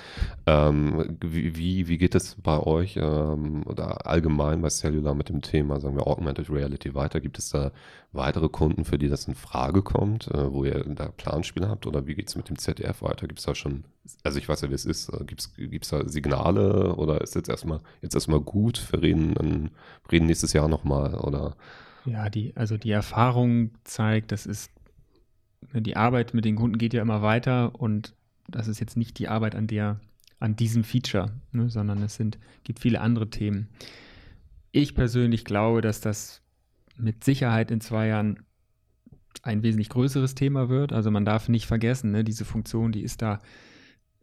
[0.47, 5.81] Ähm, wie, wie geht es bei euch ähm, oder allgemein bei Cellular mit dem Thema,
[5.81, 7.21] sagen wir, Augmented Reality weiter?
[7.21, 7.73] Gibt es da
[8.13, 11.87] weitere Kunden, für die das in Frage kommt, äh, wo ihr da Planspiele habt?
[11.87, 13.27] Oder wie geht es mit dem ZDF weiter?
[13.27, 13.85] Gibt es da schon,
[14.23, 17.49] also ich weiß ja, wie es ist, äh, gibt es da Signale oder ist jetzt
[17.49, 18.87] erstmal jetzt erstmal gut?
[18.93, 19.71] Wir reden,
[20.11, 21.57] reden nächstes Jahr nochmal oder?
[22.05, 24.71] Ja, die, also die Erfahrung zeigt, das ist
[25.73, 28.15] die Arbeit mit den Kunden geht ja immer weiter und
[28.49, 30.01] das ist jetzt nicht die Arbeit an der,
[30.41, 33.69] an diesem Feature, ne, sondern es sind, gibt viele andere Themen.
[34.73, 36.43] Ich persönlich glaube, dass das
[36.97, 38.41] mit Sicherheit in zwei Jahren
[39.43, 40.93] ein wesentlich größeres Thema wird.
[40.93, 43.41] Also man darf nicht vergessen, ne, diese Funktion, die ist da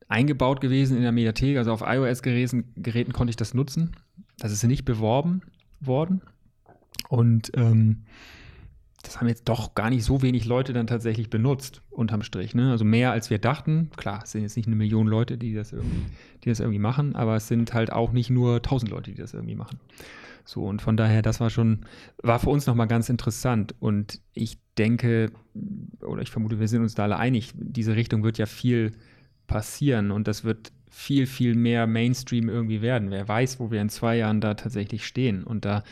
[0.07, 1.57] eingebaut gewesen in der Mediathek.
[1.57, 3.95] Also auf iOS-Geräten Geräten konnte ich das nutzen.
[4.37, 5.41] Das ist nicht beworben
[5.79, 6.21] worden.
[7.09, 8.03] Und ähm,
[9.03, 12.53] das haben jetzt doch gar nicht so wenig Leute dann tatsächlich benutzt, unterm Strich.
[12.53, 12.71] Ne?
[12.71, 13.89] Also mehr als wir dachten.
[13.95, 16.05] Klar, es sind jetzt nicht eine Million Leute, die das, irgendwie,
[16.43, 19.33] die das irgendwie machen, aber es sind halt auch nicht nur tausend Leute, die das
[19.33, 19.79] irgendwie machen.
[20.43, 21.85] So, und von daher, das war schon,
[22.23, 23.75] war für uns nochmal ganz interessant.
[23.79, 25.31] Und ich denke,
[26.01, 28.91] oder ich vermute, wir sind uns da alle einig, diese Richtung wird ja viel
[29.47, 33.11] passieren und das wird viel, viel mehr Mainstream irgendwie werden.
[33.11, 35.43] Wer weiß, wo wir in zwei Jahren da tatsächlich stehen.
[35.43, 35.83] Und da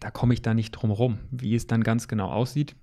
[0.00, 1.18] da komme ich da nicht drum rum.
[1.30, 2.76] Wie es dann ganz genau aussieht,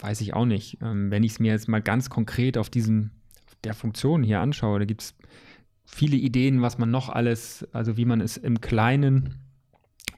[0.00, 0.78] weiß ich auch nicht.
[0.82, 3.10] Ähm, wenn ich es mir jetzt mal ganz konkret auf diesem,
[3.64, 5.14] der Funktion hier anschaue, da gibt es
[5.84, 9.36] viele Ideen, was man noch alles, also wie man es im Kleinen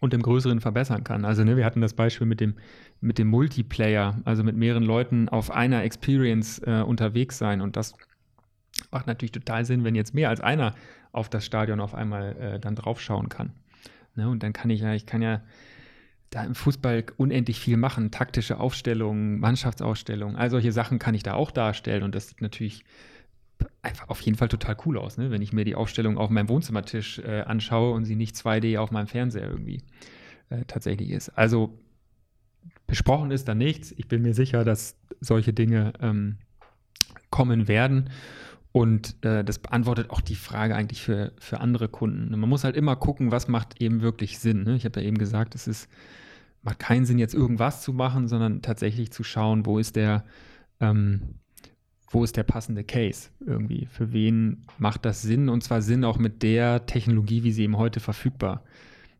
[0.01, 1.25] und im Größeren verbessern kann.
[1.25, 2.55] Also ne, wir hatten das Beispiel mit dem,
[3.01, 7.61] mit dem Multiplayer, also mit mehreren Leuten auf einer Experience äh, unterwegs sein.
[7.61, 7.95] Und das
[8.91, 10.75] macht natürlich total Sinn, wenn jetzt mehr als einer
[11.13, 13.53] auf das Stadion auf einmal äh, dann draufschauen kann.
[14.17, 15.43] Ne, und dann kann ich ja, ich kann ja
[16.31, 18.11] da im Fußball unendlich viel machen.
[18.11, 22.05] Taktische Aufstellungen, Mannschaftsausstellungen, all solche Sachen kann ich da auch darstellen.
[22.05, 22.85] Und das sieht natürlich
[23.83, 25.31] einfach auf jeden Fall total cool aus, ne?
[25.31, 28.91] wenn ich mir die Aufstellung auf meinem Wohnzimmertisch äh, anschaue und sie nicht 2D auf
[28.91, 29.83] meinem Fernseher irgendwie
[30.49, 31.31] äh, tatsächlich ist.
[31.31, 31.79] Also
[32.87, 33.93] besprochen ist da nichts.
[33.93, 36.39] Ich bin mir sicher, dass solche Dinge ähm,
[37.31, 38.11] kommen werden.
[38.73, 42.31] Und äh, das beantwortet auch die Frage eigentlich für, für andere Kunden.
[42.39, 44.63] Man muss halt immer gucken, was macht eben wirklich Sinn.
[44.63, 44.77] Ne?
[44.77, 45.89] Ich habe ja eben gesagt, es ist,
[46.63, 50.25] macht keinen Sinn, jetzt irgendwas zu machen, sondern tatsächlich zu schauen, wo ist der,
[50.79, 51.41] ähm,
[52.11, 53.87] wo ist der passende Case irgendwie?
[53.87, 55.49] Für wen macht das Sinn?
[55.49, 58.63] Und zwar Sinn auch mit der Technologie, wie sie eben heute verfügbar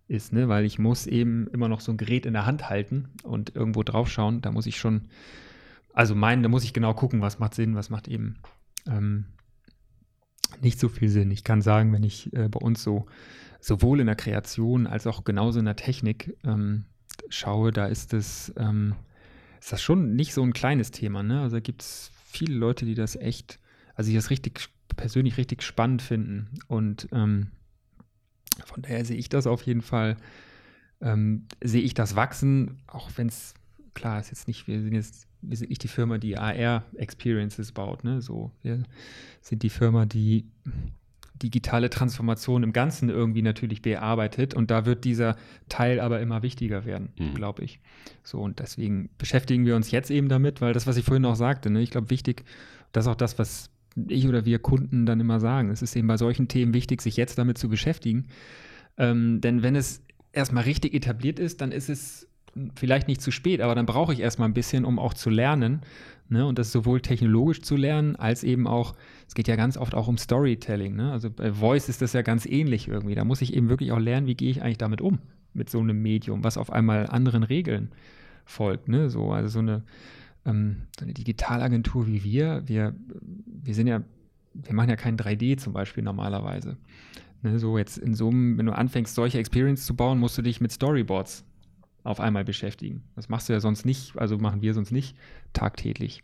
[0.07, 0.49] ist, ne?
[0.49, 3.85] Weil ich muss eben immer noch so ein Gerät in der Hand halten und irgendwo
[3.85, 4.43] drauf schauen.
[4.43, 5.03] Da muss ich schon,
[5.93, 8.37] also meinen, da muss ich genau gucken, was macht Sinn, was macht eben
[8.89, 9.27] ähm,
[10.61, 11.31] nicht so viel Sinn.
[11.31, 13.07] Ich kann sagen, wenn ich äh, bei uns so
[13.61, 16.85] sowohl in der Kreation als auch genauso in der Technik ähm,
[17.29, 18.95] schaue, da ist es ähm,
[19.61, 21.23] ist das schon nicht so ein kleines Thema.
[21.23, 21.43] Ne?
[21.43, 23.59] Also da gibt es viele Leute, die das echt,
[23.95, 26.49] also die das richtig persönlich richtig spannend finden.
[26.67, 27.49] Und ähm,
[28.65, 30.17] von daher sehe ich das auf jeden Fall,
[31.01, 33.55] ähm, sehe ich das wachsen, auch wenn es
[33.95, 38.05] klar ist jetzt nicht, wir sind jetzt wir sind nicht die Firma, die AR-Experiences baut.
[38.05, 38.21] Ne?
[38.21, 38.83] So, wir
[39.41, 40.47] sind die Firma, die
[41.43, 45.37] digitale Transformation im Ganzen irgendwie natürlich bearbeitet und da wird dieser
[45.69, 47.35] Teil aber immer wichtiger werden, mhm.
[47.35, 47.81] glaube ich.
[48.23, 51.37] So und deswegen beschäftigen wir uns jetzt eben damit, weil das, was ich vorhin auch
[51.37, 52.45] sagte, ne, ich glaube wichtig,
[52.93, 53.71] das ist auch das, was
[54.09, 55.71] ich oder wir Kunden dann immer sagen.
[55.71, 58.27] Es ist eben bei solchen Themen wichtig, sich jetzt damit zu beschäftigen.
[58.99, 62.29] Ähm, denn wenn es erstmal richtig etabliert ist, dann ist es
[62.75, 65.83] vielleicht nicht zu spät, aber dann brauche ich erstmal ein bisschen, um auch zu lernen.
[66.29, 66.47] Ne?
[66.47, 68.95] Und das sowohl technologisch zu lernen, als eben auch,
[69.27, 70.95] es geht ja ganz oft auch um Storytelling.
[70.95, 71.11] Ne?
[71.11, 73.15] Also bei Voice ist das ja ganz ähnlich irgendwie.
[73.15, 75.19] Da muss ich eben wirklich auch lernen, wie gehe ich eigentlich damit um,
[75.55, 77.91] mit so einem Medium, was auf einmal anderen Regeln
[78.45, 78.89] folgt.
[78.89, 79.11] Ne?
[79.11, 79.83] So, also so eine,
[80.47, 82.95] ähm, so eine Digitalagentur wie wir, wir,
[83.47, 84.03] wir sind ja,
[84.55, 86.77] wir machen ja kein 3D zum Beispiel normalerweise.
[87.43, 87.59] Ne?
[87.59, 90.61] So jetzt in so einem, wenn du anfängst, solche Experience zu bauen, musst du dich
[90.61, 91.45] mit Storyboards
[92.05, 93.03] auf einmal beschäftigen.
[93.17, 95.17] Das machst du ja sonst nicht, also machen wir sonst nicht
[95.53, 96.23] tagtäglich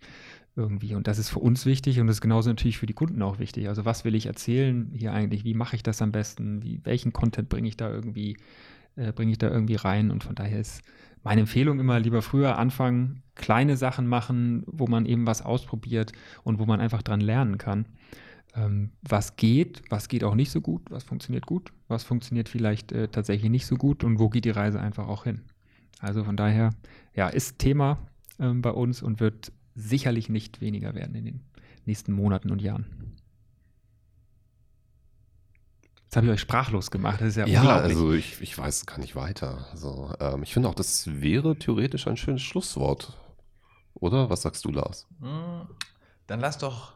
[0.57, 0.95] irgendwie.
[0.95, 3.39] Und das ist für uns wichtig und das ist genauso natürlich für die Kunden auch
[3.39, 3.69] wichtig.
[3.69, 5.45] Also was will ich erzählen hier eigentlich?
[5.45, 6.63] Wie mache ich das am besten?
[6.63, 8.37] Wie, welchen Content bringe ich da irgendwie,
[8.97, 10.11] äh, bringe ich da irgendwie rein?
[10.11, 10.83] Und von daher ist
[11.23, 16.13] meine Empfehlung immer lieber früher anfangen, kleine Sachen machen, wo man eben was ausprobiert
[16.43, 17.87] und wo man einfach dran lernen kann.
[18.55, 22.93] Ähm, was geht, was geht auch nicht so gut, was funktioniert gut, was funktioniert vielleicht
[22.93, 25.43] äh, tatsächlich nicht so gut und wo geht die Reise einfach auch hin.
[26.01, 26.71] Also von daher,
[27.15, 27.99] ja, ist Thema
[28.39, 31.41] ähm, bei uns und wird sicherlich nicht weniger werden in den
[31.85, 32.87] nächsten Monaten und Jahren.
[36.05, 37.21] Jetzt habe ich euch sprachlos gemacht.
[37.21, 39.67] Das ist ja, ja also ich, ich weiß gar nicht weiter.
[39.73, 43.17] Also, ähm, ich finde auch, das wäre theoretisch ein schönes Schlusswort.
[43.95, 44.31] Oder?
[44.31, 45.07] Was sagst du, Lars?
[45.21, 45.67] Hm,
[46.27, 46.95] dann lass doch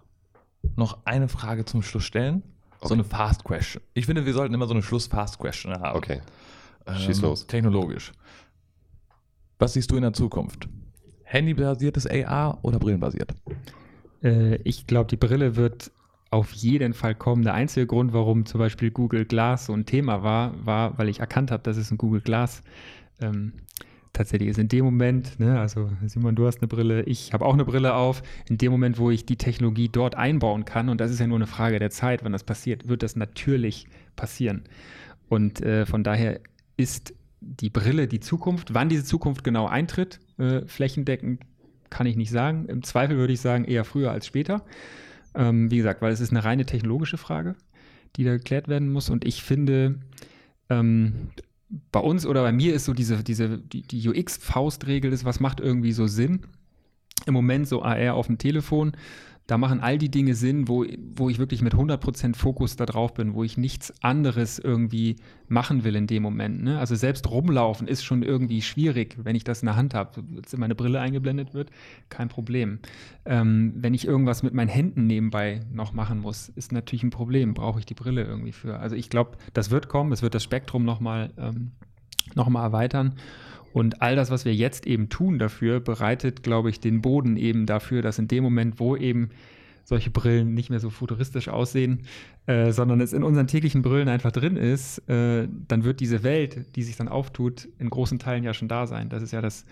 [0.77, 2.43] noch eine Frage zum Schluss stellen.
[2.79, 2.89] Okay.
[2.89, 3.83] So eine Fast Question.
[3.95, 5.99] Ich finde, wir sollten immer so eine Schluss-Fast Question haben.
[5.99, 6.21] Okay.
[6.89, 7.47] Schieß ähm, los.
[7.47, 8.13] Technologisch.
[9.61, 10.71] Was siehst du in der Zukunft?
[11.25, 13.35] Handybasiertes AR oder brillenbasiert?
[14.25, 15.93] Äh, ich glaube, die Brille wird
[16.31, 17.43] auf jeden Fall kommen.
[17.43, 21.21] Der einzige Grund, warum zum Beispiel Google Glass so ein Thema war, war, weil ich
[21.21, 22.63] erkannt habe, dass es ein Google Glass
[23.21, 23.53] ähm,
[24.15, 24.59] tatsächlich ist.
[24.59, 27.95] In dem Moment, ne, also Simon, du hast eine Brille, ich habe auch eine Brille
[27.95, 28.23] auf.
[28.49, 31.37] In dem Moment, wo ich die Technologie dort einbauen kann, und das ist ja nur
[31.37, 34.63] eine Frage der Zeit, wann das passiert, wird das natürlich passieren.
[35.29, 36.41] Und äh, von daher
[36.79, 38.75] ist die Brille die Zukunft.
[38.75, 41.43] Wann diese Zukunft genau eintritt, äh, flächendeckend,
[41.89, 42.67] kann ich nicht sagen.
[42.67, 44.65] Im Zweifel würde ich sagen, eher früher als später.
[45.35, 47.57] Ähm, wie gesagt, weil es ist eine reine technologische Frage,
[48.17, 49.11] die da geklärt werden muss.
[49.11, 50.01] Und ich finde,
[50.69, 51.31] ähm,
[51.93, 55.61] bei uns oder bei mir ist so diese, diese die, die UX-Faustregel ist, was macht
[55.61, 56.41] irgendwie so Sinn?
[57.27, 58.93] Im Moment so AR auf dem Telefon
[59.47, 63.15] da machen all die Dinge Sinn, wo, wo ich wirklich mit 100% Fokus da drauf
[63.15, 65.17] bin, wo ich nichts anderes irgendwie
[65.49, 66.63] machen will in dem Moment.
[66.63, 66.79] Ne?
[66.79, 70.21] Also selbst rumlaufen ist schon irgendwie schwierig, wenn ich das in der Hand habe.
[70.21, 71.71] In meine Brille eingeblendet wird,
[72.09, 72.79] kein Problem.
[73.25, 77.55] Ähm, wenn ich irgendwas mit meinen Händen nebenbei noch machen muss, ist natürlich ein Problem,
[77.55, 78.79] brauche ich die Brille irgendwie für.
[78.79, 81.73] Also ich glaube, das wird kommen, es wird das Spektrum nochmal ähm,
[82.35, 83.15] noch erweitern.
[83.73, 87.67] Und all das, was wir jetzt eben tun dafür, bereitet, glaube ich, den Boden eben
[87.67, 89.31] dafür, dass in dem Moment, wo eben
[89.85, 92.03] solche Brillen nicht mehr so futuristisch aussehen,
[92.47, 96.77] äh, sondern es in unseren täglichen Brillen einfach drin ist, äh, dann wird diese Welt,
[96.77, 99.09] die sich dann auftut, in großen Teilen ja schon da sein.
[99.09, 99.65] Das ist ja das,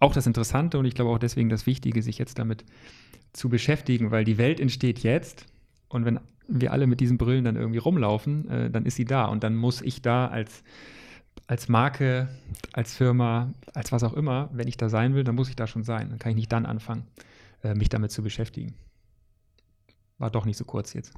[0.00, 2.64] auch das Interessante und ich glaube auch deswegen das Wichtige, sich jetzt damit
[3.32, 5.46] zu beschäftigen, weil die Welt entsteht jetzt
[5.88, 6.18] und wenn
[6.48, 9.54] wir alle mit diesen Brillen dann irgendwie rumlaufen, äh, dann ist sie da und dann
[9.54, 10.62] muss ich da als
[11.48, 12.28] als Marke,
[12.74, 15.66] als Firma, als was auch immer, wenn ich da sein will, dann muss ich da
[15.66, 16.10] schon sein.
[16.10, 17.08] Dann kann ich nicht dann anfangen,
[17.64, 18.74] äh, mich damit zu beschäftigen.
[20.18, 21.14] War doch nicht so kurz jetzt.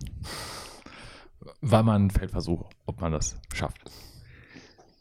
[1.61, 3.91] War mal ein Feldversuch, ob man das schafft.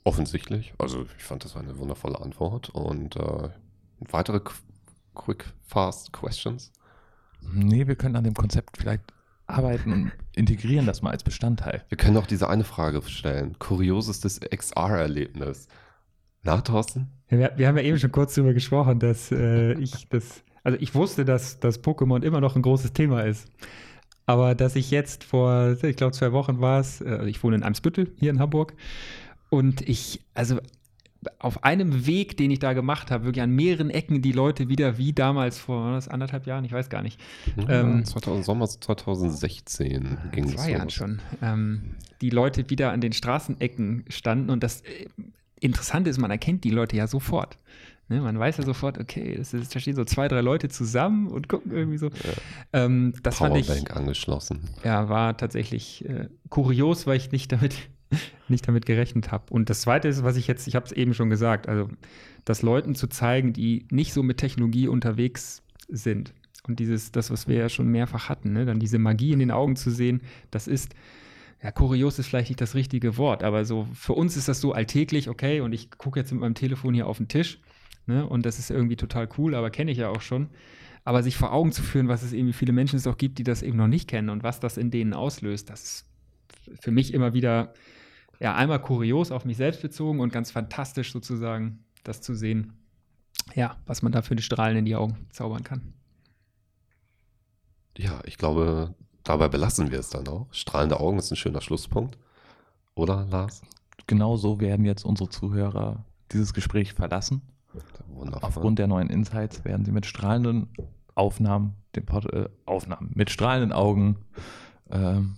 [0.04, 0.74] Offensichtlich.
[0.80, 2.70] Also ich fand das eine wundervolle Antwort.
[2.70, 3.50] Und äh,
[4.00, 4.42] weitere
[5.14, 6.72] Quick, Fast Questions?
[7.42, 9.04] Nee, wir können an dem Konzept vielleicht
[9.50, 11.84] arbeiten und integrieren das mal als Bestandteil.
[11.90, 13.58] Wir können auch diese eine Frage stellen.
[13.60, 15.68] Kuriosestes XR-Erlebnis.
[16.44, 17.08] Na, Thorsten?
[17.30, 20.78] Ja, wir, wir, haben ja eben schon kurz darüber gesprochen, dass äh, ich das, also
[20.80, 23.48] ich wusste, dass das Pokémon immer noch ein großes Thema ist.
[24.26, 27.64] Aber dass ich jetzt vor, ich glaube, zwei Wochen war es, äh, ich wohne in
[27.64, 28.74] Eimsbüttel hier in Hamburg.
[29.50, 30.60] Und ich, also
[31.40, 34.98] auf einem Weg, den ich da gemacht habe, wirklich an mehreren Ecken die Leute wieder
[34.98, 37.20] wie damals vor was, anderthalb Jahren, ich weiß gar nicht.
[37.58, 40.64] Ja, ähm, 2000, Sommer 2016 ging das.
[40.64, 41.20] Zwei Jahren schon.
[41.42, 45.08] Ähm, die Leute wieder an den Straßenecken standen und das äh,
[45.62, 47.58] Interessante ist, man erkennt die Leute ja sofort.
[48.08, 51.48] Ne, man weiß ja sofort, okay, ist, da stehen so zwei, drei Leute zusammen und
[51.48, 52.08] gucken irgendwie so.
[52.08, 52.14] Ja.
[52.74, 54.62] Ähm, das Powerbank fand ich, angeschlossen.
[54.84, 57.76] Ja, war tatsächlich äh, kurios, weil ich nicht damit
[58.48, 59.46] nicht damit gerechnet habe.
[59.52, 61.90] Und das Zweite ist, was ich jetzt, ich habe es eben schon gesagt, also
[62.46, 66.34] das Leuten zu zeigen, die nicht so mit Technologie unterwegs sind.
[66.68, 68.66] Und dieses, das, was wir ja schon mehrfach hatten, ne?
[68.66, 70.22] dann diese Magie in den Augen zu sehen,
[70.52, 70.94] das ist
[71.62, 74.72] ja, kurios ist vielleicht nicht das richtige Wort, aber so für uns ist das so
[74.72, 77.60] alltäglich, okay, und ich gucke jetzt mit meinem Telefon hier auf den Tisch,
[78.06, 80.50] ne, und das ist irgendwie total cool, aber kenne ich ja auch schon.
[81.06, 83.44] Aber sich vor Augen zu führen, was es irgendwie viele Menschen es auch gibt, die
[83.44, 86.06] das eben noch nicht kennen und was das in denen auslöst, das ist
[86.82, 87.74] für mich immer wieder
[88.40, 92.74] ja einmal kurios auf mich selbst bezogen und ganz fantastisch sozusagen, das zu sehen,
[93.56, 95.94] ja, was man da für die Strahlen in die Augen zaubern kann.
[97.98, 100.48] Ja, ich glaube, dabei belassen wir es dann auch.
[100.52, 102.18] Strahlende Augen ist ein schöner Schlusspunkt.
[102.96, 103.62] Oder, Lars?
[104.08, 107.42] Genau so werden jetzt unsere Zuhörer dieses Gespräch verlassen.
[108.08, 108.48] Wundervoll.
[108.48, 110.70] Aufgrund der neuen Insights werden sie mit strahlenden
[111.16, 114.18] Aufnahmen, den Pod, äh, Aufnahmen, mit strahlenden Augen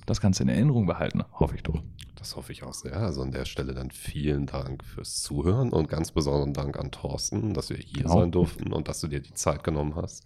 [0.05, 1.81] das Ganze in Erinnerung behalten, hoffe ich doch.
[2.15, 2.97] Das hoffe ich auch sehr.
[2.97, 7.53] Also an der Stelle dann vielen Dank fürs Zuhören und ganz besonderen Dank an Thorsten,
[7.53, 8.19] dass wir hier genau.
[8.19, 10.23] sein durften und dass du dir die Zeit genommen hast,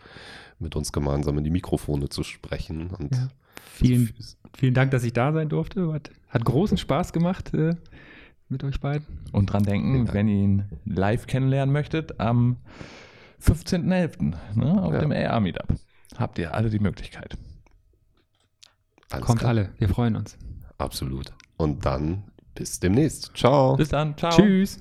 [0.60, 2.90] mit uns gemeinsam in die Mikrofone zu sprechen.
[2.90, 3.30] Und ja.
[3.72, 4.14] vielen,
[4.58, 5.94] vielen Dank, dass ich da sein durfte.
[5.94, 7.76] Hat, hat großen Spaß gemacht äh,
[8.50, 9.06] mit euch beiden.
[9.32, 12.58] Und dran denken, wenn ihr ihn live kennenlernen möchtet, am
[13.42, 14.34] 15.11.
[14.56, 15.00] Ne, auf ja.
[15.00, 15.74] dem AR Meetup
[16.18, 17.38] habt ihr alle die Möglichkeit.
[19.16, 19.50] Alles Kommt klar.
[19.50, 20.38] alle, wir freuen uns.
[20.78, 21.32] Absolut.
[21.58, 22.24] Und dann
[22.54, 23.32] bis demnächst.
[23.36, 23.76] Ciao.
[23.76, 24.18] Bis dann.
[24.18, 24.32] Ciao.
[24.32, 24.80] Tschüss.